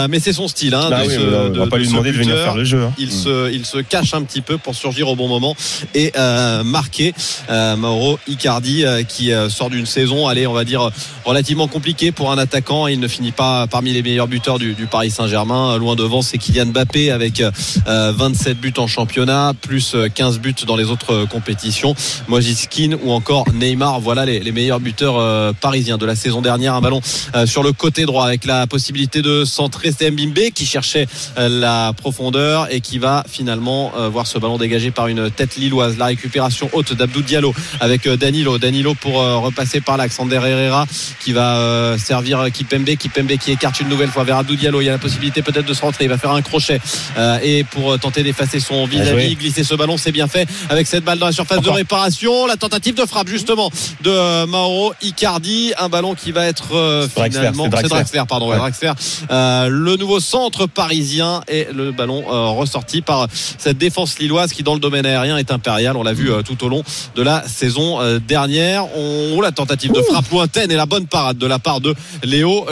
mais 0.09 0.19
c'est 0.19 0.33
son 0.33 0.47
style. 0.47 0.73
Hein, 0.73 0.87
Bah 0.89 1.03
de 1.03 1.07
oui, 1.07 1.15
ce- 1.15 1.19
on 1.19 1.49
de- 1.49 1.59
va 1.59 1.67
pas 1.67 1.77
lui 1.77 1.87
demander 1.87 2.11
de 2.11 2.17
venir 2.17 2.35
faire 2.37 2.55
le 2.55 2.63
jeu. 2.63 2.81
hein. 2.83 2.93
Il 2.97 3.11
se, 3.11 3.51
il 3.51 3.65
se 3.65 3.77
cache 3.79 4.13
un 4.13 4.21
petit 4.23 4.41
peu 4.41 4.57
pour 4.57 4.75
surgir 4.75 5.07
au 5.09 5.15
bon 5.15 5.27
moment 5.27 5.55
et 5.93 6.11
euh, 6.17 6.63
marquer 6.63 7.13
euh, 7.49 7.75
Mauro 7.75 8.19
Icardi 8.27 8.85
euh, 8.85 9.03
qui 9.03 9.31
sort 9.49 9.69
d'une 9.69 9.85
saison, 9.85 10.27
allez, 10.27 10.47
on 10.47 10.53
va 10.53 10.63
dire 10.63 10.89
relativement 11.23 11.67
compliquée 11.67 12.11
pour 12.11 12.31
un 12.31 12.37
attaquant. 12.37 12.87
Il 12.87 12.99
ne 12.99 13.07
finit 13.07 13.31
pas 13.35 13.67
parmi 13.67 13.91
les 13.93 14.01
meilleurs 14.01 14.27
buteurs 14.27 14.59
du, 14.59 14.75
Paris 14.89 15.11
Saint-Germain. 15.11 15.77
Loin 15.77 15.95
devant, 15.95 16.21
c'est 16.21 16.37
Kylian 16.37 16.67
Mbappé 16.67 17.11
avec 17.11 17.41
euh, 17.41 18.13
27 18.15 18.59
buts 18.59 18.73
en 18.77 18.87
championnat, 18.87 19.53
plus 19.59 19.95
euh, 19.95 20.07
15 20.13 20.39
buts 20.39 20.55
dans 20.65 20.75
les 20.75 20.85
autres 20.85 21.13
euh, 21.13 21.25
compétitions. 21.25 21.95
Mojiskin 22.27 22.97
ou 23.03 23.11
encore 23.11 23.45
Neymar, 23.53 23.99
voilà 23.99 24.25
les, 24.25 24.39
les 24.39 24.51
meilleurs 24.51 24.79
buteurs 24.79 25.17
euh, 25.17 25.53
parisiens 25.53 25.97
de 25.97 26.05
la 26.05 26.15
saison 26.15 26.41
dernière. 26.41 26.73
Un 26.75 26.81
ballon 26.81 27.01
euh, 27.35 27.45
sur 27.45 27.63
le 27.63 27.71
côté 27.71 28.05
droit 28.05 28.25
avec 28.25 28.45
la 28.45 28.67
possibilité 28.67 29.21
de 29.21 29.45
centrer. 29.45 29.91
Mbimbe 29.91 30.51
qui 30.53 30.65
cherchait 30.65 31.07
euh, 31.37 31.49
la 31.49 31.93
profondeur 31.93 32.67
et 32.71 32.81
qui 32.81 32.97
va 32.97 33.23
finalement 33.27 33.91
euh, 33.97 34.09
voir 34.09 34.27
ce 34.27 34.37
ballon 34.37 34.57
dégagé 34.57 34.91
par 34.91 35.07
une 35.07 35.29
tête 35.29 35.55
lilloise. 35.55 35.97
La 35.97 36.05
récupération 36.05 36.69
haute 36.73 36.93
d'Abdou 36.93 37.21
Diallo 37.21 37.53
avec 37.79 38.07
euh, 38.07 38.17
Danilo. 38.17 38.57
Danilo 38.57 38.93
pour 38.93 39.21
euh, 39.21 39.37
repasser 39.37 39.81
par 39.81 39.97
l'Alexander 39.97 40.41
Herrera 40.43 40.85
qui 41.19 41.33
va 41.33 41.57
euh, 41.57 41.97
servir 41.97 42.39
euh, 42.39 42.49
Kipembe. 42.49 42.85
Qui 43.25 43.51
écarte 43.51 43.79
une 43.81 43.89
nouvelle 43.89 44.09
fois 44.09 44.23
vers 44.23 44.37
Abdou 44.37 44.55
Diallo. 44.55 44.81
Il 44.81 44.85
y 44.85 44.89
a 44.89 44.91
la 44.91 44.97
possibilité 44.97 45.41
peut-être 45.41 45.65
de 45.65 45.73
se 45.73 45.81
rentrer. 45.81 46.05
Il 46.05 46.09
va 46.09 46.17
faire 46.17 46.31
un 46.31 46.41
crochet 46.43 46.79
euh, 47.17 47.39
et 47.41 47.63
pour 47.63 47.93
euh, 47.93 47.97
tenter 47.97 48.23
d'effacer 48.23 48.59
son 48.59 48.85
Bien 48.87 49.03
vis-à-vis, 49.03 49.35
glisser 49.35 49.63
ce 49.63 49.73
ballon, 49.73 49.97
c'est 49.97 50.11
bien 50.11 50.27
fait 50.27 50.47
avec 50.69 50.85
cette 50.85 51.03
balle 51.03 51.17
dans 51.17 51.25
la 51.25 51.31
surface 51.31 51.57
Encore. 51.57 51.73
de 51.73 51.77
réparation. 51.77 52.45
La 52.45 52.55
tentative 52.55 52.95
de 52.95 53.05
frappe 53.05 53.27
justement 53.27 53.71
de 54.03 54.11
euh, 54.11 54.45
Mauro 54.45 54.93
Icardi. 55.01 55.73
Un 55.77 55.89
ballon 55.89 56.13
qui 56.13 56.31
va 56.31 56.45
être 56.45 56.75
euh, 56.75 57.07
finalement 57.07 57.67
c'est 57.75 57.87
Draxler. 57.87 58.21
pardon, 58.27 58.49
ouais. 58.49 58.57
Draxler. 58.57 58.91
Euh, 59.31 59.67
le 59.69 59.95
nouveau 59.97 60.19
centre 60.19 60.67
parisien 60.67 61.41
et 61.47 61.67
le 61.73 61.91
ballon 61.91 62.23
ressorti 62.55 63.01
par 63.01 63.27
cette 63.31 63.77
défense 63.77 64.19
lilloise 64.19 64.53
qui 64.53 64.63
dans 64.63 64.73
le 64.75 64.79
domaine 64.79 65.05
aérien 65.05 65.37
est 65.37 65.51
impériale. 65.51 65.97
On 65.97 66.03
l'a 66.03 66.13
vu 66.13 66.29
tout 66.45 66.63
au 66.63 66.69
long 66.69 66.83
de 67.15 67.21
la 67.21 67.47
saison 67.47 67.99
dernière. 68.19 68.85
On 68.95 69.41
la 69.41 69.51
tentative 69.51 69.91
de 69.91 70.01
frappe 70.01 70.29
lointaine 70.31 70.71
et 70.71 70.75
la 70.75 70.85
bonne 70.85 71.07
parade 71.07 71.37
de 71.37 71.47
la 71.47 71.59
part 71.59 71.81
de 71.81 71.95
Léo 72.23 72.65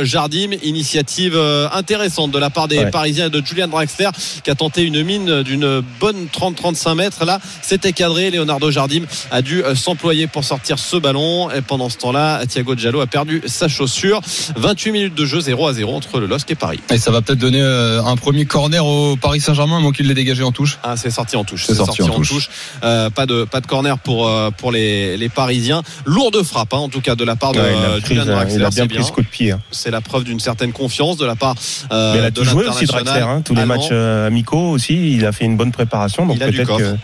Initiative 0.64 1.34
euh, 1.36 1.68
intéressante 1.72 2.32
de 2.32 2.38
la 2.40 2.50
part 2.50 2.68
des 2.68 2.80
Ouais. 2.80 2.90
Parisiens 2.92 3.28
et 3.28 3.30
de 3.30 3.42
Julian 3.46 3.68
Draxler 3.68 4.10
qui 4.44 4.50
a 4.50 4.56
tenté 4.56 4.82
une 4.84 5.04
mine 5.04 5.44
d'une 5.44 5.82
bonne 6.00 6.26
30-35 6.34 6.96
mètres. 6.96 7.24
Là, 7.26 7.40
c'était 7.62 7.94
cadré. 7.94 8.32
Leonardo 8.32 8.72
Jardim 8.72 9.04
a 9.32 9.42
dû 9.42 9.64
euh, 9.64 9.76
s'employer 9.76 10.28
pour 10.28 10.44
sortir 10.44 10.80
ce 10.80 10.98
ballon. 10.98 11.50
Et 11.52 11.62
pendant 11.62 11.90
ce 11.90 11.98
temps-là, 12.00 12.46
Thiago 12.46 12.76
Giallo 12.76 13.00
a 13.02 13.08
perdu 13.08 13.42
sa 13.46 13.68
chaussure. 13.68 14.22
28 14.56 14.92
minutes 14.92 15.16
de 15.16 15.26
jeu 15.26 15.40
0 15.40 15.68
à 15.68 15.74
0 15.74 15.94
entre 15.96 16.20
le 16.20 16.26
LOSC 16.28 16.52
et 16.52 16.56
Paris. 16.56 16.80
Et 16.90 16.98
ça 16.98 17.12
va 17.12 17.22
peut-être 17.22 17.40
donner 17.40 17.62
euh, 17.62 18.04
un 18.04 18.16
premier 18.18 18.46
corner 18.46 18.86
au 18.86 19.16
Paris 19.16 19.40
Saint-Germain, 19.40 19.80
moi 19.80 19.92
qu'il 19.92 20.08
l'ait 20.08 20.14
dégagé 20.14 20.44
en 20.44 20.52
touche. 20.52 20.80
Ah, 20.84 20.96
c'est 20.98 21.12
sorti 21.12 21.36
en 21.38 21.44
touche. 21.44 21.66
C'est 21.66 21.76
sorti 21.76 22.02
en 22.02 22.10
touche. 22.20 22.50
Euh, 22.84 23.10
pas 23.10 23.26
de 23.26 23.44
pas 23.46 23.62
de 23.62 23.68
corner 23.68 23.98
pour 24.00 24.30
pour 24.58 24.72
les, 24.72 25.16
les 25.18 25.30
Parisiens. 25.30 25.84
Lourde 26.06 26.42
frappe, 26.44 26.74
hein, 26.74 26.78
en 26.78 26.90
tout 26.90 27.02
cas 27.02 27.16
de 27.16 27.24
la 27.24 27.36
part 27.36 27.52
de 27.54 27.60
Ouais, 27.60 27.74
il 27.78 27.86
a 27.86 27.90
pris, 28.02 28.08
Julian 28.16 28.26
Draxler. 28.26 28.56
il 28.56 28.66
a 28.66 28.70
bien 28.70 28.88
pris 28.88 29.04
ce 29.04 29.12
coup 29.12 29.22
de 29.22 29.28
pied. 29.28 29.52
hein. 29.52 29.60
C'est 29.72 29.92
la 29.92 30.02
preuve 30.02 30.23
d'une 30.24 30.40
certaine 30.40 30.72
confiance 30.72 31.18
de 31.18 31.26
la 31.26 31.36
part 31.36 31.56
euh, 31.92 32.14
Mais 32.14 32.20
il 32.20 32.26
a 32.26 32.32
de 32.32 32.36
tout 32.36 32.46
joué 32.46 32.66
aussi 32.68 32.86
Draxler. 32.86 33.22
hein. 33.22 33.42
Tous 33.44 33.56
les 33.56 33.66
matchs 33.66 33.90
euh, 33.92 34.28
amicaux 34.28 34.70
aussi, 34.72 35.14
il 35.14 35.26
a 35.26 35.32
fait 35.32 35.46
une 35.46 35.58
bonne 35.58 35.72
préparation. 35.72 36.26
Donc 36.26 36.40
peut-être 36.40 36.68
coffre. 36.68 36.80
que 36.80 36.98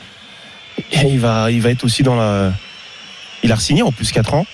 il 1.05 1.19
va, 1.19 1.51
il 1.51 1.61
va 1.61 1.69
être 1.69 1.83
aussi 1.83 2.03
dans 2.03 2.15
la. 2.15 2.51
Il 3.43 3.51
a 3.51 3.57
signé 3.57 3.83
en 3.83 3.91
plus 3.91 4.11
4 4.11 4.33
ans. 4.33 4.45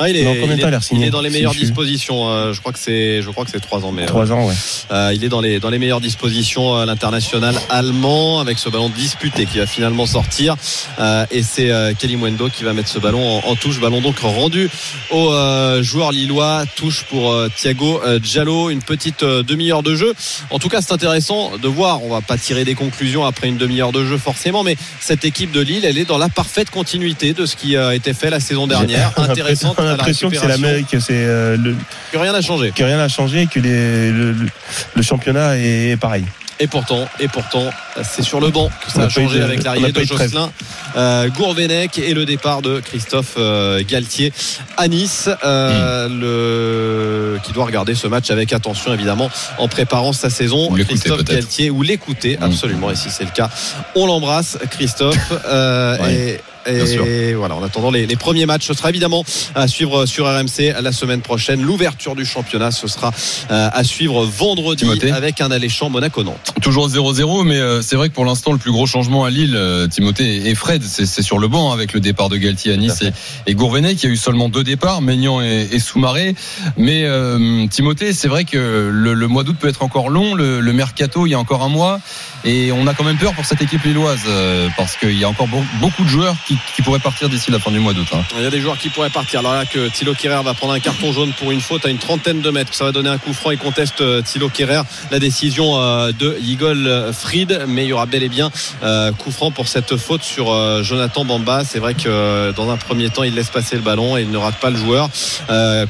Ah, 0.00 0.08
il 0.08 0.16
est, 0.16 0.24
Dans 0.24 0.34
combien 0.40 0.56
de 0.56 0.60
il 0.60 0.62
temps 0.62 0.68
est- 0.68 0.70
il 0.70 0.74
a 0.74 0.80
signé 0.80 1.00
il 1.02 1.06
est 1.08 1.10
dans 1.10 1.20
les 1.20 1.30
meilleures 1.30 1.54
dispositions. 1.54 2.28
euh, 2.28 2.52
je 2.52 2.60
crois 2.60 2.72
que 2.72 2.78
c'est, 2.78 3.22
je 3.22 3.30
crois 3.30 3.44
que 3.44 3.50
c'est 3.50 3.60
trois 3.60 3.84
ans, 3.84 3.92
mais 3.92 4.02
euh, 4.04 4.06
3 4.06 4.32
ans, 4.32 4.46
ouais. 4.48 4.54
euh, 4.92 5.12
il 5.14 5.22
est 5.24 5.28
dans 5.28 5.40
les 5.40 5.60
dans 5.60 5.70
les 5.70 5.78
meilleures 5.78 6.00
dispositions. 6.00 6.76
euh, 6.76 6.86
L'international 6.86 7.54
allemand 7.68 8.40
avec 8.40 8.58
ce 8.58 8.68
ballon 8.68 8.88
disputé 8.88 9.46
qui 9.46 9.58
va 9.58 9.66
finalement 9.66 10.06
sortir. 10.06 10.56
Euh, 10.98 11.24
et 11.30 11.42
c'est 11.42 11.70
euh, 11.70 11.92
Kelly 11.98 12.16
Mwendo 12.16 12.48
qui 12.48 12.64
va 12.64 12.72
mettre 12.72 12.88
ce 12.88 12.98
ballon 12.98 13.40
en, 13.44 13.48
en 13.50 13.54
touche. 13.56 13.78
Ballon 13.80 14.00
donc 14.00 14.18
rendu 14.20 14.68
au 15.10 15.30
euh, 15.32 15.82
joueur 15.82 16.12
lillois. 16.12 16.64
Touche 16.76 17.04
pour 17.04 17.30
euh, 17.32 17.48
Thiago 17.54 18.00
euh, 18.04 18.18
Giallo. 18.22 18.70
Une 18.70 18.82
petite 18.82 19.22
euh, 19.22 19.42
demi-heure 19.42 19.82
de 19.82 19.94
jeu. 19.94 20.14
En 20.50 20.58
tout 20.58 20.68
cas, 20.68 20.80
c'est 20.80 20.92
intéressant 20.92 21.52
de 21.58 21.68
voir. 21.68 22.02
On 22.02 22.08
va 22.08 22.20
pas 22.20 22.36
tirer 22.38 22.64
des 22.64 22.74
conclusions 22.74 23.24
après 23.24 23.48
une 23.48 23.56
demi-heure 23.58 23.92
de 23.92 24.04
jeu 24.04 24.16
forcément, 24.18 24.62
mais 24.64 24.76
cette 25.00 25.24
équipe 25.24 25.52
de 25.52 25.60
Lille, 25.60 25.84
elle 25.84 25.98
est 25.98 26.04
dans 26.04 26.18
la 26.18 26.28
parfaite 26.28 26.70
continuité 26.70 27.32
de 27.32 27.46
ce 27.46 27.56
qui 27.56 27.76
a 27.76 27.94
été 27.94 28.14
fait 28.14 28.30
la 28.30 28.40
saison 28.40 28.66
dernière. 28.66 29.12
Intéressante. 29.16 29.76
La 29.90 29.96
l'impression 29.96 30.28
que 30.30 30.36
c'est 30.36 30.40
récupération, 30.46 30.66
l'Amérique, 30.66 30.88
que 30.90 31.00
c'est 31.00 31.12
euh, 31.14 31.56
le- 31.56 31.76
que 32.12 32.18
rien 32.18 32.32
n'a 32.32 32.42
changé. 32.42 32.72
que 32.74 32.82
rien 32.84 32.96
n'a 32.96 33.08
changé, 33.08 33.46
que 33.46 33.60
les- 33.60 34.10
le, 34.10 34.32
le- 34.32 34.46
le 34.94 35.02
championnat 35.02 35.56
est 35.58 35.96
pareil. 36.00 36.24
Et 36.62 36.66
pourtant, 36.66 37.08
et 37.18 37.26
pourtant, 37.28 37.70
c'est 38.02 38.20
sur 38.22 38.38
le 38.38 38.50
banc 38.50 38.68
que 38.84 38.92
ça 38.92 39.04
a 39.04 39.08
changé 39.08 39.38
de- 39.38 39.44
avec 39.44 39.62
l'arrivée 39.64 39.92
de. 39.92 40.04
Jocelyn 40.04 40.50
euh, 40.94 41.28
Gourvenec 41.30 41.98
et 41.98 42.12
le 42.12 42.26
départ 42.26 42.60
de 42.60 42.80
Christophe 42.80 43.36
euh, 43.38 43.82
Galtier 43.88 44.30
à 44.76 44.86
Nice, 44.86 45.30
euh, 45.42 46.06
Hmm. 46.08 46.20
le 46.20 47.38
qui 47.42 47.52
doit 47.52 47.64
regarder 47.64 47.94
ce 47.94 48.06
match 48.08 48.30
avec 48.30 48.52
attention 48.52 48.92
évidemment 48.92 49.30
en 49.56 49.68
préparant 49.68 50.12
sa 50.12 50.28
saison. 50.28 50.70
Ou 50.70 50.74
Christophe. 50.84 51.24
Galtier 51.24 51.70
ou 51.70 51.80
l'écouter 51.82 52.36
Mm. 52.38 52.44
absolument. 52.44 52.90
Et 52.90 52.94
si 52.96 53.08
c'est 53.08 53.24
le 53.24 53.30
cas, 53.30 53.48
on 53.94 54.06
l'embrasse, 54.06 54.58
Christophe. 54.70 55.16
Euh, 55.46 55.96
Ouais. 55.98 56.14
Et, 56.14 56.40
Bien 56.66 56.86
sûr. 56.86 57.06
et 57.06 57.34
voilà, 57.34 57.54
en 57.56 57.62
attendant 57.62 57.90
les, 57.90 58.06
les 58.06 58.16
premiers 58.16 58.46
matchs, 58.46 58.66
ce 58.66 58.74
sera 58.74 58.90
évidemment 58.90 59.24
à 59.54 59.66
suivre 59.68 60.06
sur 60.06 60.26
RMC 60.26 60.74
la 60.82 60.92
semaine 60.92 61.20
prochaine. 61.22 61.62
L'ouverture 61.62 62.14
du 62.14 62.24
championnat, 62.24 62.70
ce 62.70 62.86
sera 62.88 63.12
euh, 63.50 63.68
à 63.72 63.84
suivre 63.84 64.24
vendredi 64.24 64.84
Timothée. 64.84 65.10
avec 65.12 65.40
un 65.40 65.50
alléchant 65.50 65.88
Monaco-Nantes. 65.90 66.54
Toujours 66.62 66.88
0-0, 66.88 67.44
mais 67.44 67.56
euh, 67.56 67.82
c'est 67.82 67.96
vrai 67.96 68.08
que 68.08 68.14
pour 68.14 68.24
l'instant, 68.24 68.52
le 68.52 68.58
plus 68.58 68.72
gros 68.72 68.86
changement 68.86 69.24
à 69.24 69.30
Lille, 69.30 69.54
euh, 69.56 69.86
Timothée 69.88 70.48
et 70.48 70.54
Fred, 70.54 70.82
c'est 70.82 71.22
sur 71.22 71.38
le 71.38 71.48
banc 71.48 71.72
avec 71.72 71.92
le 71.92 72.00
départ 72.00 72.28
de 72.28 72.36
Galtier 72.36 72.72
à 72.72 72.76
Nice 72.76 73.02
et, 73.02 73.12
et 73.50 73.54
Gourvenet 73.54 73.94
qui 73.94 74.06
a 74.06 74.10
eu 74.10 74.16
seulement 74.16 74.48
deux 74.48 74.64
départs, 74.64 75.00
Maignan 75.02 75.40
et, 75.42 75.68
et 75.72 75.78
Soumaré. 75.78 76.34
Mais 76.76 77.04
euh, 77.04 77.66
Timothée, 77.68 78.12
c'est 78.12 78.28
vrai 78.28 78.44
que 78.44 78.90
le, 78.92 79.14
le 79.14 79.26
mois 79.28 79.44
d'août 79.44 79.56
peut 79.58 79.68
être 79.68 79.82
encore 79.82 80.08
long, 80.10 80.34
le, 80.34 80.60
le 80.60 80.72
mercato, 80.72 81.26
il 81.26 81.30
y 81.30 81.34
a 81.34 81.38
encore 81.38 81.62
un 81.62 81.68
mois, 81.68 82.00
et 82.44 82.72
on 82.72 82.86
a 82.86 82.94
quand 82.94 83.04
même 83.04 83.18
peur 83.18 83.34
pour 83.34 83.44
cette 83.44 83.62
équipe 83.62 83.82
lilloise 83.84 84.20
euh, 84.28 84.68
parce 84.76 84.96
qu'il 84.96 85.18
y 85.18 85.24
a 85.24 85.28
encore 85.28 85.46
be- 85.48 85.64
beaucoup 85.80 86.04
de 86.04 86.08
joueurs 86.08 86.36
qui, 86.46 86.49
qui 86.74 86.82
pourraient 86.82 86.98
partir 86.98 87.28
d'ici 87.28 87.50
la 87.50 87.58
fin 87.58 87.70
du 87.70 87.78
mois 87.78 87.92
d'août. 87.92 88.06
hein. 88.12 88.22
Il 88.36 88.42
y 88.42 88.46
a 88.46 88.50
des 88.50 88.60
joueurs 88.60 88.78
qui 88.78 88.88
pourraient 88.88 89.10
partir. 89.10 89.40
Alors 89.40 89.54
là 89.54 89.64
que 89.66 89.88
Thilo 89.88 90.14
Kerrer 90.14 90.42
va 90.42 90.54
prendre 90.54 90.72
un 90.72 90.80
carton 90.80 91.12
jaune 91.12 91.32
pour 91.38 91.50
une 91.50 91.60
faute 91.60 91.84
à 91.86 91.90
une 91.90 91.98
trentaine 91.98 92.40
de 92.40 92.50
mètres. 92.50 92.74
Ça 92.74 92.84
va 92.84 92.92
donner 92.92 93.08
un 93.08 93.18
coup 93.18 93.32
franc 93.32 93.50
et 93.50 93.56
conteste 93.56 94.00
euh, 94.00 94.22
Thilo 94.22 94.48
Kerrer 94.48 94.82
la 95.10 95.18
décision 95.18 95.78
euh, 95.80 96.12
de 96.12 96.36
Yigol 96.40 97.12
Fried. 97.12 97.64
Mais 97.68 97.84
il 97.84 97.88
y 97.88 97.92
aura 97.92 98.06
bel 98.06 98.22
et 98.22 98.28
bien 98.28 98.50
euh, 98.82 99.12
coup 99.12 99.30
franc 99.30 99.50
pour 99.50 99.68
cette 99.68 99.96
faute 99.96 100.22
sur 100.22 100.50
Jonathan 100.82 101.24
Bamba. 101.24 101.64
C'est 101.64 101.78
vrai 101.78 101.94
que 101.94 102.52
dans 102.52 102.70
un 102.70 102.76
premier 102.76 103.10
temps, 103.10 103.22
il 103.22 103.34
laisse 103.34 103.50
passer 103.50 103.76
le 103.76 103.82
ballon 103.82 104.16
et 104.16 104.22
il 104.22 104.30
ne 104.30 104.36
rate 104.36 104.58
pas 104.60 104.70
le 104.70 104.76
joueur. 104.76 105.08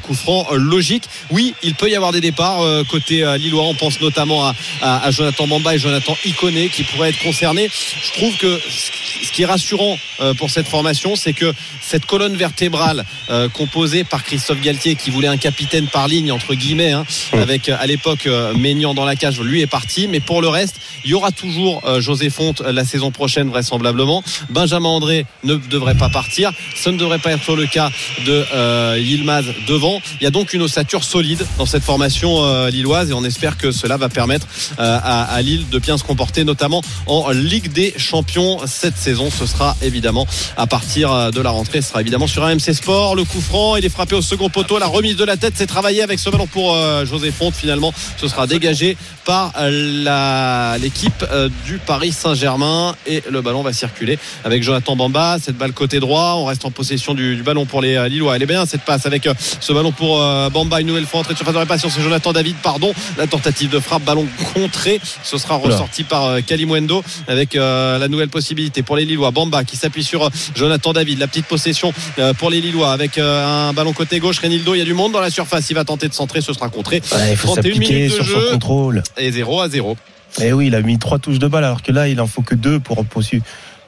Coup 0.03 0.13
franc 0.13 0.47
logique. 0.53 1.05
Oui, 1.29 1.53
il 1.63 1.75
peut 1.75 1.89
y 1.89 1.95
avoir 1.95 2.11
des 2.11 2.21
départs 2.21 2.61
côté 2.89 3.25
Lillois. 3.37 3.63
On 3.63 3.73
pense 3.73 4.01
notamment 4.01 4.51
à, 4.81 5.11
Jonathan 5.11 5.47
Bamba 5.47 5.75
et 5.75 5.79
Jonathan 5.79 6.15
Iconé 6.25 6.69
qui 6.69 6.83
pourraient 6.83 7.09
être 7.09 7.23
concernés. 7.23 7.69
Je 8.03 8.11
trouve 8.13 8.35
que 8.37 8.59
ce 8.59 9.31
qui 9.31 9.43
est 9.43 9.45
rassurant 9.45 9.97
pour 10.37 10.50
cette 10.51 10.67
formation, 10.67 11.15
c'est 11.15 11.33
que 11.33 11.51
cette 11.81 12.05
colonne 12.05 12.35
vertébrale 12.35 13.05
euh, 13.29 13.49
composée 13.49 14.03
par 14.03 14.23
Christophe 14.23 14.61
Galtier 14.61 14.95
qui 14.95 15.09
voulait 15.09 15.27
un 15.27 15.37
capitaine 15.37 15.87
par 15.87 16.07
ligne 16.07 16.31
entre 16.31 16.53
guillemets 16.53 16.91
hein, 16.91 17.05
avec 17.33 17.69
euh, 17.69 17.77
à 17.79 17.87
l'époque 17.87 18.27
euh, 18.27 18.53
Maignan 18.53 18.93
dans 18.93 19.05
la 19.05 19.15
cage 19.15 19.39
lui 19.39 19.61
est 19.61 19.67
parti. 19.67 20.07
Mais 20.07 20.19
pour 20.19 20.41
le 20.41 20.47
reste 20.47 20.75
il 21.03 21.11
y 21.11 21.13
aura 21.13 21.31
toujours 21.31 21.81
euh, 21.85 22.01
José 22.01 22.29
Fonte 22.29 22.61
la 22.61 22.85
saison 22.85 23.11
prochaine 23.11 23.49
vraisemblablement. 23.49 24.23
Benjamin 24.49 24.89
André 24.89 25.25
ne 25.43 25.55
devrait 25.55 25.95
pas 25.95 26.09
partir. 26.09 26.51
Ce 26.75 26.89
ne 26.89 26.97
devrait 26.97 27.19
pas 27.19 27.31
être 27.31 27.55
le 27.55 27.65
cas 27.65 27.89
de 28.25 28.97
Yilmaz 28.97 29.45
devant. 29.67 30.01
Il 30.19 30.23
y 30.23 30.27
a 30.27 30.31
donc 30.31 30.53
une 30.53 30.61
ossature 30.61 31.03
solide 31.03 31.45
dans 31.57 31.65
cette 31.65 31.83
formation 31.83 32.67
lilloise 32.67 33.09
et 33.09 33.13
on 33.13 33.23
espère 33.23 33.57
que 33.57 33.71
cela 33.71 33.97
va 33.97 34.09
permettre 34.09 34.47
à, 34.77 35.23
à 35.23 35.41
Lille 35.41 35.69
de 35.69 35.79
bien 35.79 35.97
se 35.97 36.03
comporter 36.03 36.43
notamment 36.43 36.81
en 37.07 37.29
Ligue 37.29 37.71
des 37.71 37.93
Champions 37.97 38.59
cette 38.65 38.97
saison. 38.97 39.29
Ce 39.31 39.45
sera 39.45 39.75
évidemment 39.81 40.27
à 40.57 40.67
partir 40.67 41.11
euh, 41.11 41.31
de 41.31 41.41
la 41.41 41.49
rentrée 41.49 41.81
ce 41.81 41.89
sera 41.89 42.01
évidemment 42.01 42.27
sur 42.27 42.43
un 42.43 42.55
MC 42.55 42.73
Sport. 42.73 43.15
Le 43.15 43.23
coup 43.23 43.41
franc 43.41 43.75
il 43.75 43.85
est 43.85 43.89
frappé 43.89 44.15
au 44.15 44.21
second 44.21 44.49
poteau. 44.49 44.79
La 44.79 44.87
remise 44.87 45.15
de 45.15 45.23
la 45.23 45.37
tête 45.37 45.53
c'est 45.55 45.67
travaillé 45.67 46.01
avec 46.01 46.19
ce 46.19 46.29
ballon 46.29 46.47
pour 46.47 46.73
euh, 46.73 47.05
José 47.05 47.31
Fonte. 47.31 47.53
Finalement 47.53 47.93
ce 48.17 48.27
sera 48.27 48.47
dégagé 48.47 48.97
par 49.25 49.53
euh, 49.59 50.77
l'équipe 50.77 51.25
du 51.65 51.77
Paris 51.77 52.11
Saint-Germain. 52.11 52.95
Et 53.05 53.23
le 53.29 53.41
ballon 53.41 53.61
va 53.61 53.73
circuler 53.73 54.17
avec 54.43 54.63
Jonathan 54.63 54.95
Bamba. 54.95 55.37
Cette 55.41 55.57
balle 55.57 55.73
côté 55.73 55.99
droit. 55.99 56.35
On 56.37 56.45
reste 56.45 56.65
en 56.65 56.71
possession 56.71 57.13
du, 57.13 57.35
du 57.35 57.43
ballon 57.43 57.65
pour 57.65 57.81
les 57.81 58.09
Lillois. 58.09 58.35
Elle 58.35 58.43
est 58.43 58.47
bien 58.47 58.65
cette 58.65 58.81
passe 58.81 59.05
avec 59.05 59.27
ce 59.59 59.73
ballon 59.73 59.91
pour 59.91 60.17
Bamba. 60.51 60.81
Une 60.81 60.87
nouvelle 60.87 61.05
fois 61.05 61.19
entrée 61.19 61.33
de 61.33 61.37
surface 61.37 61.53
de 61.53 61.59
réparation 61.59 61.89
c'est 61.89 62.01
Jonathan 62.01 62.33
David 62.33 62.55
pardon. 62.63 62.93
La 63.17 63.27
tentative 63.27 63.69
de 63.69 63.79
frappe 63.79 64.03
ballon 64.03 64.25
contré. 64.53 64.99
Ce 65.23 65.37
sera 65.37 65.55
ressorti 65.55 66.03
par 66.03 66.43
Kalimwendo 66.45 67.03
avec 67.27 67.53
la 67.53 68.07
nouvelle 68.07 68.29
possibilité 68.29 68.81
pour 68.81 68.95
les 68.95 69.05
Lillois. 69.05 69.31
Bamba 69.31 69.63
qui 69.63 69.77
s'appuie 69.77 70.03
sur 70.03 70.30
Jonathan 70.55 70.93
David 70.93 71.19
la 71.19 71.27
petite 71.27 71.45
possession 71.45 71.93
euh, 72.19 72.33
pour 72.33 72.49
les 72.49 72.61
Lillois 72.61 72.91
avec 72.91 73.17
euh, 73.17 73.69
un 73.69 73.73
ballon 73.73 73.93
côté 73.93 74.19
gauche 74.19 74.39
Renildo 74.39 74.75
il 74.75 74.79
y 74.79 74.81
a 74.81 74.85
du 74.85 74.93
monde 74.93 75.11
dans 75.11 75.21
la 75.21 75.29
surface 75.29 75.69
il 75.69 75.73
va 75.73 75.83
tenter 75.83 76.07
de 76.07 76.13
centrer 76.13 76.41
ce 76.41 76.53
sera 76.53 76.69
contré 76.69 77.01
Ouais, 77.13 77.31
il 77.31 77.37
faut 77.37 77.47
31 77.47 77.63
s'appliquer 77.73 77.93
minutes 77.95 78.11
de 78.11 78.15
sur 78.15 78.23
jeu. 78.25 78.45
son 78.47 78.53
contrôle. 78.53 79.03
et 79.17 79.31
0 79.31 79.61
à 79.61 79.69
0 79.69 79.97
Et 80.41 80.53
oui, 80.53 80.67
il 80.67 80.75
a 80.75 80.81
mis 80.81 80.97
trois 80.99 81.19
touches 81.19 81.39
de 81.39 81.47
balle 81.47 81.63
alors 81.65 81.81
que 81.81 81.91
là, 81.91 82.07
il 82.07 82.19
en 82.21 82.27
faut 82.27 82.41
que 82.41 82.55
deux 82.55 82.79
pour 82.79 83.03
poursuivre, 83.05 83.43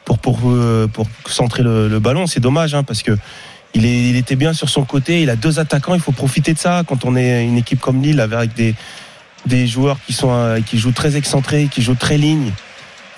pour 0.06 0.17
pour 0.19 0.39
euh, 0.45 0.88
pour 0.91 1.08
centrer 1.27 1.63
le, 1.63 1.88
le 1.88 1.99
ballon. 1.99 2.27
C'est 2.27 2.39
dommage 2.41 2.73
hein, 2.75 2.84
parce 2.84 3.01
que 3.03 3.17
il, 3.73 3.86
est, 3.86 4.10
il 4.10 4.15
était 4.17 4.36
bien 4.36 4.53
sur 4.53 4.67
son 4.69 4.84
côté. 4.84 5.21
Il 5.21 5.29
a 5.29 5.35
deux 5.35 5.58
attaquants. 5.60 5.96
Il 5.96 6.02
faut 6.02 6.12
profiter 6.12 6.54
de 6.54 6.60
ça 6.60 6.83
quand 6.85 7.06
on 7.06 7.15
est 7.15 7.44
une 7.46 7.58
équipe 7.58 7.79
comme 7.79 8.02
Lille 8.02 8.19
avec 8.19 8.54
des, 8.54 8.75
des 9.46 9.65
joueurs 9.67 9.98
qui 10.06 10.12
sont 10.13 10.62
qui 10.65 10.77
jouent 10.77 10.91
très 10.91 11.15
excentrés, 11.15 11.69
qui 11.71 11.81
jouent 11.81 11.96
très 11.96 12.17
ligne. 12.17 12.52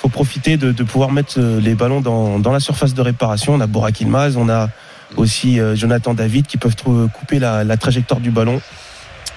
Faut 0.05 0.09
profiter 0.09 0.55
de, 0.55 0.71
de 0.71 0.83
pouvoir 0.83 1.11
mettre 1.11 1.39
euh, 1.39 1.59
les 1.59 1.73
ballons 1.73 1.99
dans, 1.99 2.37
dans 2.37 2.51
la 2.51 2.59
surface 2.59 2.93
de 2.93 3.01
réparation. 3.01 3.55
On 3.55 3.59
a 3.59 3.65
Borak 3.65 4.01
Ilmaz, 4.01 4.37
on 4.37 4.49
a 4.49 4.69
aussi 5.17 5.59
euh, 5.59 5.75
Jonathan 5.75 6.13
David 6.13 6.45
qui 6.45 6.57
peuvent 6.57 6.75
couper 7.11 7.39
la, 7.39 7.63
la 7.63 7.75
trajectoire 7.75 8.19
du 8.19 8.29
ballon. 8.29 8.61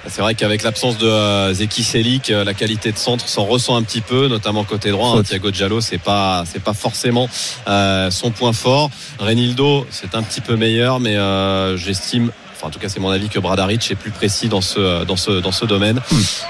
C'est 0.09 0.21
vrai 0.21 0.35
qu'avec 0.35 0.63
l'absence 0.63 0.99
de 0.99 1.07
euh, 1.07 1.55
Zeki 1.55 1.83
Selik, 1.83 2.29
euh, 2.31 2.45
la 2.45 2.53
qualité 2.53 2.93
de 2.93 2.99
centre 2.99 3.27
s'en 3.29 3.47
ressent 3.47 3.77
un 3.77 3.83
petit 3.83 4.03
peu, 4.03 4.29
notamment 4.29 4.63
côté 4.65 4.91
droit. 4.91 5.17
hein. 5.17 5.23
Thiago 5.23 5.51
Giallo, 5.51 5.81
c'est 5.81 5.97
pas 5.97 6.45
c'est 6.47 6.63
pas 6.63 6.75
forcément 6.75 7.31
euh, 7.67 8.11
son 8.11 8.31
point 8.31 8.53
fort. 8.53 8.91
Renildo, 9.19 9.87
c'est 9.89 10.15
un 10.15 10.23
petit 10.23 10.43
peu 10.43 10.57
meilleur, 10.57 11.01
mais 11.01 11.17
euh, 11.17 11.79
j'estime. 11.79 12.31
Enfin, 12.59 12.67
en 12.67 12.71
tout 12.71 12.81
cas, 12.81 12.89
c'est 12.89 12.99
mon 12.99 13.11
avis 13.11 13.29
que 13.29 13.39
Bradaric 13.39 13.89
est 13.93 13.95
plus 13.95 14.11
précis 14.11 14.49
dans 14.49 14.61
ce 14.61 15.05
dans 15.05 15.15
ce 15.15 15.31
dans 15.31 15.53
ce 15.53 15.65
domaine. 15.65 16.01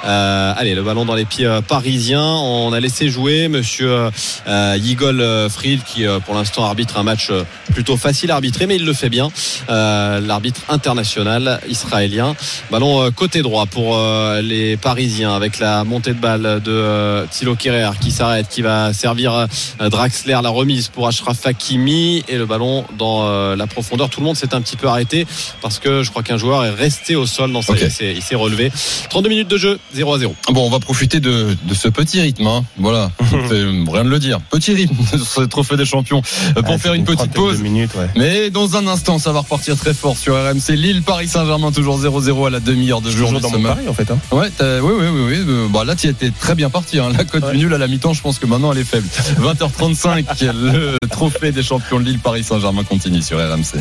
Euh, 0.06 0.54
allez, 0.56 0.74
le 0.74 0.82
ballon 0.82 1.04
dans 1.04 1.14
les 1.14 1.26
pieds 1.26 1.44
euh, 1.44 1.61
parisiens. 1.61 2.24
On 2.24 2.72
a 2.72 2.80
laissé 2.80 3.11
jouer 3.11 3.48
Monsieur 3.48 4.09
euh, 4.46 4.76
Yigol 4.78 5.22
Fried, 5.50 5.82
qui 5.84 6.06
euh, 6.06 6.18
pour 6.18 6.34
l'instant 6.34 6.64
arbitre 6.64 6.96
un 6.96 7.02
match 7.02 7.28
euh, 7.30 7.44
plutôt 7.74 7.98
facile 7.98 8.30
à 8.30 8.36
arbitrer, 8.36 8.66
mais 8.66 8.76
il 8.76 8.86
le 8.86 8.94
fait 8.94 9.11
bien. 9.11 9.28
Euh, 9.68 10.20
L'arbitre 10.20 10.62
international 10.70 11.61
israélien. 11.68 12.34
Ballon 12.70 13.11
côté 13.12 13.42
droit 13.42 13.66
pour 13.66 13.98
euh, 13.98 14.40
les 14.40 14.78
Parisiens 14.78 15.34
avec 15.34 15.59
la 15.59 15.84
montée 15.84 16.14
de 16.14 16.18
balle 16.18 16.62
de 16.64 16.72
euh, 16.72 17.26
Thilo 17.30 17.54
Kerrer 17.54 17.90
qui 18.00 18.12
s'arrête, 18.12 18.48
qui 18.48 18.62
va 18.62 18.94
servir 18.94 19.46
Draxler, 19.78 20.38
la 20.42 20.48
remise 20.48 20.88
pour 20.88 21.06
Ashraf 21.06 21.44
Hakimi 21.46 22.24
et 22.28 22.38
le 22.38 22.46
ballon 22.46 22.86
dans 22.96 23.26
euh, 23.26 23.56
la 23.56 23.66
profondeur. 23.66 24.09
Tout 24.09 24.20
le 24.20 24.26
monde 24.26 24.36
s'est 24.36 24.54
un 24.54 24.62
petit 24.62 24.76
peu 24.76 24.88
arrêté 24.88 25.26
parce 25.61 25.78
que 25.78 25.97
je 26.03 26.11
crois 26.11 26.22
qu'un 26.22 26.36
joueur 26.38 26.64
est 26.64 26.70
resté 26.70 27.16
au 27.16 27.26
sol 27.26 27.53
dans 27.53 27.62
sa 27.62 27.72
Ok. 27.72 27.80
il 28.01 28.22
s'est- 28.22 28.34
relevé. 28.34 28.70
32 29.11 29.28
minutes 29.28 29.49
de 29.49 29.57
jeu, 29.59 29.78
0 29.94 30.14
à 30.14 30.18
0. 30.18 30.34
Bon, 30.51 30.66
on 30.66 30.70
va 30.70 30.78
profiter 30.78 31.18
de, 31.18 31.57
de 31.64 31.74
ce 31.74 31.88
petit 31.88 32.20
rythme. 32.20 32.46
hein. 32.46 32.64
Voilà, 32.78 33.11
c'est 33.49 33.62
rien 33.92 34.05
de 34.05 34.09
le 34.11 34.18
dire. 34.18 34.38
Petit 34.51 34.72
rythme 34.74 34.96
sur 35.09 35.26
ce 35.26 35.40
trophée 35.42 35.76
des 35.76 35.84
champions 35.84 36.22
euh, 36.57 36.62
pour 36.62 36.72
Ouais, 36.74 36.78
faire 36.78 36.94
une 36.94 37.05
petite 37.05 37.32
pause. 37.32 37.61
minutes, 37.61 37.90
ouais. 37.96 38.09
Mais 38.16 38.51
dans 38.51 38.76
un 38.76 38.86
instant, 38.86 39.18
ça 39.18 39.32
va 39.32 39.40
repartir 39.40 39.76
très 39.76 39.94
fort 39.94 40.16
sur 40.16 40.34
RMC. 40.34 40.76
Lille, 40.76 41.03
Paris 41.03 41.26
Saint-Germain, 41.28 41.72
toujours 41.72 41.99
0-0 42.01 42.46
à 42.46 42.51
la 42.51 42.61
demi-heure 42.61 43.01
de 43.01 43.11
jeu. 43.11 43.24
Toujours 43.24 43.40
dans 43.40 43.51
mon 43.59 43.68
en 43.88 43.94
fait. 43.94 44.11
Hein. 44.11 44.18
Ouais, 44.30 44.49
oui, 44.61 44.78
oui, 44.82 45.07
oui, 45.12 45.20
oui. 45.28 45.36
Euh, 45.49 45.66
Bah, 45.68 45.84
là, 45.84 45.96
tu 45.96 46.07
étais 46.07 46.30
très 46.30 46.55
bien 46.55 46.70
parti. 46.70 46.99
Hein. 47.01 47.11
La 47.16 47.24
cote 47.24 47.42
Ouais. 47.44 47.53
du 47.53 47.59
nul 47.59 47.74
à 47.74 47.78
la 47.78 47.88
mi-temps, 47.88 48.12
je 48.12 48.22
pense 48.22 48.38
que 48.38 48.46
maintenant, 48.46 48.72
elle 48.72 48.78
est 48.78 48.84
faible. 48.84 49.09
20h35, 49.40 50.24
le 50.55 50.96
trophée 51.11 51.51
des 51.53 51.62
champions 51.62 51.99
de 51.99 52.05
Lille, 52.05 52.18
Paris 52.20 52.44
Saint-Germain 52.44 52.84
continue 52.84 53.22
sur 53.22 53.38
RMC. 53.38 53.80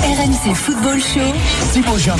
RMC 0.00 0.54
Football 0.54 1.00
Show. 1.00 1.20
Thibaut 1.72 1.96
Grande. 1.96 2.18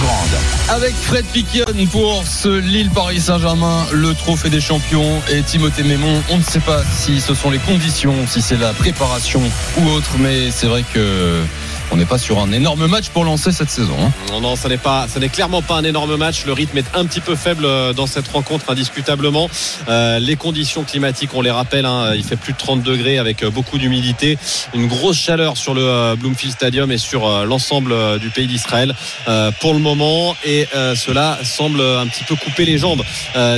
Avec 0.69 0.95
Fred 0.95 1.25
Piquion 1.27 1.65
pour 1.91 2.25
ce 2.27 2.49
Lille-Paris 2.49 3.21
Saint-Germain, 3.21 3.87
le 3.93 4.15
trophée 4.15 4.51
des 4.51 4.61
champions 4.61 5.21
et 5.31 5.43
Timothée 5.43 5.83
Mémon. 5.83 6.23
On 6.31 6.39
ne 6.39 6.43
sait 6.43 6.61
pas 6.61 6.83
si 6.95 7.21
ce 7.21 7.35
sont 7.35 7.51
les 7.51 7.59
conditions, 7.59 8.15
si 8.27 8.43
c'est 8.43 8.57
la 8.57 8.73
préparation 8.73 9.43
ou 9.79 9.89
autre, 9.89 10.11
mais 10.19 10.51
c'est 10.51 10.67
vrai 10.67 10.85
que 10.93 11.41
on 11.93 11.97
n'est 11.97 12.07
pas 12.07 12.19
sur 12.19 12.39
un 12.41 12.51
énorme 12.53 12.87
match 12.87 13.11
pour 13.11 13.23
lancer 13.25 13.53
cette 13.53 13.69
saison. 13.69 13.95
hein. 14.01 14.11
Non, 14.31 14.41
non, 14.41 14.57
ça 14.57 14.71
n'est 14.71 14.79
pas, 14.79 15.07
ça 15.09 15.21
n'est 15.21 15.29
clairement 15.29 15.61
pas 15.61 15.77
un 15.77 15.85
énorme 15.85 16.17
match. 16.17 16.47
Le 16.47 16.55
rythme 16.55 16.79
est 16.79 16.87
un 16.95 17.05
petit 17.05 17.21
peu 17.21 17.37
faible 17.37 17.67
euh, 17.67 17.93
dans 17.93 18.07
cette 18.07 18.29
rencontre, 18.29 18.71
indiscutablement. 18.71 19.51
Euh, 19.89 20.19
les 20.19 20.37
conditions 20.37 20.85
climatiques, 20.85 21.35
on 21.35 21.43
les 21.43 21.51
rappelle, 21.51 21.85
hein, 21.85 22.15
il 22.15 22.25
fait 22.25 22.37
plus 22.37 22.55
de 22.55 22.59
30 22.59 22.83
degrés 22.83 23.19
avec 23.19 23.43
euh, 23.43 23.51
beaucoup 23.51 23.77
d'humidité, 23.77 24.39
une 24.75 24.87
grosse 24.87 25.19
chaleur 25.19 25.59
sur 25.59 25.75
le 25.75 26.15
Bloomfield 26.17 26.55
Stadium 26.55 26.91
et 26.91 26.97
sur 26.97 27.29
l'ensemble 27.45 28.19
du 28.19 28.31
pays 28.31 28.47
d'Israël 28.47 28.95
pour 29.61 29.75
le 29.75 29.79
moment. 29.79 30.35
Et 30.45 30.67
cela 30.73 31.39
semble 31.45 31.81
un 31.81 32.07
petit 32.07 32.25
peu 32.25 32.37
couper 32.37 32.65
les 32.65 32.79
jambes 32.79 33.03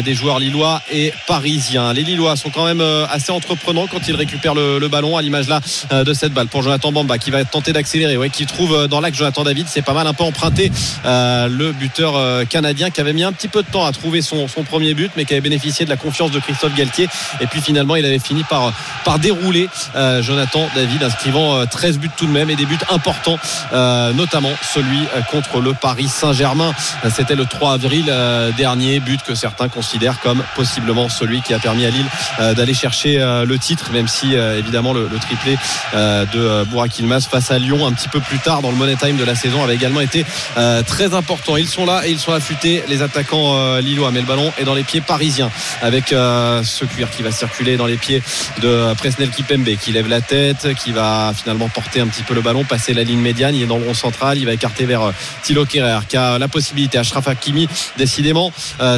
des 0.04 0.14
joueurs 0.14 0.38
lillois 0.38 0.82
et 0.92 1.12
parisiens. 1.26 1.92
Les 1.92 2.02
Lillois 2.02 2.36
sont 2.36 2.50
quand 2.50 2.64
même 2.64 2.80
assez 2.80 3.30
entreprenants 3.32 3.86
quand 3.86 4.08
ils 4.08 4.14
récupèrent 4.14 4.54
le, 4.54 4.88
ballon, 4.88 5.16
à 5.16 5.22
l'image 5.22 5.48
là 5.48 5.60
de 6.04 6.12
cette 6.12 6.32
balle 6.32 6.48
pour 6.48 6.62
Jonathan 6.62 6.92
Bamba 6.92 7.18
qui 7.18 7.30
va 7.30 7.44
tenter 7.44 7.72
d'accélérer, 7.72 8.16
qui 8.30 8.46
trouve 8.46 8.74
euh, 8.74 8.86
dans 8.88 9.00
l'axe 9.00 9.18
Jonathan 9.18 9.44
David. 9.44 9.66
C'est 9.68 9.82
pas 9.82 9.92
mal 9.92 10.06
un 10.06 10.14
peu 10.14 10.24
emprunté 10.24 10.70
euh, 11.04 11.48
le 11.48 11.72
buteur 11.72 12.16
euh, 12.16 12.44
canadien 12.44 12.90
qui 12.90 13.00
avait 13.00 13.12
mis 13.12 13.24
un 13.24 13.32
petit 13.32 13.48
peu 13.48 13.62
de 13.62 13.68
temps 13.68 13.84
à 13.84 13.92
trouver 13.92 14.22
son, 14.22 14.48
son 14.48 14.62
premier 14.64 14.94
but, 14.94 15.10
mais 15.16 15.24
qui 15.24 15.32
avait 15.34 15.40
bénéficié 15.40 15.84
de 15.84 15.90
la 15.90 15.96
confiance 15.96 16.30
de 16.30 16.38
Christophe 16.40 16.74
Galtier. 16.74 17.08
Et 17.40 17.46
puis 17.46 17.60
finalement, 17.60 17.96
il 17.96 18.04
avait 18.04 18.18
fini 18.18 18.44
par, 18.44 18.72
par 19.04 19.18
dérouler 19.18 19.68
euh, 19.96 20.22
Jonathan 20.22 20.68
David, 20.74 21.02
inscrivant 21.02 21.56
euh, 21.56 21.66
13 21.66 21.98
buts 21.98 22.10
tout 22.16 22.26
de 22.26 22.32
même 22.32 22.50
et 22.50 22.56
des 22.56 22.66
buts 22.66 22.78
importants, 22.90 23.38
euh, 23.72 24.12
notamment 24.12 24.52
celui 24.62 25.00
euh, 25.16 25.22
contre 25.30 25.60
le 25.60 25.74
Paris 25.74 26.08
Saint-Germain. 26.08 26.72
Euh, 27.04 27.10
C'était 27.14 27.34
le 27.36 27.46
3 27.46 27.74
avril 27.74 28.06
euh, 28.08 28.50
dernier, 28.52 29.00
but 29.00 29.22
que 29.22 29.34
certains 29.34 29.68
considèrent 29.68 30.20
comme 30.20 30.42
possiblement 30.56 31.08
celui 31.08 31.42
qui 31.42 31.54
a 31.54 31.58
permis 31.58 31.84
à 31.86 31.90
Lille 31.90 32.06
euh, 32.40 32.54
d'aller 32.54 32.74
chercher 32.74 33.20
euh, 33.20 33.44
le 33.44 33.58
titre, 33.58 33.90
même 33.92 34.08
si 34.08 34.36
euh, 34.36 34.58
évidemment 34.58 34.92
le, 34.92 35.08
le 35.08 35.18
triplé 35.18 35.56
euh, 35.94 36.24
de 36.26 36.38
euh, 36.38 36.64
Burak 36.64 36.98
Yilmaz 36.98 37.26
face 37.26 37.50
à 37.50 37.58
Lyon 37.58 37.86
un 37.86 37.92
petit 37.92 38.08
peu 38.08 38.13
plus 38.20 38.38
tard 38.38 38.62
dans 38.62 38.70
le 38.70 38.76
Money 38.76 38.96
Time 38.96 39.16
de 39.16 39.24
la 39.24 39.34
saison 39.34 39.62
avait 39.62 39.74
également 39.74 40.00
été 40.00 40.24
euh, 40.56 40.82
très 40.82 41.14
important. 41.14 41.56
Ils 41.56 41.68
sont 41.68 41.86
là 41.86 42.06
et 42.06 42.10
ils 42.10 42.18
sont 42.18 42.32
affûtés, 42.32 42.82
les 42.88 43.02
attaquants 43.02 43.56
euh, 43.56 43.80
lillois, 43.80 44.10
mais 44.12 44.20
le 44.20 44.26
ballon 44.26 44.52
est 44.58 44.64
dans 44.64 44.74
les 44.74 44.82
pieds 44.84 45.00
parisiens 45.00 45.50
avec 45.82 46.12
euh, 46.12 46.62
ce 46.62 46.84
cuir 46.84 47.10
qui 47.10 47.22
va 47.22 47.30
circuler 47.30 47.76
dans 47.76 47.86
les 47.86 47.96
pieds 47.96 48.22
de 48.62 48.94
Presnel 48.94 49.30
Kipembe 49.30 49.68
qui 49.80 49.92
lève 49.92 50.08
la 50.08 50.20
tête, 50.20 50.68
qui 50.82 50.92
va 50.92 51.32
finalement 51.36 51.68
porter 51.68 52.00
un 52.00 52.06
petit 52.06 52.22
peu 52.22 52.34
le 52.34 52.40
ballon, 52.40 52.64
passer 52.64 52.94
la 52.94 53.02
ligne 53.04 53.20
médiane, 53.20 53.54
il 53.54 53.62
est 53.62 53.66
dans 53.66 53.78
le 53.78 53.84
rond 53.86 53.94
central, 53.94 54.38
il 54.38 54.46
va 54.46 54.52
écarter 54.52 54.84
vers 54.86 55.02
euh, 55.02 55.12
Thilo 55.42 55.64
Kerrer 55.64 56.00
qui 56.08 56.16
a 56.16 56.38
la 56.38 56.48
possibilité. 56.48 56.98
Ashraf 56.98 57.28
Hakimi, 57.28 57.68
décidément 57.96 58.52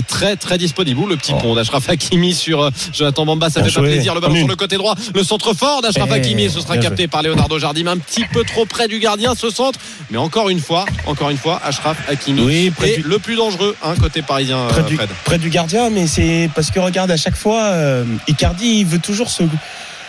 très 0.08 0.36
très 0.36 0.58
disponible. 0.58 1.00
Ouh, 1.00 1.06
Le 1.06 1.16
petit 1.16 1.32
Oh. 1.34 1.38
pont 1.38 1.54
d'Ashraf 1.54 1.88
Hakimi 1.88 2.34
sur 2.34 2.70
Jonathan 2.92 3.26
Bamba, 3.26 3.50
ça 3.50 3.60
Bien 3.60 3.68
fait 3.68 3.74
pas 3.74 3.80
joué. 3.80 3.92
plaisir. 3.94 4.14
Le 4.14 4.20
ballon 4.20 4.36
sur 4.36 4.46
le 4.48 4.56
côté 4.56 4.76
droit, 4.76 4.94
le 5.14 5.22
centre 5.24 5.54
fort 5.54 5.82
d'Ashraf 5.82 6.08
Eh, 6.10 6.14
Hakimi, 6.14 6.44
et 6.44 6.48
ce 6.48 6.60
sera 6.60 6.78
capté 6.78 7.08
par 7.08 7.22
Leonardo 7.22 7.58
Jardim, 7.58 7.86
un 7.88 7.98
petit 7.98 8.24
peu 8.32 8.42
trop 8.44 8.64
près 8.64 8.88
du 8.88 8.95
gardien 8.98 9.34
ce 9.34 9.50
centre, 9.50 9.78
mais 10.10 10.18
encore 10.18 10.48
une 10.48 10.60
fois, 10.60 10.84
encore 11.06 11.30
une 11.30 11.36
fois, 11.38 11.60
Ashraf 11.64 11.96
Hakimi 12.08 12.42
Oui, 12.42 12.72
est 12.84 12.96
du- 12.96 13.02
le 13.02 13.18
plus 13.18 13.36
dangereux 13.36 13.76
hein, 13.82 13.94
côté 14.00 14.22
parisien, 14.22 14.66
près 14.68 14.80
euh, 14.80 14.84
du, 14.84 14.96
Fred. 14.96 15.10
près 15.24 15.38
du 15.38 15.50
gardien, 15.50 15.90
mais 15.90 16.06
c'est 16.06 16.50
parce 16.54 16.70
que 16.70 16.80
regarde 16.80 17.10
à 17.10 17.16
chaque 17.16 17.36
fois, 17.36 17.62
euh, 17.64 18.04
Icardi 18.28 18.80
il 18.80 18.86
veut 18.86 18.98
toujours 18.98 19.30
se, 19.30 19.42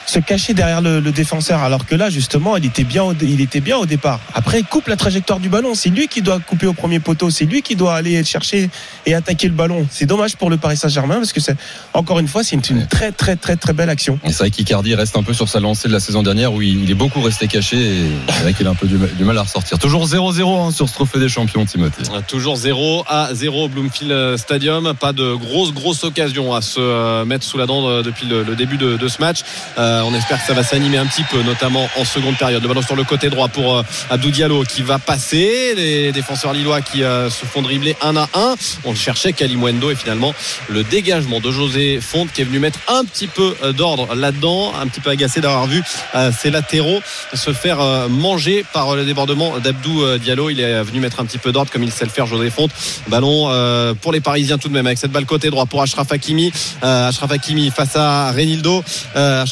se 0.08 0.20
cacher 0.20 0.54
derrière 0.54 0.82
le, 0.82 1.00
le 1.00 1.12
défenseur, 1.12 1.62
alors 1.62 1.86
que 1.86 1.94
là 1.96 2.10
justement 2.10 2.58
il 2.58 2.66
était 2.66 2.84
bien, 2.84 3.04
au, 3.04 3.14
il 3.22 3.42
était 3.42 3.60
bien 3.62 3.78
au 3.78 3.86
départ. 3.86 4.20
Après 4.34 4.60
il 4.60 4.66
coupe 4.66 4.88
la 4.88 4.96
trajectoire 4.96 5.40
du 5.40 5.50
ballon, 5.50 5.76
c'est 5.76 5.90
lui 5.90 6.08
qui 6.08 6.22
doit 6.22 6.40
couper 6.40 6.66
au 6.66 6.74
premier 6.74 7.00
poteau, 7.00 7.30
c'est 7.30 7.46
lui 7.46 7.62
qui 7.62 7.76
doit 7.76 7.96
aller 7.96 8.24
chercher 8.24 8.70
et 9.06 9.14
attaquer 9.14 9.48
le 9.48 9.54
ballon. 9.54 9.86
C'est 9.92 10.06
dommage 10.06 10.36
pour 10.38 10.50
le 10.50 10.58
Paris 10.58 10.78
Saint-Germain 10.78 11.18
parce 11.18 11.34
que 11.34 11.42
c'est 11.42 11.56
encore 11.94 12.20
une 12.20 12.28
fois 12.28 12.44
c'est 12.44 12.56
une, 12.56 12.64
une 12.78 12.88
très 12.88 13.12
très 13.12 13.36
très 13.36 13.56
très 13.58 13.74
belle 13.74 13.90
action. 13.90 14.20
Et 14.24 14.30
c'est 14.32 14.40
vrai 14.40 14.50
qu'Icardi 14.50 14.96
reste 14.96 15.16
un 15.18 15.24
peu 15.24 15.34
sur 15.34 15.50
sa 15.50 15.60
lancée 15.60 15.88
de 15.88 15.94
la 15.94 16.00
saison 16.00 16.24
dernière 16.24 16.54
où 16.54 16.62
il 16.62 16.88
il 16.88 16.92
est 16.92 16.96
beaucoup 16.96 17.22
resté 17.22 17.48
caché 17.48 17.78
et 17.78 18.06
c'est 18.30 18.44
vrai 18.44 18.54
qu'il 18.54 18.66
a 18.66 18.70
un 18.70 18.76
peu 18.76 18.88
du 18.88 18.98
mal, 18.98 19.10
du 19.14 19.24
mal 19.26 19.38
à 19.38 19.42
ressortir. 19.42 19.78
Toujours 19.78 20.06
0-0 20.08 20.68
hein, 20.68 20.72
sur 20.72 20.88
ce 20.88 20.94
trophée 20.94 21.20
des 21.20 21.28
champions, 21.28 21.66
Timothée. 21.66 22.04
Euh, 22.14 22.22
Toujours 22.28 22.56
0 22.56 23.04
à 23.08 23.30
0 23.34 23.66
au 23.66 23.68
Bloomfield 23.68 24.38
Stadium. 24.38 24.94
Pas 25.00 25.12
de 25.12 25.34
grosse, 25.34 25.74
grosse 25.74 26.04
occasion 26.04 26.54
à 26.54 26.62
se 26.62 26.80
euh, 26.80 27.26
mettre 27.26 27.44
sous 27.46 27.58
la 27.58 27.66
dent 27.66 27.88
euh, 27.90 28.04
depuis 28.04 28.26
le, 28.28 28.44
le 28.44 28.56
début 28.56 28.78
de, 28.78 28.96
de 28.96 29.08
ce 29.08 29.20
match. 29.20 29.40
Euh, 29.78 29.97
on 30.04 30.14
espère 30.14 30.40
que 30.40 30.48
ça 30.48 30.54
va 30.54 30.64
s'animer 30.64 30.98
un 30.98 31.06
petit 31.06 31.24
peu, 31.24 31.42
notamment 31.44 31.88
en 31.98 32.06
seconde 32.06 32.38
période. 32.38 32.62
Le 32.62 32.68
ballon 32.68 32.82
sur 32.82 32.96
le 32.96 33.04
côté 33.04 33.30
droit 33.30 33.48
pour 33.48 33.78
euh, 33.78 33.84
Abdou 34.10 34.32
Diallo 34.32 34.64
qui 34.64 34.82
va 34.82 35.00
passer. 35.00 35.74
Les 35.76 36.12
défenseurs 36.12 36.54
lillois 36.54 36.82
qui 36.82 37.04
euh, 37.04 37.30
se 37.30 37.46
font 37.46 37.62
dribbler 37.62 37.96
un 38.02 38.16
à 38.18 38.30
un. 38.34 38.56
On 38.86 38.96
cherchait 38.96 39.34
Kalimwendo 39.34 39.92
et 39.92 39.96
finalement 39.96 40.34
le 40.68 40.84
dégagement 40.84 41.40
de 41.40 41.52
José 41.52 42.00
Fonte 42.02 42.32
qui 42.32 42.42
est 42.42 42.46
venu 42.46 42.60
mettre 42.60 42.80
un 42.88 43.04
petit 43.06 43.28
peu 43.28 43.56
euh, 43.64 43.74
d'ordre 43.74 44.14
là-dedans. 44.16 44.74
Un 44.80 44.88
petit 44.88 45.00
peu 45.00 45.10
agacé 45.10 45.42
d'avoir 45.42 45.68
vu 45.68 45.84
euh, 46.16 46.32
ses 46.38 46.50
latéraux 46.50 47.00
se 47.34 47.54
faire 47.54 47.80
euh, 47.82 48.08
manger 48.08 48.66
par 48.74 48.96
le 48.96 49.06
débordement 49.06 49.60
d'Abdou 49.60 50.04
euh, 50.04 50.18
Diallo. 50.18 50.50
Il 50.50 50.60
est 50.60 50.84
venu 50.84 51.00
mettre 51.00 51.20
un 51.20 51.26
petit 51.26 51.38
peu 51.38 51.52
d'ordre 51.52 51.72
comme 51.72 51.84
il 51.84 51.92
sait 51.92 52.06
le 52.06 52.12
faire 52.12 52.26
José 52.26 52.50
Fonte. 52.50 52.72
Ballon 53.08 53.50
euh, 53.50 53.94
pour 53.94 54.12
les 54.12 54.22
Parisiens 54.22 54.58
tout 54.58 54.68
de 54.68 54.74
même 54.74 54.86
avec 54.86 54.98
cette 54.98 55.12
balle 55.12 55.26
côté 55.26 55.50
droit 55.50 55.66
pour 55.66 55.82
Ashraf 55.82 56.12
Hakimi. 56.12 56.52
Euh, 56.84 57.10
Ashraf 57.10 57.32
Hakimi 57.32 57.70
face 57.72 57.96
à 57.96 58.32
Renildo. 58.32 58.84
Euh, 59.16 59.44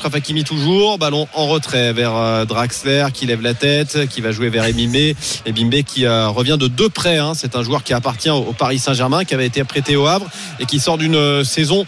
toujours. 0.43 0.97
Ballon 0.97 1.27
en 1.33 1.47
retrait 1.47 1.93
vers 1.93 2.15
euh, 2.15 2.45
Draxler 2.45 3.07
qui 3.13 3.25
lève 3.25 3.41
la 3.41 3.53
tête, 3.53 4.07
qui 4.09 4.21
va 4.21 4.31
jouer 4.31 4.49
vers 4.49 4.65
Ebimbe. 4.65 5.15
Ebimbe 5.45 5.83
qui 5.83 6.05
euh, 6.05 6.27
revient 6.29 6.57
de 6.59 6.67
deux 6.67 6.89
près. 6.89 7.17
hein. 7.17 7.33
C'est 7.35 7.55
un 7.55 7.63
joueur 7.63 7.83
qui 7.83 7.93
appartient 7.93 8.29
au, 8.29 8.53
Paris 8.53 8.79
Saint-Germain, 8.79 9.23
qui 9.25 9.33
avait 9.33 9.45
été 9.47 9.63
prêté 9.63 9.95
au 9.95 10.07
Havre 10.07 10.27
et 10.59 10.65
qui 10.65 10.79
sort 10.79 10.97
d'une 10.97 11.15
euh, 11.15 11.43
saison 11.43 11.85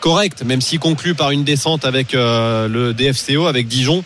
correcte, 0.00 0.42
même 0.42 0.60
s'il 0.60 0.78
conclut 0.78 1.14
par 1.14 1.30
une 1.30 1.44
descente 1.44 1.84
avec 1.84 2.12
le 2.12 2.92
DFCO, 2.92 3.46
avec 3.46 3.66
Dijon. 3.66 4.04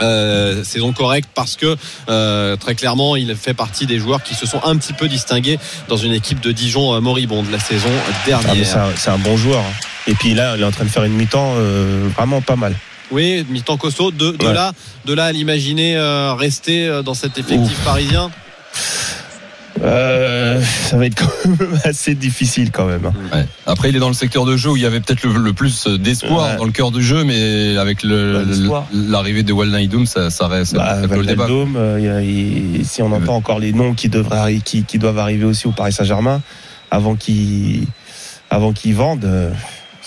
Euh, 0.00 0.64
saison 0.64 0.92
correcte 0.92 1.28
parce 1.34 1.56
que 1.56 1.76
euh, 2.08 2.56
très 2.56 2.74
clairement 2.74 3.16
il 3.16 3.34
fait 3.36 3.52
partie 3.52 3.84
des 3.84 3.98
joueurs 3.98 4.22
qui 4.22 4.34
se 4.34 4.46
sont 4.46 4.60
un 4.64 4.76
petit 4.76 4.92
peu 4.92 5.08
distingués 5.08 5.58
dans 5.88 5.96
une 5.96 6.12
équipe 6.12 6.40
de 6.40 6.52
Dijon 6.52 6.94
euh, 6.94 7.00
moribonde 7.00 7.50
la 7.50 7.58
saison 7.58 7.90
Ah, 8.08 8.12
dernière. 8.26 8.66
c'est 8.96 9.10
un, 9.10 9.18
bon 9.18 9.36
joueur. 9.36 9.60
hein. 9.60 9.86
Et 10.06 10.14
puis 10.14 10.34
là 10.34 10.54
il 10.56 10.62
est 10.62 10.64
en 10.64 10.70
train 10.70 10.84
de 10.84 10.88
faire 10.88 11.04
une 11.04 11.12
mi-temps 11.14 11.54
vraiment 12.16 12.40
pas 12.40 12.56
mal. 12.56 12.74
Oui, 13.10 13.44
mi-temps 13.48 13.76
costaud. 13.76 14.10
De, 14.10 14.32
de 14.32 14.46
Ouais. 14.46 14.52
là, 14.54 14.72
de 15.06 15.14
là 15.14 15.26
à 15.26 15.32
l'imaginer 15.32 15.96
euh, 15.96 16.34
rester 16.34 16.86
euh, 16.86 17.02
dans 17.02 17.14
cet 17.14 17.38
effectif 17.38 17.76
parisien. 17.84 18.30
Euh, 19.80 20.60
ça 20.62 20.96
va 20.96 21.06
être 21.06 21.14
quand 21.14 21.30
même 21.48 21.78
assez 21.84 22.16
difficile 22.16 22.72
quand 22.72 22.86
même. 22.86 23.06
hein. 23.06 23.12
Ouais. 23.32 23.46
Après, 23.64 23.90
il 23.90 23.96
est 23.96 24.00
dans 24.00 24.08
le 24.08 24.14
secteur 24.14 24.44
de 24.44 24.56
jeu 24.56 24.70
où 24.70 24.76
il 24.76 24.82
y 24.82 24.86
avait 24.86 24.98
peut-être 24.98 25.22
le, 25.22 25.32
le 25.34 25.52
plus 25.52 25.86
d'espoir 25.86 26.50
Ouais. 26.50 26.56
dans 26.56 26.64
le 26.64 26.72
cœur 26.72 26.90
du 26.90 27.00
jeu, 27.02 27.22
mais 27.22 27.76
avec 27.76 28.00
l'arrivée 28.02 29.44
de 29.44 29.52
Walnaïdoum, 29.52 30.06
ça, 30.06 30.30
ça 30.30 30.48
reste 30.48 30.74
Bah, 30.74 30.96
le 31.08 31.24
débat. 31.24 31.46
Euh, 31.48 32.24
y 32.80 32.84
si 32.84 33.02
on 33.02 33.12
entend 33.12 33.36
encore 33.36 33.60
les 33.60 33.72
noms 33.72 33.94
qui 33.94 34.08
devraient 34.08 34.56
qui, 34.64 34.82
qui 34.82 34.98
doivent 34.98 35.18
arriver 35.18 35.44
aussi 35.44 35.68
au 35.68 35.72
Paris 35.72 35.92
Saint-Germain 35.92 36.42
avant 36.90 37.14
qu'ils 37.14 37.84
avant 38.50 38.72
qu'ils 38.72 38.94
vendent, 38.96 39.26
euh, 39.26 39.50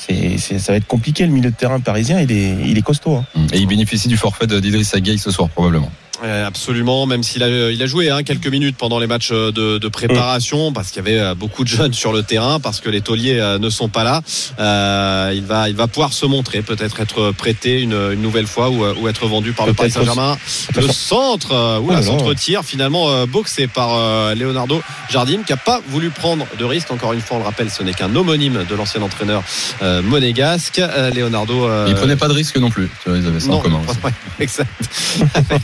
c'est 0.07 0.37
c'est- 0.37 0.59
ça 0.59 0.71
va 0.73 0.77
être 0.77 0.87
compliqué. 0.87 1.25
Le 1.25 1.31
milieu 1.31 1.49
de 1.51 1.55
terrain 1.55 1.79
parisien, 1.79 2.19
il 2.21 2.31
est 2.31 2.55
il 2.65 2.77
est 2.77 2.81
costaud. 2.81 3.15
hein. 3.17 3.25
Et 3.53 3.57
il 3.59 3.67
bénéficie 3.67 4.07
du 4.07 4.17
forfait 4.17 4.47
d'Idriss 4.47 4.95
Gueye 4.95 5.17
ce 5.19 5.31
soir, 5.31 5.49
probablement. 5.49 5.91
Absolument, 6.21 7.05
même 7.05 7.23
s'il 7.23 7.43
a, 7.43 7.71
il 7.71 7.81
a 7.81 7.85
joué 7.85 8.09
hein, 8.09 8.23
quelques 8.23 8.47
minutes 8.47 8.75
pendant 8.77 8.99
les 8.99 9.07
matchs 9.07 9.31
euh, 9.31 9.51
de, 9.51 9.77
de 9.77 9.87
préparation, 9.87 10.71
parce 10.71 10.89
qu'il 10.91 10.97
y 11.03 11.07
avait 11.07 11.19
euh, 11.19 11.35
beaucoup 11.35 11.63
de 11.63 11.69
jeunes 11.69 11.93
sur 11.93 12.13
le 12.13 12.23
terrain, 12.23 12.59
parce 12.59 12.79
que 12.79 12.89
les 12.89 13.01
tauliers 13.01 13.39
euh, 13.39 13.57
ne 13.59 13.69
sont 13.69 13.89
pas 13.89 14.03
là. 14.03 14.21
Euh, 14.59 15.31
il 15.33 15.43
va, 15.43 15.69
il 15.69 15.75
va 15.75 15.87
pouvoir 15.87 16.13
se 16.13 16.25
montrer, 16.25 16.61
peut-être 16.61 16.99
être 16.99 17.31
prêté 17.31 17.81
une, 17.81 17.93
une 18.13 18.21
nouvelle 18.21 18.47
fois 18.47 18.69
ou, 18.69 18.85
ou 18.85 19.07
être 19.07 19.25
vendu 19.27 19.53
par 19.53 19.65
le 19.65 19.73
Paris 19.73 19.91
Saint-Germain. 19.91 20.37
Le 20.75 20.87
centre, 20.91 21.53
euh, 21.53 21.77
Oh 21.81 21.85
oula, 21.85 21.95
là 21.95 22.01
là. 22.01 22.05
centre 22.05 22.33
tir, 22.33 22.63
finalement 22.63 23.25
boxé 23.25 23.67
par 23.67 23.95
euh, 23.95 24.35
Leonardo 24.35 24.81
Jardim, 25.09 25.43
qui 25.43 25.53
a 25.53 25.57
pas 25.57 25.81
voulu 25.87 26.09
prendre 26.09 26.45
de 26.59 26.65
risque. 26.65 26.91
Encore 26.91 27.13
une 27.13 27.21
fois, 27.21 27.37
on 27.37 27.39
le 27.39 27.45
rappelle, 27.45 27.69
ce 27.71 27.81
n'est 27.83 27.93
qu'un 27.93 28.15
homonyme 28.15 28.65
de 28.69 28.75
l'ancien 28.75 29.01
entraîneur 29.01 29.43
euh, 29.81 30.01
monégasque. 30.01 30.79
Euh, 30.79 31.09
Leonardo. 31.11 31.67
Il 31.87 31.95
prenait 31.95 32.15
pas 32.15 32.27
de 32.27 32.33
risque 32.33 32.57
non 32.57 32.69
plus. 32.69 32.89
Tu 33.03 33.09
vois, 33.09 33.17
ils 33.17 33.25
avaient 33.25 33.39
ça 33.39 33.51
en 33.51 33.59
commun. 33.59 33.81
ouais, 34.03 34.11
exact. 34.39 34.69
Avec 35.33 35.61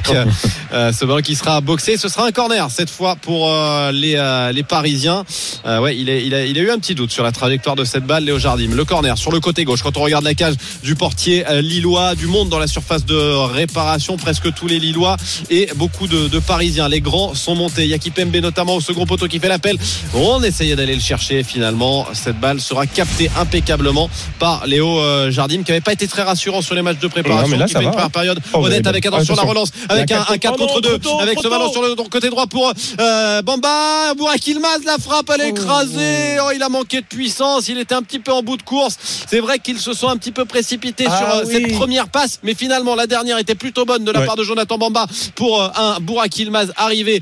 euh, 0.73 0.91
ce 0.91 1.05
ballon 1.05 1.21
qui 1.21 1.35
sera 1.35 1.61
boxé, 1.61 1.97
ce 1.97 2.07
sera 2.09 2.25
un 2.27 2.31
corner 2.31 2.69
cette 2.71 2.89
fois 2.89 3.15
pour 3.15 3.49
euh, 3.51 3.91
les, 3.91 4.15
euh, 4.15 4.51
les 4.51 4.63
Parisiens. 4.63 5.23
Euh, 5.65 5.79
ouais, 5.79 5.97
il, 5.97 6.09
est, 6.09 6.25
il, 6.25 6.33
a, 6.33 6.45
il 6.45 6.57
a 6.57 6.61
eu 6.61 6.69
un 6.71 6.79
petit 6.79 6.95
doute 6.95 7.11
sur 7.11 7.23
la 7.23 7.31
trajectoire 7.31 7.75
de 7.75 7.83
cette 7.85 8.05
balle, 8.05 8.23
Léo 8.25 8.39
Jardim. 8.39 8.69
Le 8.73 8.85
corner 8.85 9.17
sur 9.17 9.31
le 9.31 9.39
côté 9.39 9.63
gauche. 9.63 9.81
Quand 9.83 9.97
on 9.97 10.01
regarde 10.01 10.23
la 10.23 10.33
cage 10.33 10.55
du 10.83 10.95
portier 10.95 11.45
euh, 11.49 11.61
lillois, 11.61 12.15
du 12.15 12.27
monde 12.27 12.49
dans 12.49 12.59
la 12.59 12.67
surface 12.67 13.05
de 13.05 13.17
réparation, 13.53 14.17
presque 14.17 14.53
tous 14.53 14.67
les 14.67 14.79
Lillois 14.79 15.17
et 15.49 15.69
beaucoup 15.75 16.07
de, 16.07 16.27
de 16.27 16.39
Parisiens. 16.39 16.87
Les 16.89 17.01
grands 17.01 17.33
sont 17.33 17.55
montés. 17.55 17.87
Yaki 17.87 18.11
Pembe 18.11 18.35
notamment 18.37 18.75
au 18.75 18.81
second 18.81 19.05
poteau 19.05 19.27
qui 19.27 19.39
fait 19.39 19.49
l'appel. 19.49 19.77
On 20.13 20.41
essayait 20.43 20.75
d'aller 20.75 20.95
le 20.95 21.01
chercher. 21.01 21.43
Finalement, 21.43 22.05
cette 22.13 22.39
balle 22.39 22.59
sera 22.61 22.85
captée 22.85 23.29
impeccablement 23.37 24.09
par 24.39 24.65
Léo 24.67 24.99
Jardim 25.31 25.63
qui 25.63 25.71
n'avait 25.71 25.81
pas 25.81 25.93
été 25.93 26.07
très 26.07 26.23
rassurant 26.23 26.61
sur 26.61 26.75
les 26.75 26.81
matchs 26.81 26.99
de 26.99 27.07
préparation. 27.07 27.47
Non, 27.47 27.51
mais 27.53 27.57
là, 27.57 27.65
qui 27.65 27.73
ça 27.73 27.79
fait 27.79 27.85
va. 27.85 27.89
une 27.91 27.95
première 27.95 28.11
période 28.11 28.39
Oh, 28.53 28.65
honnête 28.65 28.85
avec 28.87 29.05
attention 29.05 29.33
la 29.35 29.41
attention. 29.41 29.49
relance 29.49 29.71
avec 29.89 30.11
un, 30.11 30.36
un 30.37 30.39
4 30.39 30.57
quatre- 30.57 30.57
contre 30.57 30.73
oh 30.77 30.81
non, 30.81 30.89
2 30.93 30.99
trop 30.99 31.17
tôt, 31.17 31.21
avec 31.21 31.39
ce 31.39 31.47
ballon 31.47 31.71
sur 31.71 31.81
le 31.81 31.95
côté 31.95 32.29
droit 32.29 32.47
pour 32.47 32.71
euh, 32.99 33.41
Bamba. 33.41 34.13
Bourak 34.15 34.45
Ilmaz 34.47 34.79
la 34.85 34.97
frappe 34.97 35.29
elle 35.35 35.41
est 35.41 35.49
écrasée. 35.49 36.37
Oh, 36.43 36.49
il 36.55 36.61
a 36.63 36.69
manqué 36.69 37.01
de 37.01 37.05
puissance. 37.05 37.67
Il 37.69 37.77
était 37.79 37.95
un 37.95 38.01
petit 38.03 38.19
peu 38.19 38.31
en 38.31 38.41
bout 38.43 38.57
de 38.57 38.63
course. 38.63 38.97
C'est 39.27 39.39
vrai 39.39 39.59
qu'ils 39.59 39.79
se 39.79 39.93
sont 39.93 40.07
un 40.09 40.17
petit 40.17 40.31
peu 40.31 40.45
précipités 40.45 41.05
Ah 41.09 41.17
sur 41.17 41.27
euh, 41.29 41.43
oui. 41.45 41.53
cette 41.53 41.73
première 41.77 42.07
passe 42.09 42.39
mais 42.43 42.53
finalement 42.55 42.95
la 42.95 43.07
dernière 43.07 43.37
était 43.37 43.55
plutôt 43.55 43.85
bonne 43.85 44.03
de 44.05 44.11
la 44.11 44.19
Ouais. 44.21 44.25
part 44.25 44.35
de 44.35 44.43
Jonathan 44.43 44.77
Bamba 44.77 45.05
pour 45.35 45.61
euh, 45.61 45.67
un 45.75 45.99
Bourak 45.99 46.37
Ilmaz 46.39 46.71
arrivé 46.77 47.21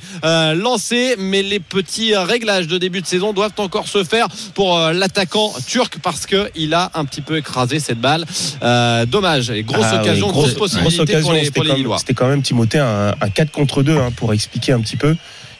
lancé. 0.55 1.15
Mais 1.17 1.43
les 1.43 1.59
petits 1.59 2.15
réglages 2.15 2.67
de 2.67 2.77
début 2.77 3.01
de 3.01 3.07
saison 3.07 3.33
doivent 3.33 3.53
encore 3.57 3.87
se 3.87 4.03
faire 4.03 4.27
pour 4.53 4.77
l'attaquant 4.79 5.53
turc 5.67 5.97
parce 6.01 6.25
que 6.25 6.49
il 6.55 6.73
a 6.73 6.91
un 6.93 7.05
petit 7.05 7.21
peu 7.21 7.37
écrasé 7.37 7.79
cette 7.79 7.99
balle. 7.99 8.25
Dommage. 9.07 9.49
Et 9.49 9.63
grosse 9.63 9.85
Ah 9.85 9.91
oui, 9.95 9.99
occasion 10.01 10.27
grosse- 10.27 10.53
grosse 10.55 10.71
possibilité 10.73 11.19
pour 11.21 11.33
les, 11.33 11.51
pour 11.51 11.63
les 11.63 11.73
Lillois. 11.75 11.97
C'était 11.99 12.13
quand 12.13 12.27
même 12.27 12.41
Timothée 12.41 12.79
un, 12.79 13.04
un 13.21 13.29
4 13.29 13.51
contre 13.51 13.83
2 13.83 13.97
hein, 13.97 14.11
pour 14.15 14.33
expliquer 14.33 14.71
un 14.71 14.79
petit 14.79 14.97
peu. 14.97 15.15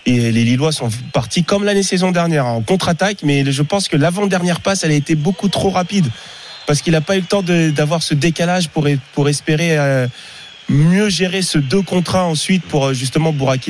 Et 0.05 0.31
les 0.31 0.43
Lillois 0.43 0.71
sont 0.71 0.89
partis 1.13 1.43
comme 1.43 1.63
l'année 1.63 1.83
saison 1.83 2.11
dernière 2.11 2.45
en 2.45 2.61
contre-attaque, 2.61 3.17
mais 3.23 3.51
je 3.51 3.61
pense 3.63 3.87
que 3.87 3.97
l'avant-dernière 3.97 4.61
passe, 4.61 4.83
elle 4.83 4.91
a 4.91 4.95
été 4.95 5.15
beaucoup 5.15 5.49
trop 5.49 5.71
rapide 5.71 6.05
parce 6.67 6.81
qu'il 6.81 6.93
n'a 6.93 7.01
pas 7.01 7.15
eu 7.15 7.21
le 7.21 7.25
temps 7.25 7.43
d'avoir 7.43 8.03
ce 8.03 8.13
décalage 8.13 8.69
pour, 8.69 8.87
pour 9.13 9.29
espérer 9.29 9.77
euh, 9.77 10.07
mieux 10.69 11.09
gérer 11.09 11.41
ce 11.41 11.57
2 11.57 11.81
contre 11.81 12.15
1 12.15 12.23
ensuite 12.23 12.63
pour 12.63 12.87
euh, 12.87 12.93
justement 12.93 13.33
Bourak. 13.33 13.69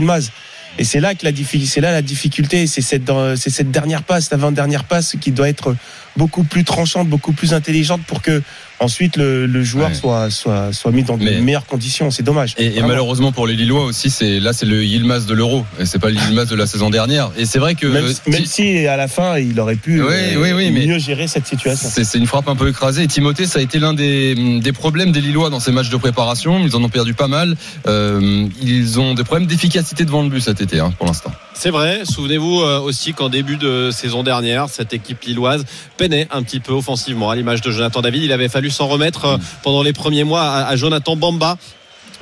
Et 0.77 0.83
c'est 0.83 0.99
là 0.99 1.15
que 1.15 1.25
la 1.25 1.31
là 1.31 1.91
la 1.91 2.01
difficulté, 2.01 2.67
c'est 2.67 2.81
cette, 2.81 3.09
c'est 3.37 3.49
cette 3.49 3.71
dernière 3.71 4.03
passe, 4.03 4.29
l'avant-dernière 4.29 4.83
passe 4.83 5.15
qui 5.21 5.31
doit 5.31 5.47
être 5.47 5.73
beaucoup 6.17 6.43
plus 6.43 6.63
tranchante, 6.63 7.07
beaucoup 7.09 7.33
plus 7.33 7.53
intelligente 7.53 8.01
pour 8.07 8.21
que 8.21 8.41
ensuite 8.79 9.15
le, 9.17 9.45
le 9.47 9.63
joueur 9.63 9.89
Ouais. 9.89 9.93
soit, 9.93 10.29
soit, 10.29 10.73
soit 10.73 10.91
mis 10.91 11.03
dans 11.03 11.17
de 11.17 11.23
Mais- 11.23 11.39
meilleures 11.41 11.65
conditions. 11.65 12.11
C'est 12.11 12.23
dommage. 12.23 12.55
Et, 12.57 12.81
malheureusement 12.81 13.31
pour 13.31 13.47
les 13.47 13.53
Lillois 13.55 13.85
aussi, 13.85 14.09
c'est 14.09 14.39
là 14.39 14.51
c'est 14.53 14.65
le 14.65 14.83
Yilmaz 14.83 15.25
de 15.25 15.33
l'Euro 15.33 15.65
et 15.79 15.85
c'est 15.85 15.99
pas 15.99 16.09
le 16.09 16.15
Yilmaz 16.15 16.47
de 16.49 16.55
la 16.55 16.65
saison 16.67 16.89
dernière. 16.89 17.31
Et 17.37 17.45
c'est 17.45 17.59
vrai 17.59 17.75
que 17.75 17.87
même, 17.87 18.05
euh, 18.05 18.13
même 18.31 18.45
si 18.45 18.85
à 18.87 18.97
la 18.97 19.07
fin 19.07 19.37
il 19.37 19.59
aurait 19.59 19.75
pu 19.75 20.01
Oui, 20.01 20.07
euh, 20.09 20.41
oui, 20.41 20.51
oui, 20.53 20.71
mais- 20.71 20.85
mieux 20.87 20.99
gérer 20.99 21.27
cette 21.27 21.47
situation. 21.47 21.89
c'est 21.91 22.03
c'est 22.03 22.17
une 22.17 22.27
frappe 22.27 22.47
un 22.49 22.55
peu 22.55 22.67
écrasée. 22.69 23.03
Et 23.03 23.07
Timothée, 23.07 23.45
ça 23.45 23.59
a 23.59 23.61
été 23.61 23.79
l'un 23.79 23.93
des, 23.93 24.59
des 24.59 24.71
problèmes 24.73 25.11
des 25.11 25.21
Lillois 25.21 25.49
dans 25.49 25.59
ces 25.59 25.71
matchs 25.71 25.89
de 25.89 25.97
préparation. 25.97 26.59
Ils 26.65 26.75
en 26.75 26.83
ont 26.83 26.89
perdu 26.89 27.13
pas 27.13 27.27
mal. 27.27 27.55
Euh, 27.87 28.47
ils 28.61 28.99
ont 28.99 29.13
des 29.13 29.23
problèmes 29.23 29.47
d'efficacité 29.47 30.03
devant 30.05 30.23
le 30.23 30.29
but 30.29 30.41
cet 30.41 30.61
été, 30.61 30.79
hein, 30.79 30.93
pour 30.97 31.07
l'instant. 31.07 31.31
C'est 31.57 31.69
vrai. 31.69 32.03
Souvenez-vous 32.03 32.61
euh, 32.61 32.79
aussi 32.79 33.13
qu'en 33.13 33.29
début 33.29 33.55
de 33.55 33.89
saison 33.89 34.23
dernière, 34.23 34.67
cette 34.69 34.93
équipe 34.93 35.23
lilloise 35.23 35.65
peinait 35.97 36.27
un 36.31 36.43
petit 36.43 36.59
peu 36.59 36.73
offensivement. 36.73 37.31
À 37.31 37.35
l'image 37.35 37.61
de 37.61 37.71
Jonathan 37.71 38.01
David, 38.01 38.23
il 38.23 38.31
avait 38.33 38.49
fallu 38.49 38.69
s'en 38.69 38.87
remettre 38.87 39.25
euh, 39.25 39.37
pendant 39.63 39.81
les 39.81 39.93
premiers 39.93 40.25
mois 40.25 40.43
à, 40.43 40.67
à 40.67 40.75
Jonathan 40.75 41.15
Bamba 41.15 41.57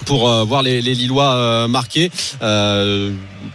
pour 0.06 0.30
euh, 0.30 0.44
voir 0.44 0.62
les, 0.62 0.82
les 0.82 0.94
Lillois 0.94 1.34
euh, 1.34 1.68
marquer. 1.68 2.12
Euh, 2.42 3.12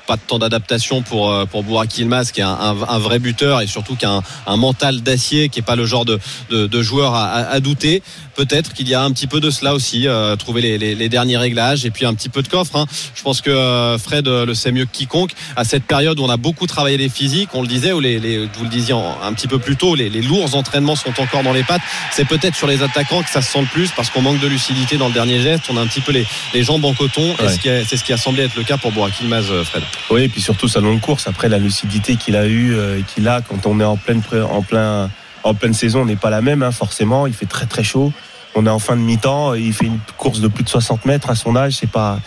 pas 0.06 0.16
de 0.16 0.20
temps 0.22 0.38
d'adaptation 0.38 1.02
pour 1.02 1.30
euh, 1.30 1.44
pour 1.46 1.62
Bourak 1.62 1.88
qui 1.88 2.02
est 2.02 2.42
un, 2.42 2.48
un- 2.48 2.76
un 2.88 2.98
vrai 2.98 3.18
buteur 3.18 3.60
et 3.60 3.66
surtout 3.66 3.96
qui 3.96 4.04
a 4.06 4.10
un, 4.12 4.22
un 4.46 4.56
mental 4.56 5.02
d'acier 5.02 5.48
qui 5.48 5.58
est 5.60 5.62
pas 5.62 5.76
le 5.76 5.86
genre 5.86 6.04
de, 6.04 6.18
de, 6.50 6.66
de 6.66 6.82
joueur 6.82 7.14
à, 7.14 7.26
à- 7.28 7.60
douter. 7.60 8.02
Peut-être 8.36 8.72
qu'il 8.72 8.88
y 8.88 8.94
a 8.94 9.02
un 9.02 9.10
petit 9.10 9.26
peu 9.26 9.40
de 9.40 9.50
cela 9.50 9.74
aussi, 9.74 10.06
euh, 10.06 10.36
trouver 10.36 10.62
les, 10.62 10.78
les, 10.78 10.94
les 10.94 11.08
derniers 11.08 11.36
réglages 11.36 11.84
et 11.84 11.90
puis 11.90 12.06
un 12.06 12.14
petit 12.14 12.28
peu 12.28 12.40
de 12.42 12.46
coffre. 12.48 12.76
hein. 12.76 12.86
Je 13.16 13.22
pense 13.24 13.40
que 13.40 13.50
euh, 13.50 13.98
Fred 13.98 14.28
euh, 14.28 14.46
le 14.46 14.54
sait 14.54 14.70
mieux 14.70 14.84
que 14.84 14.92
quiconque. 14.92 15.32
À 15.56 15.64
cette 15.64 15.82
période 15.82 16.20
où 16.20 16.22
on 16.24 16.30
a 16.30 16.36
beaucoup 16.36 16.68
travaillé 16.68 16.96
les 16.98 17.08
physiques, 17.08 17.48
on 17.54 17.62
le 17.62 17.66
disait, 17.66 17.90
ou 17.92 17.98
les, 17.98 18.20
les 18.20 18.46
vous 18.46 18.62
le 18.62 18.68
disiez 18.70 18.94
un 18.94 19.32
petit 19.32 19.48
peu 19.48 19.58
plus 19.58 19.74
tôt, 19.74 19.96
les, 19.96 20.08
les 20.08 20.22
lourds 20.22 20.54
entraînements 20.54 20.94
sont 20.94 21.20
encore 21.20 21.42
dans 21.42 21.52
les 21.52 21.64
pattes. 21.64 21.82
C'est 22.12 22.26
peut-être 22.28 22.54
sur 22.54 22.68
les 22.68 22.80
attaquants 22.84 23.22
que 23.24 23.30
ça 23.30 23.42
se 23.42 23.50
sent 23.50 23.60
le 23.62 23.66
plus 23.66 23.90
parce 23.90 24.08
qu'on 24.10 24.22
manque 24.22 24.38
de 24.38 24.46
lucidité 24.46 24.98
dans 24.98 25.08
le 25.08 25.14
dernier 25.14 25.40
geste. 25.42 25.64
On 25.68 25.76
a 25.76 25.80
un 25.80 25.86
petit 25.88 26.00
peu 26.00 26.12
les, 26.12 26.24
les 26.54 26.62
jambes 26.62 26.84
en 26.84 26.94
coton. 26.94 27.34
Et 27.40 27.42
Ouais. 27.42 27.52
ce 27.52 27.58
qui 27.58 27.68
a- 27.68 27.84
c'est 27.84 27.96
ce 27.96 28.04
qui 28.04 28.12
a 28.12 28.16
semblé 28.16 28.44
être 28.44 28.54
le 28.54 28.62
cas 28.62 28.76
pour 28.76 28.92
Bourak 28.92 29.14
euh, 29.20 29.64
Oui, 30.10 30.22
et 30.24 30.28
puis 30.28 30.40
surtout 30.40 30.68
sa 30.68 30.80
longue 30.80 31.00
course. 31.00 31.26
Après 31.28 31.48
la 31.48 31.58
lucidité 31.58 32.16
qu'il 32.16 32.36
a 32.36 32.46
eu, 32.46 32.74
euh, 32.74 33.00
qu'il 33.02 33.28
a 33.28 33.40
quand 33.40 33.66
on 33.66 33.80
est 33.80 33.84
en 33.84 33.96
pleine 33.96 34.22
en 34.50 34.62
plein 34.62 35.10
en 35.44 35.54
pleine 35.54 35.74
saison, 35.74 36.04
n'est 36.04 36.16
pas 36.16 36.30
la 36.30 36.40
même 36.40 36.62
hein, 36.62 36.72
forcément. 36.72 37.26
Il 37.26 37.32
fait 37.32 37.46
très 37.46 37.66
très 37.66 37.84
chaud. 37.84 38.12
On 38.54 38.66
est 38.66 38.70
en 38.70 38.78
fin 38.78 38.96
de 38.96 39.00
mi-temps. 39.02 39.54
Il 39.54 39.72
fait 39.72 39.86
une 39.86 40.00
course 40.16 40.40
de 40.40 40.48
plus 40.48 40.64
de 40.64 40.68
60 40.68 41.04
mètres 41.04 41.30
à 41.30 41.34
son 41.34 41.54
âge. 41.54 41.74
C'est 41.74 41.90
pas 41.90 42.18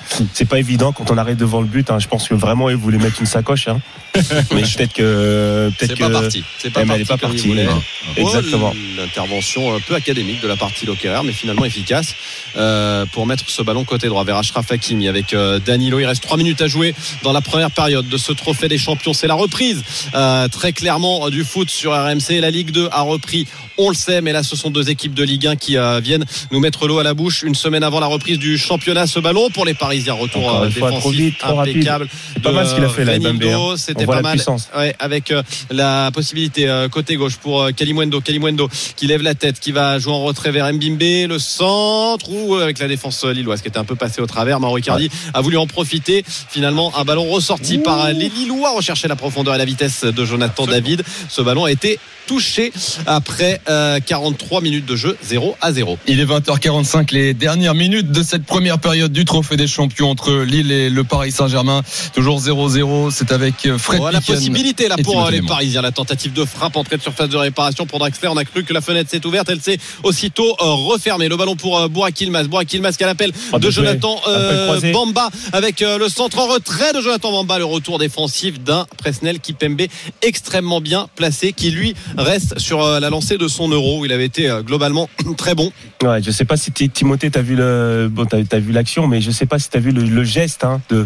pas 0.50 0.60
évident 0.60 0.92
quand 0.92 1.12
on 1.12 1.18
arrive 1.18 1.36
devant 1.36 1.62
le 1.62 1.68
but. 1.68 1.90
hein. 1.92 2.00
Je 2.00 2.08
pense 2.08 2.28
que 2.28 2.34
vraiment 2.36 2.70
il 2.70 2.78
voulait 2.78 2.98
mettre 3.00 3.20
une 3.20 3.26
sacoche. 3.26 3.68
hein. 3.68 3.80
Mais 4.52 4.62
peut-être 4.62 4.94
que 4.94 5.72
peut-être 5.78 5.92
C'est 5.92 5.98
que 5.98 6.04
pas 6.04 6.10
parti. 6.10 6.44
C'est 6.58 6.70
pas 6.70 6.86
parti. 6.86 7.06
pas 7.06 7.18
partie. 7.18 7.48
voulait. 7.48 7.66
non. 7.66 7.82
Exactement. 8.18 8.74
Oh, 8.74 8.78
L'intervention 8.98 9.76
un 9.76 9.80
peu 9.80 9.96
académique 9.96 10.42
de 10.42 10.48
la 10.48 10.56
partie 10.56 10.86
Locker, 10.86 11.22
mais 11.24 11.32
finalement 11.32 11.66
efficace 11.66 12.16
euh, 12.58 13.06
pour 13.06 13.26
mettre 13.26 13.50
ce 13.50 13.62
ballon 13.62 13.84
côté 13.84 14.08
droit 14.08 14.24
vers 14.24 14.38
Ashraf 14.38 14.72
Hakimi 14.72 15.08
avec 15.08 15.34
euh, 15.34 15.60
Danilo. 15.60 16.00
Il 16.00 16.06
reste 16.06 16.24
3 16.24 16.38
minutes 16.38 16.62
à 16.62 16.68
jouer 16.68 16.94
dans 17.24 17.32
la 17.32 17.42
première 17.42 17.72
période 17.72 18.08
de 18.08 18.18
ce 18.18 18.32
trophée 18.32 18.68
des 18.68 18.78
champions. 18.78 19.14
C'est 19.14 19.28
la 19.28 19.36
reprise 19.36 19.84
euh, 20.14 20.48
très 20.48 20.74
clairement 20.74 21.30
du 21.30 21.44
foot 21.44 21.70
sur 21.70 21.94
RMC. 21.94 22.40
La 22.42 22.52
Ligue 22.52 22.72
2 22.72 22.90
a 22.92 23.02
repris, 23.02 23.48
on 23.78 23.90
le 23.90 23.96
sait, 23.96 24.22
mais 24.22 24.32
là 24.32 24.44
ce 24.44 24.56
sont 24.56 24.70
deux 24.70 24.90
équipes 24.90 25.14
de 25.14 25.24
Ligue 25.24 25.48
1 25.48 25.56
qui 25.56 25.78
euh, 25.78 26.00
viennent 26.00 26.26
nous 26.52 26.60
mettre 26.60 26.88
l'eau 26.88 27.00
à 27.00 27.04
la 27.04 27.14
bouche 27.14 27.44
une 27.44 27.56
semaine 27.56 27.84
avant 27.84 28.00
la 28.00 28.08
reprise 28.08 28.38
du 28.38 28.58
championnat. 28.58 29.08
Ce 29.08 29.20
ballon 29.20 29.50
pour 29.50 29.66
les 29.66 29.74
Parisiens, 29.74 30.14
retour 30.14 30.50
euh, 30.50 30.70
fois, 30.70 30.90
trop 30.90 31.12
défensif 31.12 31.20
vite, 31.20 31.38
trop 31.38 31.60
impeccable. 31.60 32.08
Pas 32.44 32.52
mal 32.52 32.68
ce 32.68 32.76
qu'il 32.76 32.84
a 32.84 32.90
fait 32.90 33.06
là, 33.06 33.14
Renildo. 33.14 33.76
C'était 34.02 34.12
pas 34.12 34.22
mal. 34.22 34.40
Ouais, 34.78 34.96
avec 35.00 35.32
euh, 35.32 35.44
la 35.70 36.12
possibilité 36.14 36.70
euh, 36.70 36.90
côté 36.90 37.16
gauche 37.16 37.38
pour 37.38 37.62
euh, 37.62 37.72
Kalimwendo, 37.72 38.22
Kalimwendo 38.22 38.70
qui 38.96 39.08
lève 39.08 39.22
la 39.22 39.36
tête, 39.36 39.60
qui 39.60 39.72
va 39.72 40.00
jouer 40.00 40.14
en 40.14 40.24
retrait 40.24 40.52
vers 40.52 40.72
Mbimbe, 40.72 41.30
le 41.30 41.40
centre 41.40 42.30
ou 42.32 42.56
avec 42.56 42.80
la 42.80 42.88
défense 42.88 43.24
lilloise 43.26 43.62
qui 43.62 43.68
était 43.68 43.78
un 43.78 43.84
peu 43.84 43.96
passée 43.96 44.22
au 44.22 44.28
travers. 44.28 44.60
Mauro 44.60 44.78
Icardi 44.78 45.10
a 45.34 45.42
voulu 45.42 45.58
en 45.58 45.68
profiter. 45.68 46.24
Finalement, 46.26 46.98
un 46.98 47.04
ballon 47.04 47.30
ressorti 47.30 47.78
par 47.78 48.12
les 48.12 48.30
Lillois 48.30 48.72
rechercher 48.72 49.08
la 49.08 49.16
profondeur 49.16 49.56
et 49.56 49.58
la 49.58 49.66
vitesse 49.66 50.04
de 50.04 50.26
Jonathan 50.26 50.66
David. 50.66 51.04
Ce 51.30 51.42
ballon 51.42 51.66
a 51.66 51.72
été 51.72 52.00
touché 52.28 52.72
après 53.06 53.62
euh, 53.70 54.00
43 54.00 54.62
minutes 54.62 54.86
de 54.86 54.96
jeu 54.96 55.18
0 55.24 55.56
à 55.62 55.72
0. 55.72 55.98
Il 56.08 56.20
est 56.20 56.26
20h45, 56.26 57.14
les 57.14 57.34
dernières 57.34 57.76
minutes 57.76 58.12
de 58.12 58.24
cette 58.24 58.46
première 58.46 58.80
période 58.80 59.12
du 59.12 59.26
Trophée 59.26 59.58
des 59.58 59.68
Champions 59.68 60.10
entre 60.10 60.34
Lille 60.34 60.72
et 60.72 60.90
le 60.90 61.04
Paris 61.04 61.32
Saint-Germain. 61.32 61.82
Toujours 62.14 62.40
0-0. 62.40 63.12
C'est 63.12 63.32
avec 63.32 63.56
Fred. 63.56 63.78
Fred 63.78 64.00
Voilà, 64.00 64.20
la 64.20 64.22
possibilité 64.22 64.88
là 64.88 64.96
pour 65.04 65.26
euh, 65.26 65.32
les. 65.32 65.42
Parisiens. 65.42 65.82
La 65.82 65.92
tentative 65.92 66.34
de 66.34 66.46
frappe 66.46 66.78
entrée 66.78 66.98
de 66.98 67.02
surface 67.02 67.30
de 67.30 67.38
réparation 67.38 67.86
pour 67.86 68.00
Draxler. 68.00 68.30
On 68.30 68.38
a 68.38 68.46
cru 68.46 68.64
que 68.64 68.74
la 68.74 68.82
fenêtre 68.82 69.10
s'est 69.10 69.26
ouverte. 69.26 69.50
Elle 69.50 69.62
s'est 69.62 69.80
aussitôt 70.04 70.56
euh, 70.62 70.66
refermée. 70.66 71.28
Le 71.28 71.36
ballon 71.36 71.56
pour 71.56 71.78
euh, 71.78 71.88
Burak 71.88 72.20
Yilmaz. 72.22 72.48
Burak 72.48 72.72
Yilmaz 72.72 72.98
qui 72.98 73.04
a 73.04 73.08
l'appel 73.08 73.32
Oh, 73.54 73.60
de. 73.60 73.70
Jonathan 73.72 74.20
euh. 74.28 74.92
Bamba 74.92 75.30
avec 75.54 75.82
euh, 75.82 75.98
le 75.98 76.10
centre 76.10 76.40
en 76.40 76.48
retrait 76.48 76.94
de 76.94 77.02
Jonathan 77.02 77.32
Bamba. 77.32 77.58
Le 77.58 77.66
retour 77.66 78.00
défensif 78.00 78.62
d'un 78.62 78.86
Presnel 78.98 79.40
Kipembe 79.40 79.82
extrêmement 80.22 80.82
bien 80.82 81.08
placé 81.16 81.54
qui 81.54 81.72
lui 81.72 81.96
reste 82.18 82.60
sur 82.60 82.84
euh, 82.84 83.00
la 83.00 83.10
lancée 83.10 83.38
de 83.38 83.48
son 83.48 83.70
euro 83.70 84.06
il 84.06 84.12
avait 84.12 84.26
été 84.26 84.50
euh, 84.50 84.62
globalement 84.62 85.10
très 85.38 85.56
bon. 85.56 85.72
Ouais, 86.04 86.22
je 86.22 86.32
sais 86.32 86.46
pas 86.46 86.58
si 86.58 86.72
Ti- 86.72 86.90
Timothée 86.90 87.30
t'as 87.32 87.42
vu 87.42 87.56
le 87.56 88.10
bon 88.12 88.26
t'as 88.26 88.38
as 88.52 88.60
vu 88.60 88.72
l'action, 88.72 89.08
mais 89.08 89.22
je 89.22 89.32
sais 89.32 89.46
pas 89.46 89.60
si 89.60 89.70
t'as 89.70 89.80
vu 89.80 89.92
le, 89.92 90.04
le 90.04 90.24
geste 90.24 90.64
hein, 90.64 90.82
de 90.90 91.06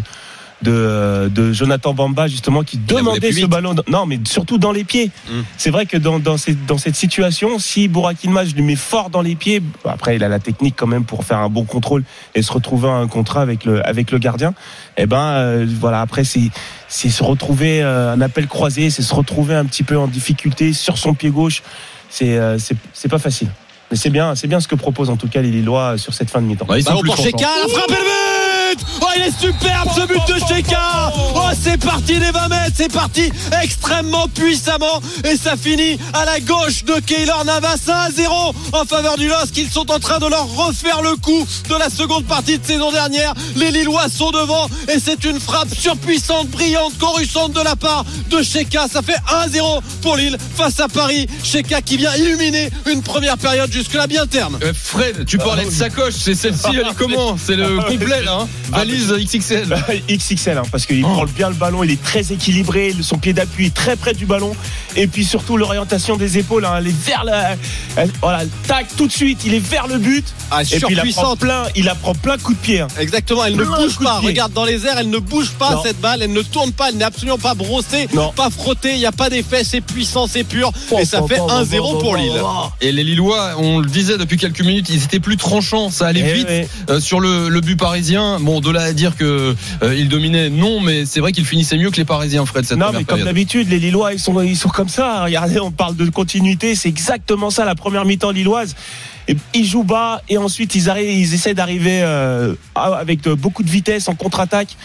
de, 0.62 0.70
euh, 0.72 1.28
de 1.28 1.52
Jonathan 1.52 1.92
Bamba 1.92 2.28
justement 2.28 2.62
qui 2.62 2.78
demandait 2.78 3.30
ce 3.30 3.36
vite. 3.36 3.46
ballon. 3.46 3.74
Non, 3.88 4.06
mais 4.06 4.18
surtout 4.26 4.56
dans 4.58 4.72
les 4.72 4.84
pieds. 4.84 5.10
Mm. 5.28 5.40
C'est 5.58 5.70
vrai 5.70 5.84
que 5.86 5.96
dans 5.98 6.18
dans, 6.18 6.36
ces- 6.38 6.54
dans 6.54 6.78
cette 6.78 6.96
situation, 6.96 7.58
si 7.58 7.88
Burak 7.88 8.24
Yilmaz 8.24 8.54
lui 8.54 8.62
met 8.62 8.76
fort 8.76 9.10
dans 9.10 9.20
les 9.22 9.34
pieds, 9.34 9.60
bon, 9.60 9.90
après 9.90 10.16
il 10.16 10.24
a 10.24 10.28
la 10.28 10.38
technique 10.38 10.74
quand 10.76 10.86
même 10.86 11.04
pour 11.04 11.24
faire 11.24 11.38
un 11.38 11.48
bon 11.50 11.64
contrôle 11.64 12.04
et 12.34 12.40
se 12.42 12.50
retrouver 12.52 12.88
un 12.88 13.06
contrat 13.06 13.42
avec 13.42 13.64
le 13.64 13.86
avec 13.86 14.10
le 14.10 14.18
gardien. 14.18 14.54
Et 14.96 15.06
ben 15.06 15.20
euh, 15.32 15.66
voilà, 15.80 16.00
après 16.00 16.24
c'est 16.24 16.50
c'est 16.88 17.10
se 17.10 17.22
retrouver 17.22 17.82
euh, 17.82 18.14
un 18.14 18.20
appel 18.22 18.46
croisé, 18.46 18.88
c'est 18.90 19.02
se 19.02 19.14
retrouver 19.14 19.54
un 19.54 19.66
petit 19.66 19.82
peu 19.82 19.98
en 19.98 20.06
difficulté 20.06 20.72
sur 20.72 20.96
son 20.96 21.12
pied 21.14 21.30
gauche. 21.30 21.62
C'est 22.08 22.38
euh, 22.38 22.58
c'est 22.58 22.76
c'est 22.94 23.08
pas 23.10 23.18
facile. 23.18 23.48
Mais 23.90 23.96
c'est 23.96 24.10
bien, 24.10 24.34
c'est 24.34 24.48
bien 24.48 24.58
ce 24.58 24.66
que 24.66 24.74
proposent 24.74 25.10
en 25.10 25.16
tout 25.16 25.28
cas 25.28 25.42
les 25.42 25.50
Lillois 25.50 25.96
sur 25.98 26.12
cette 26.14 26.30
fin 26.30 26.40
de 26.40 26.46
mi-temps. 26.46 26.64
Bah, 26.66 26.76
ils 26.78 26.82
sont 26.82 26.90
plus 27.02 27.10
le 27.10 27.14
but 27.32 27.46
il 29.16 29.22
est 29.22 29.40
superbe 29.40 29.88
ce 29.94 30.06
but 30.06 30.20
de 30.28 30.38
Sheka 30.46 31.12
Oh 31.34 31.40
c'est 31.60 31.78
parti 31.78 32.18
des 32.18 32.30
20 32.30 32.48
mètres, 32.48 32.72
c'est 32.74 32.92
parti 32.92 33.30
extrêmement 33.62 34.26
puissamment 34.28 35.00
et 35.24 35.36
ça 35.36 35.56
finit 35.56 35.98
à 36.12 36.24
la 36.24 36.40
gauche 36.40 36.84
de 36.84 36.94
Keylor 37.00 37.44
Navas 37.44 37.78
1 37.88 37.92
à 37.92 38.10
0 38.10 38.54
en 38.72 38.84
faveur 38.84 39.16
du 39.16 39.28
LOSC. 39.28 39.56
Ils 39.56 39.70
sont 39.70 39.90
en 39.90 39.98
train 39.98 40.18
de 40.18 40.26
leur 40.26 40.46
refaire 40.54 41.02
le 41.02 41.16
coup 41.16 41.46
de 41.68 41.74
la 41.74 41.88
seconde 41.90 42.24
partie 42.24 42.58
de 42.58 42.64
saison 42.66 42.90
dernière. 42.92 43.34
Les 43.56 43.70
Lillois 43.70 44.08
sont 44.08 44.30
devant 44.30 44.68
et 44.88 44.98
c'est 44.98 45.24
une 45.24 45.40
frappe 45.40 45.74
surpuissante, 45.74 46.48
brillante, 46.48 46.96
coruscante 46.98 47.52
de 47.52 47.60
la 47.62 47.76
part 47.76 48.04
de 48.30 48.42
Sheka. 48.42 48.86
Ça 48.92 49.02
fait 49.02 49.18
1-0 49.48 49.80
pour 50.02 50.16
Lille 50.16 50.36
face 50.56 50.80
à 50.80 50.88
Paris. 50.88 51.26
Sheka 51.42 51.82
qui 51.82 51.96
vient 51.96 52.14
illuminer 52.16 52.70
une 52.86 53.02
première 53.02 53.38
période 53.38 53.72
jusque-là 53.72 54.06
bien 54.06 54.26
terne. 54.26 54.58
Euh, 54.62 54.72
Fred, 54.74 55.24
tu 55.26 55.38
parlais 55.38 55.64
de 55.64 55.70
sacoche, 55.70 56.14
c'est 56.14 56.34
celle-ci, 56.34 56.68
elle 56.70 56.80
est 56.80 56.94
comment? 56.96 57.36
C'est 57.44 57.56
le 57.56 57.78
complet 57.80 58.22
là, 58.22 58.40
hein? 58.42 58.48
Valise 58.70 59.05
XXL. 59.14 59.76
XXL 60.10 60.58
hein, 60.58 60.62
parce 60.70 60.86
qu'il 60.86 61.04
Oh. 61.04 61.08
prend 61.08 61.24
bien 61.26 61.48
le 61.48 61.54
ballon, 61.54 61.84
il 61.84 61.90
est 61.90 62.02
très 62.02 62.32
équilibré, 62.32 62.94
son 63.02 63.18
pied 63.18 63.32
d'appui 63.32 63.66
est 63.66 63.74
très 63.74 63.96
près 63.96 64.14
du 64.14 64.26
ballon 64.26 64.52
et 64.96 65.06
puis 65.06 65.24
surtout 65.24 65.56
l'orientation 65.56 66.16
des 66.16 66.38
épaules, 66.38 66.64
hein, 66.64 66.74
elle 66.78 66.88
est 66.88 67.04
vers 67.06 67.24
la, 67.24 67.56
elle- 67.96 68.10
voilà, 68.20 68.42
tac 68.66 68.86
tout 68.96 69.06
de 69.06 69.12
suite, 69.12 69.40
il 69.44 69.54
est 69.54 69.58
vers 69.66 69.86
le 69.86 69.98
but 69.98 70.24
Ah, 70.50 70.62
et 70.62 70.66
puis 70.80 70.86
il 70.90 71.00
apprend 71.00 71.36
plein, 71.36 71.64
il 71.74 71.88
apprend 71.88 72.14
plein 72.14 72.38
coup 72.38 72.54
de 72.54 72.58
pied. 72.58 72.80
hein. 72.80 72.88
Exactement, 72.98 73.44
elle 73.44 73.56
ne 73.56 73.64
bouge 73.64 73.98
pas. 73.98 74.20
Regarde 74.20 74.52
dans 74.52 74.64
les 74.64 74.86
airs, 74.86 74.96
elle 74.98 75.10
ne 75.10 75.18
bouge 75.18 75.50
pas 75.58 75.72
Non. 75.74 75.82
cette 75.82 76.00
balle, 76.00 76.22
elle 76.22 76.32
ne 76.32 76.42
tourne 76.42 76.72
pas, 76.72 76.88
elle 76.88 76.96
n'est 76.96 77.04
absolument 77.04 77.38
pas 77.38 77.54
brossée, 77.54 78.08
Non. 78.14 78.32
pas 78.34 78.50
frottée, 78.50 78.92
il 78.94 78.98
n'y 78.98 79.06
a 79.06 79.12
pas 79.12 79.28
d'effet, 79.30 79.62
c'est 79.64 79.80
puissant, 79.80 80.26
c'est 80.26 80.44
pur. 80.44 80.72
Oh, 80.90 80.98
Et 81.00 81.04
ça 81.04 81.22
fait 81.26 81.38
1-0 81.40 81.98
pour 82.00 82.16
Lille. 82.16 82.40
Et 82.80 82.92
les 82.92 83.04
Lillois, 83.04 83.52
on 83.58 83.78
le 83.80 83.86
disait 83.86 84.16
depuis 84.18 84.36
quelques 84.36 84.60
minutes, 84.62 84.88
ils 84.90 85.02
étaient 85.04 85.20
plus 85.20 85.36
tranchants, 85.36 85.90
ça 85.90 86.06
allait 86.06 86.24
Eh 86.28 86.32
vite 86.34 86.48
ouais. 86.48 86.68
euh, 86.90 87.00
sur 87.00 87.20
le, 87.20 87.48
le 87.48 87.60
but 87.60 87.76
parisien. 87.76 88.38
Bon, 88.40 88.60
de 88.60 88.70
là 88.70 88.82
à 88.82 88.92
dire 88.96 89.16
que 89.16 89.54
euh, 89.82 89.94
ils 89.94 90.08
dominaient, 90.08 90.50
non, 90.50 90.80
mais 90.80 91.06
c'est 91.06 91.20
vrai 91.20 91.32
qu'ils 91.32 91.44
finissaient 91.44 91.76
mieux 91.76 91.90
que 91.90 91.96
les 91.96 92.04
Parisiens, 92.04 92.44
Fred, 92.44 92.64
cette 92.64 92.78
Non, 92.78 92.90
mais 92.92 93.04
comme 93.04 93.22
d'habitude, 93.22 93.68
les 93.70 93.78
Lillois, 93.78 94.12
ils 94.12 94.18
sont, 94.18 94.40
ils 94.42 94.56
sont 94.56 94.68
comme 94.68 94.88
ça. 94.88 95.24
Regardez, 95.24 95.60
on 95.60 95.70
parle 95.70 95.96
de 95.96 96.08
continuité. 96.10 96.74
C'est 96.74 96.88
exactement 96.88 97.50
ça, 97.50 97.64
la 97.64 97.74
première 97.74 98.04
mi-temps 98.04 98.30
lilloise. 98.30 98.74
Ils 99.54 99.64
jouent 99.64 99.84
bas 99.84 100.22
et 100.28 100.38
ensuite 100.38 100.74
ils, 100.74 100.88
essaient 101.34 101.54
d'arriver 101.54 102.00
euh, 102.02 102.54
avec 102.74 103.28
beaucoup 103.28 103.62
de 103.62 103.70
vitesse 103.70 104.08
en 104.08 104.14
contre-attaque. 104.14 104.76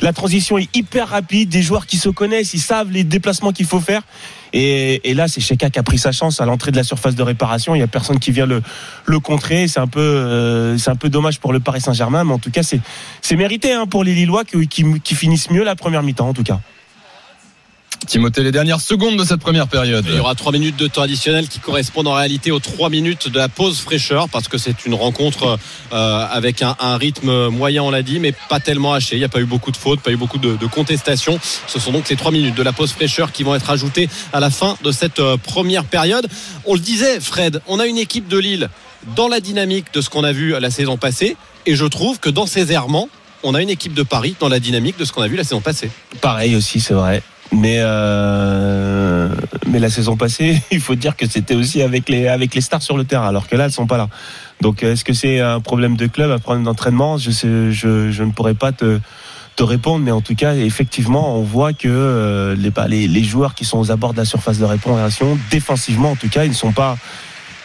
La 0.00 0.14
transition 0.14 0.56
est 0.56 0.74
hyper 0.74 1.08
rapide. 1.08 1.50
Des 1.50 1.62
joueurs 1.62 1.86
qui 1.86 1.98
se 1.98 2.08
connaissent, 2.08 2.54
ils 2.54 2.60
savent 2.60 2.90
les 2.90 3.04
déplacements 3.04 3.52
qu'il 3.52 3.66
faut 3.66 3.80
faire. 3.80 4.02
Et, 4.52 5.14
là, 5.14 5.28
c'est 5.28 5.40
Sheka 5.40 5.70
qui 5.70 5.78
a 5.78 5.82
pris 5.82 5.98
sa 5.98 6.12
chance 6.12 6.40
à 6.40 6.46
l'entrée 6.46 6.70
de 6.70 6.76
la 6.76 6.82
surface 6.82 7.14
de 7.14 7.22
réparation. 7.22 7.74
Il 7.74 7.78
y 7.78 7.82
a 7.82 7.86
personne 7.86 8.18
qui 8.18 8.32
vient 8.32 8.46
le, 8.46 9.20
contrer. 9.20 9.68
C'est 9.68 9.80
un 9.80 9.86
peu, 9.86 10.00
euh, 10.00 10.78
c'est 10.78 10.90
un 10.90 10.96
peu 10.96 11.08
dommage 11.08 11.38
pour 11.38 11.52
le 11.52 11.60
Paris 11.60 11.82
Saint-Germain, 11.82 12.24
mais 12.24 12.32
en 12.32 12.38
tout 12.38 12.50
cas, 12.50 12.62
c'est, 12.62 13.36
mérité 13.36 13.72
hein, 13.72 13.86
pour 13.86 14.02
les 14.02 14.14
Lillois 14.14 14.44
qui, 14.44 14.66
qui 14.68 15.14
finissent 15.14 15.50
mieux 15.50 15.62
la 15.62 15.76
première 15.76 16.02
mi-temps, 16.02 16.28
en 16.28 16.34
tout 16.34 16.42
cas. 16.42 16.60
Timothée, 18.06 18.42
les 18.42 18.50
dernières 18.50 18.80
secondes 18.80 19.18
de 19.18 19.24
cette 19.24 19.40
première 19.40 19.68
période. 19.68 20.04
Il 20.08 20.16
y 20.16 20.18
aura 20.18 20.34
3 20.34 20.52
minutes 20.52 20.76
de 20.76 20.86
temps 20.86 21.02
additionnel 21.02 21.48
qui 21.48 21.58
correspondent 21.60 22.08
en 22.08 22.14
réalité 22.14 22.50
aux 22.50 22.58
3 22.58 22.90
minutes 22.90 23.28
de 23.28 23.38
la 23.38 23.48
pause 23.48 23.78
fraîcheur 23.78 24.28
parce 24.28 24.48
que 24.48 24.58
c'est 24.58 24.84
une 24.84 24.94
rencontre 24.94 25.58
euh, 25.92 26.26
avec 26.30 26.62
un, 26.62 26.76
un 26.80 26.96
rythme 26.96 27.48
moyen, 27.48 27.82
on 27.82 27.90
l'a 27.90 28.02
dit, 28.02 28.18
mais 28.18 28.32
pas 28.48 28.58
tellement 28.58 28.94
haché. 28.94 29.16
Il 29.16 29.18
n'y 29.20 29.24
a 29.24 29.28
pas 29.28 29.40
eu 29.40 29.44
beaucoup 29.44 29.70
de 29.70 29.76
fautes, 29.76 30.00
pas 30.00 30.10
eu 30.10 30.16
beaucoup 30.16 30.38
de, 30.38 30.56
de 30.56 30.66
contestations. 30.66 31.38
Ce 31.66 31.78
sont 31.78 31.92
donc 31.92 32.08
les 32.08 32.16
3 32.16 32.32
minutes 32.32 32.54
de 32.54 32.62
la 32.62 32.72
pause 32.72 32.90
fraîcheur 32.90 33.32
qui 33.32 33.42
vont 33.42 33.54
être 33.54 33.70
ajoutées 33.70 34.08
à 34.32 34.40
la 34.40 34.50
fin 34.50 34.76
de 34.82 34.90
cette 34.90 35.20
euh, 35.20 35.36
première 35.36 35.84
période. 35.84 36.26
On 36.64 36.74
le 36.74 36.80
disait, 36.80 37.20
Fred, 37.20 37.60
on 37.68 37.78
a 37.78 37.86
une 37.86 37.98
équipe 37.98 38.28
de 38.28 38.38
Lille 38.38 38.70
dans 39.14 39.28
la 39.28 39.40
dynamique 39.40 39.86
de 39.92 40.00
ce 40.00 40.10
qu'on 40.10 40.24
a 40.24 40.32
vu 40.32 40.58
la 40.58 40.70
saison 40.70 40.96
passée 40.96 41.36
et 41.66 41.76
je 41.76 41.84
trouve 41.84 42.18
que 42.18 42.30
dans 42.30 42.46
ces 42.46 42.72
errements, 42.72 43.08
on 43.42 43.54
a 43.54 43.62
une 43.62 43.70
équipe 43.70 43.94
de 43.94 44.02
Paris 44.02 44.36
dans 44.40 44.48
la 44.48 44.58
dynamique 44.58 44.98
de 44.98 45.04
ce 45.04 45.12
qu'on 45.12 45.22
a 45.22 45.28
vu 45.28 45.36
la 45.36 45.44
saison 45.44 45.60
passée. 45.60 45.90
Pareil 46.20 46.56
aussi, 46.56 46.80
c'est 46.80 46.94
vrai. 46.94 47.22
Mais 47.52 47.78
euh, 47.80 49.28
mais 49.66 49.78
la 49.80 49.90
saison 49.90 50.16
passée, 50.16 50.62
il 50.70 50.80
faut 50.80 50.94
dire 50.94 51.16
que 51.16 51.26
c'était 51.26 51.54
aussi 51.54 51.82
avec 51.82 52.08
les 52.08 52.28
avec 52.28 52.54
les 52.54 52.60
stars 52.60 52.82
sur 52.82 52.96
le 52.96 53.04
terrain, 53.04 53.28
alors 53.28 53.48
que 53.48 53.56
là 53.56 53.64
elles 53.64 53.72
sont 53.72 53.86
pas 53.86 53.98
là. 53.98 54.08
Donc 54.60 54.82
est-ce 54.82 55.04
que 55.04 55.12
c'est 55.12 55.40
un 55.40 55.60
problème 55.60 55.96
de 55.96 56.06
club, 56.06 56.30
un 56.30 56.38
problème 56.38 56.64
d'entraînement? 56.64 57.18
Je 57.18 57.30
sais, 57.30 57.72
je 57.72 58.10
je 58.10 58.22
ne 58.22 58.30
pourrais 58.30 58.54
pas 58.54 58.72
te 58.72 59.00
te 59.56 59.62
répondre, 59.64 60.04
mais 60.04 60.12
en 60.12 60.20
tout 60.20 60.34
cas 60.34 60.54
effectivement 60.54 61.36
on 61.36 61.42
voit 61.42 61.72
que 61.72 61.88
euh, 61.88 62.54
les, 62.54 62.70
bah, 62.70 62.86
les 62.86 63.08
les 63.08 63.24
joueurs 63.24 63.54
qui 63.54 63.64
sont 63.64 63.78
aux 63.78 63.90
abords 63.90 64.12
de 64.12 64.18
la 64.18 64.24
surface 64.24 64.58
de 64.58 64.64
réparation, 64.64 65.36
défensivement 65.50 66.12
en 66.12 66.16
tout 66.16 66.28
cas, 66.28 66.44
ils 66.44 66.50
ne 66.50 66.54
sont 66.54 66.72
pas 66.72 66.96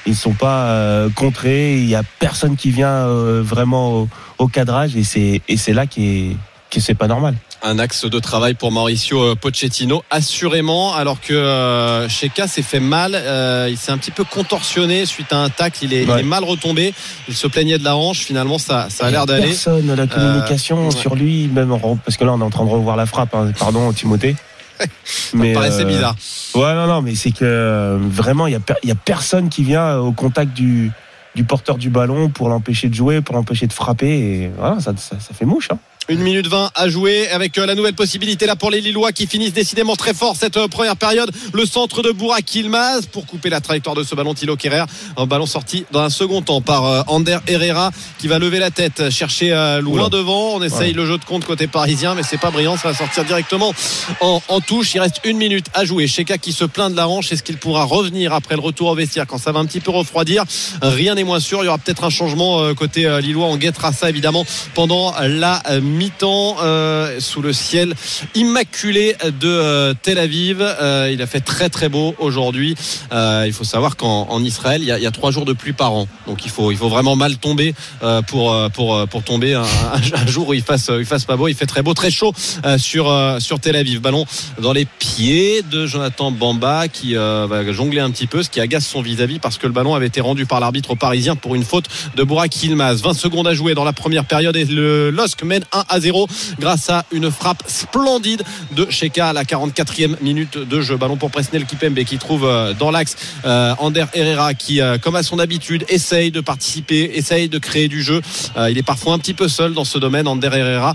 ils 0.05 0.11
ne 0.11 0.17
sont 0.17 0.33
pas 0.33 0.67
euh, 0.67 1.09
contrés. 1.09 1.77
Il 1.77 1.87
y 1.87 1.95
a 1.95 2.03
personne 2.19 2.55
qui 2.55 2.71
vient 2.71 2.89
euh, 2.89 3.41
vraiment 3.43 3.93
au, 3.93 4.09
au 4.39 4.47
cadrage 4.47 4.95
et 4.95 5.03
c'est 5.03 5.41
et 5.47 5.57
c'est 5.57 5.73
là 5.73 5.85
qui 5.85 6.07
est 6.07 6.37
que 6.71 6.79
c'est 6.79 6.95
pas 6.95 7.07
normal. 7.07 7.35
Un 7.63 7.79
axe 7.79 8.05
de 8.05 8.19
travail 8.19 8.53
pour 8.53 8.71
Mauricio 8.71 9.19
euh, 9.21 9.35
Pochettino, 9.35 10.03
assurément, 10.11 10.93
alors 10.93 11.19
que 11.21 11.33
euh, 11.33 12.07
Sheka 12.09 12.47
s'est 12.47 12.61
fait 12.61 12.79
mal, 12.79 13.13
euh, 13.15 13.67
il 13.69 13.77
s'est 13.77 13.91
un 13.91 13.97
petit 13.97 14.11
peu 14.11 14.23
contorsionné 14.23 15.05
suite 15.05 15.33
à 15.33 15.37
un 15.37 15.49
tacle, 15.49 15.79
il 15.83 15.93
est, 15.93 16.03
il 16.03 16.09
Ouais. 16.09 16.19
est 16.19 16.23
mal 16.23 16.43
retombé, 16.43 16.93
il 17.27 17.35
se 17.35 17.47
plaignait 17.47 17.77
de 17.77 17.83
la 17.83 17.95
hanche, 17.97 18.19
finalement 18.19 18.57
ça, 18.59 18.87
ça 18.89 19.05
a 19.07 19.11
l'air 19.11 19.25
d'aller. 19.25 19.47
Personne, 19.47 19.93
la 19.95 20.05
communication 20.07 20.91
sur 20.91 21.15
lui, 21.15 21.47
même 21.47 21.71
en- 21.71 21.95
parce 21.97 22.17
que 22.17 22.23
là 22.23 22.33
on 22.33 22.39
est 22.41 22.43
en 22.43 22.49
train 22.49 22.65
de 22.65 22.69
revoir 22.69 22.95
la 22.97 23.05
frappe. 23.05 23.33
hein. 23.33 23.51
Pardon, 23.57 23.91
Timothée. 23.93 24.35
Ça 25.05 25.37
me 25.37 25.53
paraissait 25.53 25.83
euh, 25.83 25.85
bizarre. 25.85 26.15
Ouais, 26.53 26.73
non, 26.75 26.85
non, 26.87 27.01
mais 27.01 27.15
c'est 27.15 27.31
que 27.31 27.45
euh, 27.45 27.97
vraiment 28.01 28.45
il 28.47 28.51
y 28.53 28.57
a, 28.57 28.59
per- 28.59 28.73
personne 29.05 29.47
qui 29.49 29.63
vient 29.63 29.97
au 29.99 30.11
contact 30.11 30.53
du 30.53 30.91
du 31.33 31.43
porteur 31.43 31.77
du 31.77 31.89
ballon 31.89 32.29
pour 32.29 32.47
l'empêcher 32.47 32.87
de 32.87 32.93
jouer, 32.93 33.19
pour 33.21 33.35
l'empêcher 33.35 33.67
de 33.67 33.73
frapper. 33.73 34.07
Et 34.09 34.51
voilà, 34.57 34.79
ça, 34.79 34.93
ça, 34.97 35.17
ça 35.19 35.33
fait 35.33 35.43
mouche. 35.45 35.67
Hein. 35.71 35.77
Une 36.07 36.19
minute 36.19 36.45
20 36.45 36.69
à 36.75 36.87
jouer 36.87 37.27
avec 37.29 37.57
euh, 37.57 37.65
la 37.65 37.73
nouvelle 37.73 37.95
possibilité 37.95 38.45
là 38.45 38.55
pour 38.55 38.69
les 38.69 38.79
Lillois 38.79 39.11
qui 39.11 39.25
finissent 39.25 39.53
décidément 39.53 39.95
très 39.95 40.13
fort 40.13 40.35
cette 40.35 40.55
euh, 40.55 40.67
première 40.67 40.97
période. 40.97 41.31
Le 41.51 41.65
centre 41.65 42.03
de 42.03 42.11
Burak 42.11 42.53
Yilmaz 42.53 43.07
pour 43.11 43.25
couper 43.25 43.49
la 43.49 43.59
trajectoire 43.59 43.95
de 43.95 44.03
ce 44.03 44.13
ballon 44.13 44.35
Thilo 44.35 44.55
Kerrer. 44.55 44.83
Un 45.17 45.25
ballon 45.25 45.47
sorti 45.47 45.83
dans 45.91 46.01
un 46.01 46.11
second 46.11 46.43
temps 46.43 46.61
par 46.61 46.85
euh, 46.85 47.01
Ander 47.07 47.39
Herrera 47.47 47.89
qui 48.19 48.27
va 48.27 48.37
lever 48.37 48.59
la 48.59 48.69
tête, 48.69 49.09
chercher 49.09 49.49
loin 49.81 50.01
Oula. 50.05 50.09
devant. 50.09 50.53
On 50.55 50.61
essaye 50.61 50.89
Ouais. 50.91 50.93
le 50.93 51.05
jeu 51.07 51.17
de 51.17 51.25
compte 51.25 51.43
côté 51.43 51.65
parisien 51.65 52.13
mais 52.13 52.21
c'est 52.21 52.37
pas 52.39 52.51
brillant. 52.51 52.77
Ça 52.77 52.89
va 52.91 52.93
sortir 52.93 53.23
directement 53.25 53.73
en, 54.21 54.39
en 54.47 54.59
touche. 54.61 54.93
Il 54.93 54.99
reste 54.99 55.21
une 55.23 55.37
minute 55.37 55.65
à 55.73 55.85
jouer. 55.85 56.05
Sheka 56.05 56.37
qui 56.37 56.53
se 56.53 56.65
plaint 56.65 56.91
de 56.91 56.97
la 56.97 57.07
hanche. 57.09 57.31
Est-ce 57.31 57.41
qu'il 57.41 57.57
pourra 57.57 57.83
revenir 57.83 58.31
après 58.31 58.53
le 58.53 58.61
retour 58.61 58.89
au 58.89 58.95
vestiaire 58.95 59.25
quand 59.25 59.39
ça 59.39 59.51
va 59.51 59.59
un 59.59 59.65
petit 59.65 59.79
peu 59.79 59.89
refroidir? 59.89 60.43
Rien 60.83 61.15
n'est 61.15 61.23
moins 61.23 61.39
sûr. 61.39 61.63
Il 61.63 61.65
y 61.65 61.69
aura 61.69 61.79
peut-être 61.79 62.03
un 62.03 62.11
changement 62.11 62.75
côté 62.75 63.09
Lillois. 63.21 63.47
On 63.47 63.57
guettera 63.57 63.91
ça 63.91 64.07
évidemment 64.07 64.45
pendant 64.75 65.15
la 65.21 65.63
euh, 65.71 65.81
mi-temps 65.95 66.57
euh, 66.61 67.19
sous 67.19 67.41
le 67.41 67.53
ciel 67.53 67.93
immaculé 68.35 69.15
de 69.41 69.47
euh, 69.47 69.93
Tel 70.01 70.17
Aviv. 70.19 70.57
Euh, 70.61 71.09
il 71.11 71.21
a 71.21 71.27
fait 71.27 71.39
très 71.39 71.69
très 71.69 71.89
beau 71.89 72.15
aujourd'hui. 72.19 72.75
Euh, 73.11 73.43
il 73.47 73.53
faut 73.53 73.63
savoir 73.63 73.95
qu'en 73.95 74.27
en 74.29 74.43
Israël, 74.43 74.81
il 74.81 74.87
y, 74.87 74.91
a, 74.91 74.97
il 74.97 75.03
y 75.03 75.07
a 75.07 75.11
trois 75.11 75.31
jours 75.31 75.45
de 75.45 75.53
pluie 75.53 75.73
par 75.73 75.93
an. 75.93 76.07
Donc 76.27 76.45
il 76.45 76.51
faut, 76.51 76.71
il 76.71 76.77
faut 76.77 76.89
vraiment 76.89 77.15
mal 77.15 77.37
tomber 77.37 77.73
euh, 78.03 78.21
pour, 78.21 78.55
pour, 78.73 79.07
pour 79.07 79.23
tomber 79.23 79.53
un, 79.53 79.63
un- 79.63 80.27
jour 80.27 80.49
où 80.49 80.53
il 80.53 80.61
fasse, 80.63 80.89
il 80.97 81.05
fasse 81.05 81.25
pas 81.25 81.37
beau. 81.37 81.47
Il 81.47 81.55
fait 81.55 81.65
très 81.65 81.81
beau, 81.81 81.93
très 81.93 82.11
chaud 82.11 82.33
sur, 82.77 83.13
sur 83.39 83.59
Tel 83.59 83.75
Aviv. 83.75 84.01
Ballon 84.01 84.25
dans 84.61 84.73
les 84.73 84.85
pieds 84.85 85.61
de 85.61 85.85
Jonathan 85.87 86.31
Bamba 86.31 86.87
qui 86.87 87.13
va 87.15 87.71
jongler 87.71 88.01
un 88.01 88.11
petit 88.11 88.27
peu, 88.27 88.43
ce 88.43 88.49
qui 88.49 88.59
agace 88.59 88.85
son 88.85 89.01
vis-à-vis 89.01 89.39
parce 89.39 89.57
que 89.57 89.67
le 89.67 89.73
ballon 89.73 89.95
avait 89.95 90.07
été 90.07 90.21
rendu 90.21 90.45
par 90.45 90.59
l'arbitre 90.59 90.95
parisien 90.95 91.35
pour 91.35 91.55
une 91.55 91.63
faute 91.63 91.85
de 92.15 92.23
Burak 92.23 92.55
Yilmaz. 92.63 93.01
20 93.01 93.13
secondes 93.13 93.47
à 93.47 93.53
jouer 93.53 93.73
dans 93.73 93.83
la 93.83 93.93
première 93.93 94.25
période 94.25 94.55
et 94.55 94.65
le 94.65 95.09
LOSC 95.11 95.43
mène 95.43 95.63
1 95.71 95.84
à 95.89 95.99
0 95.99 96.27
grâce 96.59 96.89
à 96.89 97.05
une 97.11 97.31
frappe 97.31 97.63
splendide 97.67 98.43
de 98.71 98.87
Sheka 98.89 99.29
à 99.29 99.33
la 99.33 99.43
44e 99.43 100.15
minute 100.21 100.57
de 100.57 100.81
jeu. 100.81 100.97
Ballon 100.97 101.17
pour 101.17 101.31
Presnel 101.31 101.65
Kipembe 101.65 102.03
qui 102.03 102.17
trouve 102.17 102.45
euh, 102.45 102.73
dans 102.73 102.91
l'axe 102.91 103.15
euh, 103.45 103.73
Ander 103.79 104.05
Herrera 104.13 104.53
qui, 104.53 104.81
euh, 104.81 104.97
comme 104.97 105.15
à 105.15 105.23
son 105.23 105.39
habitude, 105.39 105.85
essaye 105.89 106.31
de 106.31 106.41
participer, 106.41 107.11
essaye 107.15 107.49
de 107.49 107.57
créer 107.57 107.87
du 107.87 108.01
jeu. 108.01 108.21
Il 108.69 108.77
est 108.77 108.83
parfois 108.83 109.13
un 109.13 109.19
petit 109.19 109.33
peu 109.33 109.47
seul 109.47 109.73
dans 109.73 109.83
ce 109.85 109.97
domaine, 109.97 110.27
Ander 110.27 110.49
Herrera, 110.51 110.93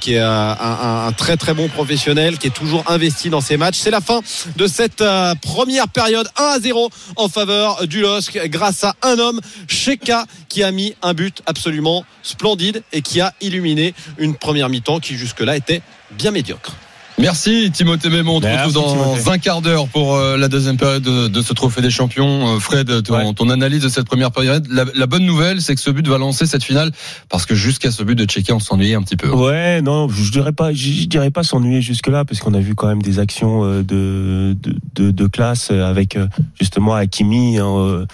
qui 0.00 0.14
est 0.14 0.20
un, 0.20 1.12
très 1.16 1.36
très 1.36 1.54
bon 1.54 1.68
professionnel, 1.68 2.38
qui 2.38 2.46
est 2.48 2.54
toujours 2.54 2.84
investi 2.88 3.30
dans 3.30 3.40
ses 3.40 3.56
matchs. 3.56 3.76
C'est 3.78 3.90
la 3.90 4.00
fin 4.00 4.20
de 4.56 4.66
cette 4.66 5.04
première 5.42 5.88
période 5.88 6.28
1 6.36 6.42
à 6.42 6.60
0 6.60 6.90
en 7.16 7.28
faveur 7.28 7.86
du 7.86 8.00
LOSC 8.00 8.38
grâce 8.46 8.84
à 8.84 8.94
un 9.02 9.18
homme, 9.18 9.40
Sheka, 9.68 10.24
qui 10.48 10.62
a 10.62 10.70
mis 10.70 10.94
un 11.02 11.14
but 11.14 11.42
absolument 11.46 12.04
splendide 12.22 12.82
et 12.92 13.02
qui 13.02 13.20
a 13.20 13.34
illuminé 13.40 13.94
une 14.18 14.23
première 14.32 14.70
mi-temps 14.70 15.00
qui 15.00 15.16
jusque-là 15.16 15.56
était 15.56 15.82
bien 16.16 16.30
médiocre. 16.30 16.72
Merci 17.16 17.70
Timothée 17.72 18.10
Mémon. 18.10 18.38
On 18.38 18.40
te 18.40 18.46
retrouve 18.48 18.72
dans 18.72 18.92
Timothée. 19.14 19.30
un 19.30 19.38
quart 19.38 19.62
d'heure 19.62 19.86
pour 19.86 20.16
euh, 20.16 20.36
la 20.36 20.48
deuxième 20.48 20.76
période 20.76 21.00
de, 21.04 21.28
de 21.28 21.42
ce 21.42 21.52
trophée 21.52 21.80
des 21.80 21.90
champions. 21.90 22.56
Euh, 22.56 22.58
Fred, 22.58 23.04
ton, 23.04 23.14
Ouais. 23.14 23.32
ton 23.34 23.50
analyse 23.50 23.82
de 23.84 23.88
cette 23.88 24.06
première 24.06 24.32
période. 24.32 24.66
La, 24.68 24.84
la 24.96 25.06
bonne 25.06 25.24
nouvelle, 25.24 25.62
c'est 25.62 25.76
que 25.76 25.80
ce 25.80 25.90
but 25.90 26.08
va 26.08 26.18
lancer 26.18 26.44
cette 26.46 26.64
finale 26.64 26.90
parce 27.28 27.46
que 27.46 27.54
jusqu'à 27.54 27.92
ce 27.92 28.02
but 28.02 28.16
de 28.16 28.24
Tchéquie, 28.24 28.50
on 28.52 28.58
s'ennuyait 28.58 28.96
un 28.96 29.02
petit 29.02 29.14
peu. 29.16 29.28
Ouais, 29.30 29.80
non, 29.80 30.08
je 30.08 30.32
dirais 30.32 30.50
pas, 30.52 30.72
je 30.72 31.04
dirais 31.06 31.30
pas 31.30 31.44
s'ennuyer 31.44 31.80
jusque 31.82 32.08
là, 32.08 32.24
parce 32.24 32.40
qu'on 32.40 32.52
a 32.54 32.58
vu 32.60 32.74
quand 32.74 32.88
même 32.88 33.00
des 33.02 33.20
actions 33.20 33.62
euh, 33.62 33.84
de 33.84 34.56
de, 34.60 34.74
de, 34.96 35.10
de 35.12 35.26
classe 35.28 35.70
avec 35.70 36.18
justement 36.58 36.94
Hakimi. 36.96 37.58
hein, 37.58 37.64
euh, 37.78 38.06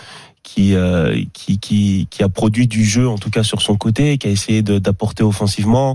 qui, 0.53 0.75
euh, 0.75 1.23
qui, 1.33 1.59
qui, 1.61 2.09
qui 2.11 2.23
a 2.25 2.29
produit 2.29 2.67
du 2.67 2.85
jeu, 2.85 3.09
en 3.09 3.19
tout 3.19 3.31
cas 3.31 3.45
sur 3.45 3.63
son 3.63 3.77
côté, 3.77 4.19
qui 4.19 4.27
a 4.27 4.31
essayé 4.31 4.63
d'apporter 4.63 5.23
offensivement. 5.23 5.95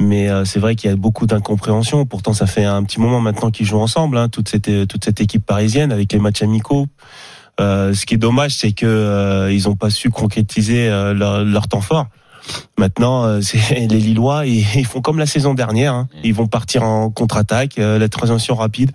Mais 0.00 0.30
euh, 0.30 0.46
c'est 0.46 0.58
vrai 0.58 0.74
qu'il 0.74 0.88
y 0.88 0.92
a 0.92 0.96
beaucoup 0.96 1.26
d'incompréhension. 1.26 2.06
Pourtant, 2.06 2.32
ça 2.32 2.46
fait 2.46 2.64
un 2.64 2.82
petit 2.82 2.98
moment 2.98 3.20
maintenant 3.20 3.50
qu'ils 3.50 3.66
jouent 3.66 3.80
ensemble, 3.80 4.16
hein, 4.16 4.30
toute, 4.30 4.48
cette, 4.48 4.70
toute 4.88 5.04
cette 5.04 5.20
équipe 5.20 5.44
parisienne 5.44 5.92
avec 5.92 6.12
les 6.12 6.18
matchs 6.18 6.42
amicaux. 6.42 6.86
Euh, 7.60 7.92
ce 7.92 8.06
qui 8.06 8.14
est 8.14 8.18
dommage, 8.18 8.52
c'est 8.54 8.72
que 8.72 8.86
euh, 8.86 9.52
ils 9.52 9.64
n'ont 9.64 9.76
pas 9.76 9.90
su 9.90 10.08
concrétiser 10.08 10.88
euh, 10.88 11.12
leur, 11.12 11.44
leur 11.44 11.68
temps 11.68 11.82
fort. 11.82 12.06
Maintenant, 12.78 13.24
euh, 13.24 13.40
c'est 13.42 13.86
les 13.86 14.00
Lillois, 14.00 14.46
ils, 14.46 14.64
ils 14.76 14.86
font 14.86 15.02
comme 15.02 15.18
la 15.18 15.26
saison 15.26 15.52
dernière. 15.52 15.92
hein. 15.92 16.08
Ils 16.24 16.32
vont 16.32 16.46
partir 16.46 16.84
en 16.84 17.10
contre-attaque, 17.10 17.76
la 17.76 18.08
transition 18.08 18.54
rapide. 18.54 18.92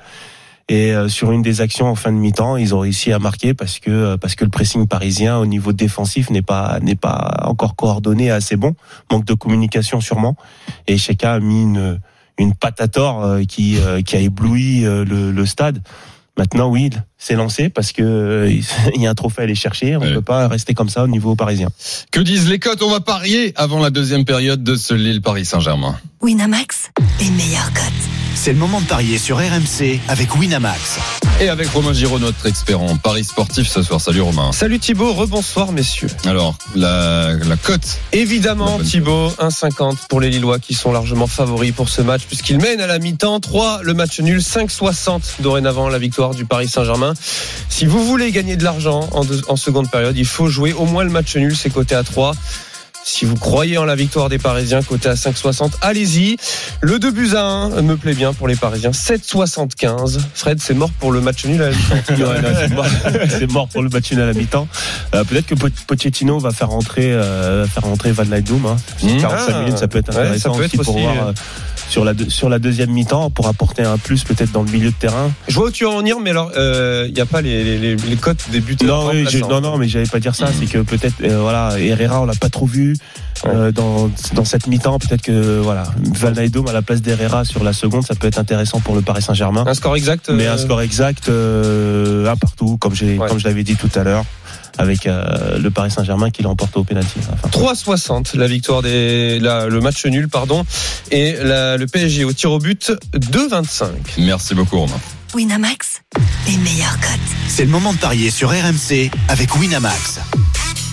Et 0.67 0.93
euh, 0.93 1.07
sur 1.07 1.31
une 1.31 1.43
des 1.43 1.61
actions 1.61 1.87
en 1.87 1.93
fin 1.95 2.11
de 2.11 2.17
mi-temps, 2.17 2.57
ils 2.57 2.73
ont 2.73 2.79
réussi 2.79 3.11
à 3.11 3.19
marquer 3.19 3.53
parce 3.53 3.77
que 3.77 3.91
euh, 3.91 4.17
parce 4.17 4.33
que 4.33 4.43
le 4.43 4.49
pressing 4.49 4.87
parisien 4.87 5.37
au 5.37 5.45
niveau 5.45 5.73
défensif 5.73 6.31
n'est 6.31 6.41
pas 6.41 6.79
n'est 6.81 6.95
pas 6.95 7.41
encore 7.45 7.75
coordonné 7.75 8.31
assez 8.31 8.55
bon, 8.55 8.75
manque 9.11 9.25
de 9.25 9.35
communication 9.35 10.01
sûrement. 10.01 10.35
Et 10.87 10.97
Sheka 10.97 11.33
a 11.33 11.39
mis 11.39 11.61
une 11.61 11.99
une 12.39 12.53
tort 12.91 13.23
euh, 13.23 13.43
qui 13.43 13.77
euh, 13.77 14.01
qui 14.01 14.15
a 14.15 14.19
ébloui 14.19 14.85
euh, 14.85 15.05
le, 15.05 15.31
le 15.31 15.45
stade. 15.45 15.81
Maintenant, 16.37 16.67
oui, 16.67 16.89
c'est 17.17 17.35
lancé 17.35 17.69
parce 17.69 17.93
que 17.93 18.01
euh, 18.03 18.51
il 18.95 19.01
y 19.01 19.07
a 19.07 19.09
un 19.11 19.13
trophée 19.15 19.41
à 19.41 19.43
aller 19.43 19.55
chercher. 19.55 19.95
On 19.95 20.01
ne 20.01 20.07
Ouais. 20.07 20.13
peut 20.15 20.21
pas 20.21 20.47
rester 20.49 20.73
comme 20.73 20.89
ça 20.89 21.03
au 21.03 21.07
niveau 21.07 21.35
parisien. 21.35 21.69
Que 22.11 22.19
disent 22.19 22.49
les 22.49 22.59
cotes? 22.59 22.81
On 22.81 22.89
va 22.89 22.99
parier 22.99 23.53
avant 23.55 23.79
la 23.79 23.89
deuxième 23.89 24.25
période 24.25 24.61
de 24.63 24.75
ce 24.75 24.93
Lille 24.93 25.21
Paris 25.21 25.45
Saint-Germain. 25.45 25.95
Winamax, 26.25 26.89
les 27.19 27.29
meilleures 27.29 27.71
cotes. 27.71 27.83
C'est 28.33 28.51
le 28.51 28.57
moment 28.57 28.81
de 28.81 28.87
parier 28.87 29.19
sur 29.19 29.37
RMC 29.37 29.99
avec 30.07 30.35
Winamax. 30.35 30.97
Et 31.39 31.49
avec 31.49 31.67
Romain 31.69 31.93
Giraud, 31.93 32.17
notre 32.17 32.47
expert 32.47 32.81
en 32.81 32.97
Paris 32.97 33.23
sportif 33.23 33.67
ce 33.67 33.83
soir. 33.83 34.01
Salut 34.01 34.21
Romain. 34.21 34.51
Salut 34.51 34.79
Thibaut, 34.79 35.13
rebonsoir 35.13 35.71
messieurs. 35.71 36.07
Alors, 36.25 36.55
la, 36.73 37.35
la 37.35 37.57
cote. 37.57 37.99
Évidemment 38.11 38.79
Thibaut, 38.79 39.29
1,50 39.37 40.07
pour 40.09 40.19
les 40.19 40.31
Lillois 40.31 40.57
qui 40.57 40.73
sont 40.73 40.91
largement 40.91 41.27
favoris 41.27 41.73
pour 41.73 41.89
ce 41.89 42.01
match 42.01 42.23
puisqu'ils 42.23 42.57
mènent 42.57 42.81
à 42.81 42.87
la 42.87 42.97
mi-temps 42.97 43.39
3 43.39 43.81
le 43.83 43.93
match 43.93 44.19
nul, 44.19 44.39
5,60 44.39 45.41
dorénavant 45.41 45.89
la 45.89 45.99
victoire 45.99 46.33
du 46.33 46.45
Paris 46.45 46.67
Saint-Germain. 46.67 47.13
Si 47.69 47.85
vous 47.85 48.03
voulez 48.03 48.31
gagner 48.31 48.55
de 48.55 48.63
l'argent 48.63 49.07
en, 49.11 49.25
en 49.47 49.55
seconde 49.57 49.91
période, 49.91 50.17
il 50.17 50.25
faut 50.25 50.47
jouer 50.47 50.73
au 50.73 50.85
moins 50.85 51.03
le 51.03 51.11
match 51.11 51.35
nul, 51.35 51.55
c'est 51.55 51.69
coté 51.69 51.93
à 51.93 52.01
3. 52.01 52.33
Si 53.07 53.23
vous 53.23 53.35
croyez 53.35 53.77
en 53.77 53.85
la 53.85 53.93
victoire 53.95 54.29
des 54.29 54.39
Parisiens, 54.39 54.81
côté 54.81 55.07
à 55.09 55.13
5,60, 55.13 55.73
allez-y. 55.81 56.37
Le 56.81 56.97
2 56.97 57.11
buts 57.11 57.35
à 57.35 57.43
1 57.43 57.81
me 57.83 57.97
plaît 57.97 58.15
bien 58.15 58.33
pour 58.33 58.47
les 58.47 58.55
Parisiens. 58.55 58.89
7,75. 58.89 60.17
Fred, 60.33 60.59
c'est 60.59 60.73
mort 60.73 60.89
pour 60.99 61.11
le 61.11 61.21
match 61.21 61.45
nul 61.45 61.61
à 61.61 61.69
la 61.69 61.75
mi-temps. 61.75 62.15
Ouais, 62.17 63.27
c'est 63.29 63.51
mort. 63.51 63.67
Pour 63.67 63.83
le 63.83 63.89
match 63.89 64.11
nul 64.11 64.21
à 64.21 64.25
la 64.25 64.33
mi-temps. 64.33 64.67
Euh, 65.13 65.23
Peut-être 65.23 65.45
que 65.45 65.53
Po- 65.53 65.67
Pochettino 65.85 66.39
va 66.39 66.49
faire 66.49 66.69
rentrer, 66.69 67.11
euh, 67.13 67.67
faire 67.67 67.83
rentrer 67.83 68.11
Van 68.11 68.25
Dijkdoum. 68.25 68.65
Hein. 68.65 68.77
Mmh. 69.03 69.17
45 69.21 69.53
Ah. 69.55 69.59
minutes, 69.61 69.77
ça 69.77 69.87
peut 69.87 69.99
être 69.99 70.09
Ouais, 70.09 70.21
intéressant 70.21 70.53
ça 70.53 70.57
peut 70.59 70.65
aussi 70.65 70.77
pour 70.77 70.95
aussi, 70.95 71.03
voir 71.03 71.27
euh, 71.27 71.29
euh, 71.29 71.33
sur 71.89 72.03
la 72.05 72.13
sur 72.27 72.49
la 72.49 72.59
deuxième 72.59 72.91
mi-temps 72.91 73.29
pour 73.29 73.47
apporter 73.47 73.83
un 73.83 73.97
plus 73.97 74.23
peut-être 74.23 74.51
dans 74.51 74.63
le 74.63 74.71
milieu 74.71 74.89
de 74.89 74.95
terrain. 74.95 75.31
Je 75.47 75.55
vois 75.55 75.67
où 75.67 75.71
tu 75.71 75.83
veux 75.83 75.89
en 75.89 75.99
venir, 75.99 76.19
mais 76.19 76.31
alors, 76.31 76.51
il 76.55 77.13
n'y 77.13 77.21
a 77.21 77.25
pas 77.25 77.41
les, 77.41 77.63
les, 77.63 77.77
les, 77.77 77.95
les 77.95 78.15
cotes 78.15 78.49
des 78.51 78.59
buteurs. 78.59 79.05
Non, 79.05 79.11
oui, 79.11 79.41
non, 79.49 79.61
non, 79.61 79.77
mais 79.77 79.87
j'allais 79.87 80.05
pas 80.05 80.19
dire 80.19 80.35
ça. 80.35 80.47
C'est 80.57 80.65
que 80.65 80.79
peut-être, 80.79 81.15
euh, 81.23 81.39
voilà, 81.39 81.79
Herrera, 81.79 82.21
on 82.21 82.25
l'a 82.25 82.33
pas 82.33 82.49
trop 82.49 82.65
vu 82.65 82.95
euh, 83.45 83.71
dans 83.71 84.09
dans 84.33 84.45
cette 84.45 84.67
mi-temps. 84.67 84.99
Peut-être 84.99 85.21
que 85.21 85.59
voilà, 85.59 85.83
Van 86.15 86.33
à 86.67 86.73
la 86.73 86.81
place 86.81 87.01
d'Herrera 87.01 87.45
sur 87.45 87.63
la 87.63 87.73
seconde, 87.73 88.05
ça 88.05 88.15
peut 88.15 88.27
être 88.27 88.39
intéressant 88.39 88.79
pour 88.79 88.95
le 88.95 89.01
Paris 89.01 89.21
Saint-Germain. 89.21 89.63
Un 89.67 89.73
score 89.73 89.95
exact 89.95 90.29
Mais 90.29 90.47
euh, 90.47 90.53
un 90.53 90.57
score 90.57 90.81
exact, 90.81 91.29
euh, 91.29 92.29
un 92.29 92.35
partout, 92.35 92.77
comme 92.77 92.93
j'ai 92.93 93.17
Ouais. 93.17 93.27
comme 93.27 93.39
je 93.39 93.45
l'avais 93.47 93.63
dit 93.63 93.75
tout 93.75 93.89
à 93.95 94.03
l'heure, 94.03 94.25
avec 94.77 95.07
euh, 95.07 95.57
le 95.59 95.69
Paris 95.71 95.91
Saint-Germain 95.91 96.29
qui 96.31 96.43
l'emporte 96.43 96.75
au 96.77 96.83
pénalty. 96.83 97.19
à 97.27 97.31
la 97.31 97.37
fin. 97.37 97.47
3,60 97.49 98.37
la 98.37 98.47
victoire 98.47 98.81
des 98.81 99.39
la- 99.39 99.67
le 99.67 99.79
match 99.81 100.05
nul 100.05 100.27
pardon 100.29 100.65
et 101.11 101.33
la- 101.43 101.77
le 101.77 101.85
PSG 101.87 102.23
au 102.25 102.33
tir 102.33 102.51
au 102.51 102.59
but 102.59 102.91
2,25. 103.15 103.85
Merci 104.19 104.55
beaucoup 104.55 104.79
Romain. 104.79 104.99
Winamax, 105.33 106.01
les 106.47 106.57
meilleures 106.57 106.97
cotes. 106.99 107.19
C'est 107.49 107.63
le 107.65 107.69
moment 107.71 107.91
de 107.93 107.97
parier 107.97 108.31
sur 108.31 108.49
RMC 108.51 109.09
avec 109.27 109.55
Winamax. 109.55 110.19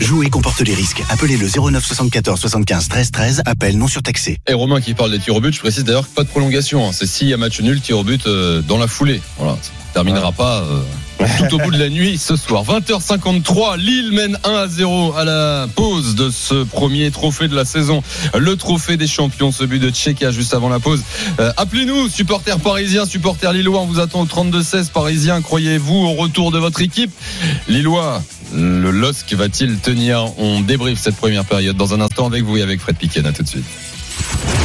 Jouer 0.01 0.31
comporte 0.31 0.61
les 0.63 0.75
risques. 0.75 1.01
Appelez 1.11 1.37
le 1.37 1.47
09 1.49 1.85
74 1.85 2.41
75 2.41 2.89
13 2.89 3.11
13. 3.13 3.43
Appel 3.47 3.79
non 3.79 3.87
surtaxé. 3.87 4.39
Et 4.49 4.53
Romain 4.53 4.81
qui 4.81 4.95
parle 4.95 5.13
des 5.13 5.21
tirs 5.21 5.37
au 5.37 5.41
but, 5.41 5.55
je 5.55 5.61
précise 5.61 5.85
d'ailleurs 5.85 6.09
que 6.09 6.13
pas 6.15 6.25
de 6.25 6.29
prolongation. 6.29 6.89
hein. 6.89 6.91
C'est 6.93 7.07
s'il 7.07 7.29
y 7.29 7.33
a 7.35 7.37
match 7.37 7.61
nul, 7.61 7.81
tir 7.81 7.99
au 7.99 8.03
but 8.03 8.27
euh, 8.27 8.63
dans 8.63 8.79
la 8.79 8.89
foulée. 8.89 9.21
Voilà, 9.39 9.57
terminera 9.93 10.33
pas 10.33 10.63
euh, 10.63 10.83
tout 11.49 11.55
au 11.55 11.59
bout 11.59 11.71
de 11.71 11.79
la 11.79 11.89
nuit 11.89 12.19
ce 12.19 12.37
soir. 12.37 12.65
20h53, 12.65 13.79
Lille 13.79 14.13
mène 14.13 14.39
1 14.45 14.51
à 14.51 14.69
0 14.69 15.15
à 15.17 15.25
la 15.25 15.67
pause 15.75 16.15
de 16.15 16.31
ce 16.31 16.65
premier 16.65 17.11
trophée 17.11 17.49
de 17.49 17.55
la 17.55 17.65
saison. 17.65 18.03
Le 18.39 18.57
trophée 18.57 18.97
des 18.97 19.07
champions, 19.07 19.53
ce 19.53 19.65
but 19.65 19.79
de 19.79 19.91
Tchéka 19.91 20.31
juste 20.31 20.55
avant 20.55 20.69
la 20.69 20.81
pause. 20.81 21.03
Euh, 21.41 21.53
Appelez-nous, 21.57 22.09
supporters 22.09 22.59
parisiens, 22.59 23.05
supporters 23.05 23.53
lillois, 23.53 23.81
on 23.81 23.87
vous 23.87 24.01
attend 24.01 24.23
au 24.23 24.27
32-16 24.27 24.91
parisiens. 24.91 25.43
Croyez-vous 25.43 25.95
au 25.95 26.13
retour 26.15 26.51
de 26.51 26.59
votre 26.59 26.81
équipe? 26.81 27.13
Lillois, 27.69 28.23
le 28.55 28.91
LOSC 28.91 29.35
va-t-il 29.35 29.79
tenir? 29.79 30.27
On 30.39 30.61
débriefe 30.61 30.99
cette 30.99 31.17
première 31.17 31.45
période 31.45 31.77
dans 31.77 31.95
un 31.95 32.01
instant 32.01 32.27
avec 32.27 32.45
vous 32.45 32.57
et 32.57 32.63
avec 32.63 32.81
Fred 32.81 32.97
Piquen. 32.97 33.27
À 33.27 33.33
tout 33.33 33.43
de 33.43 33.49
suite. 33.49 33.65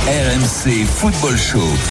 RMC 0.08 0.86
Football 0.86 1.38
Show. 1.38 1.78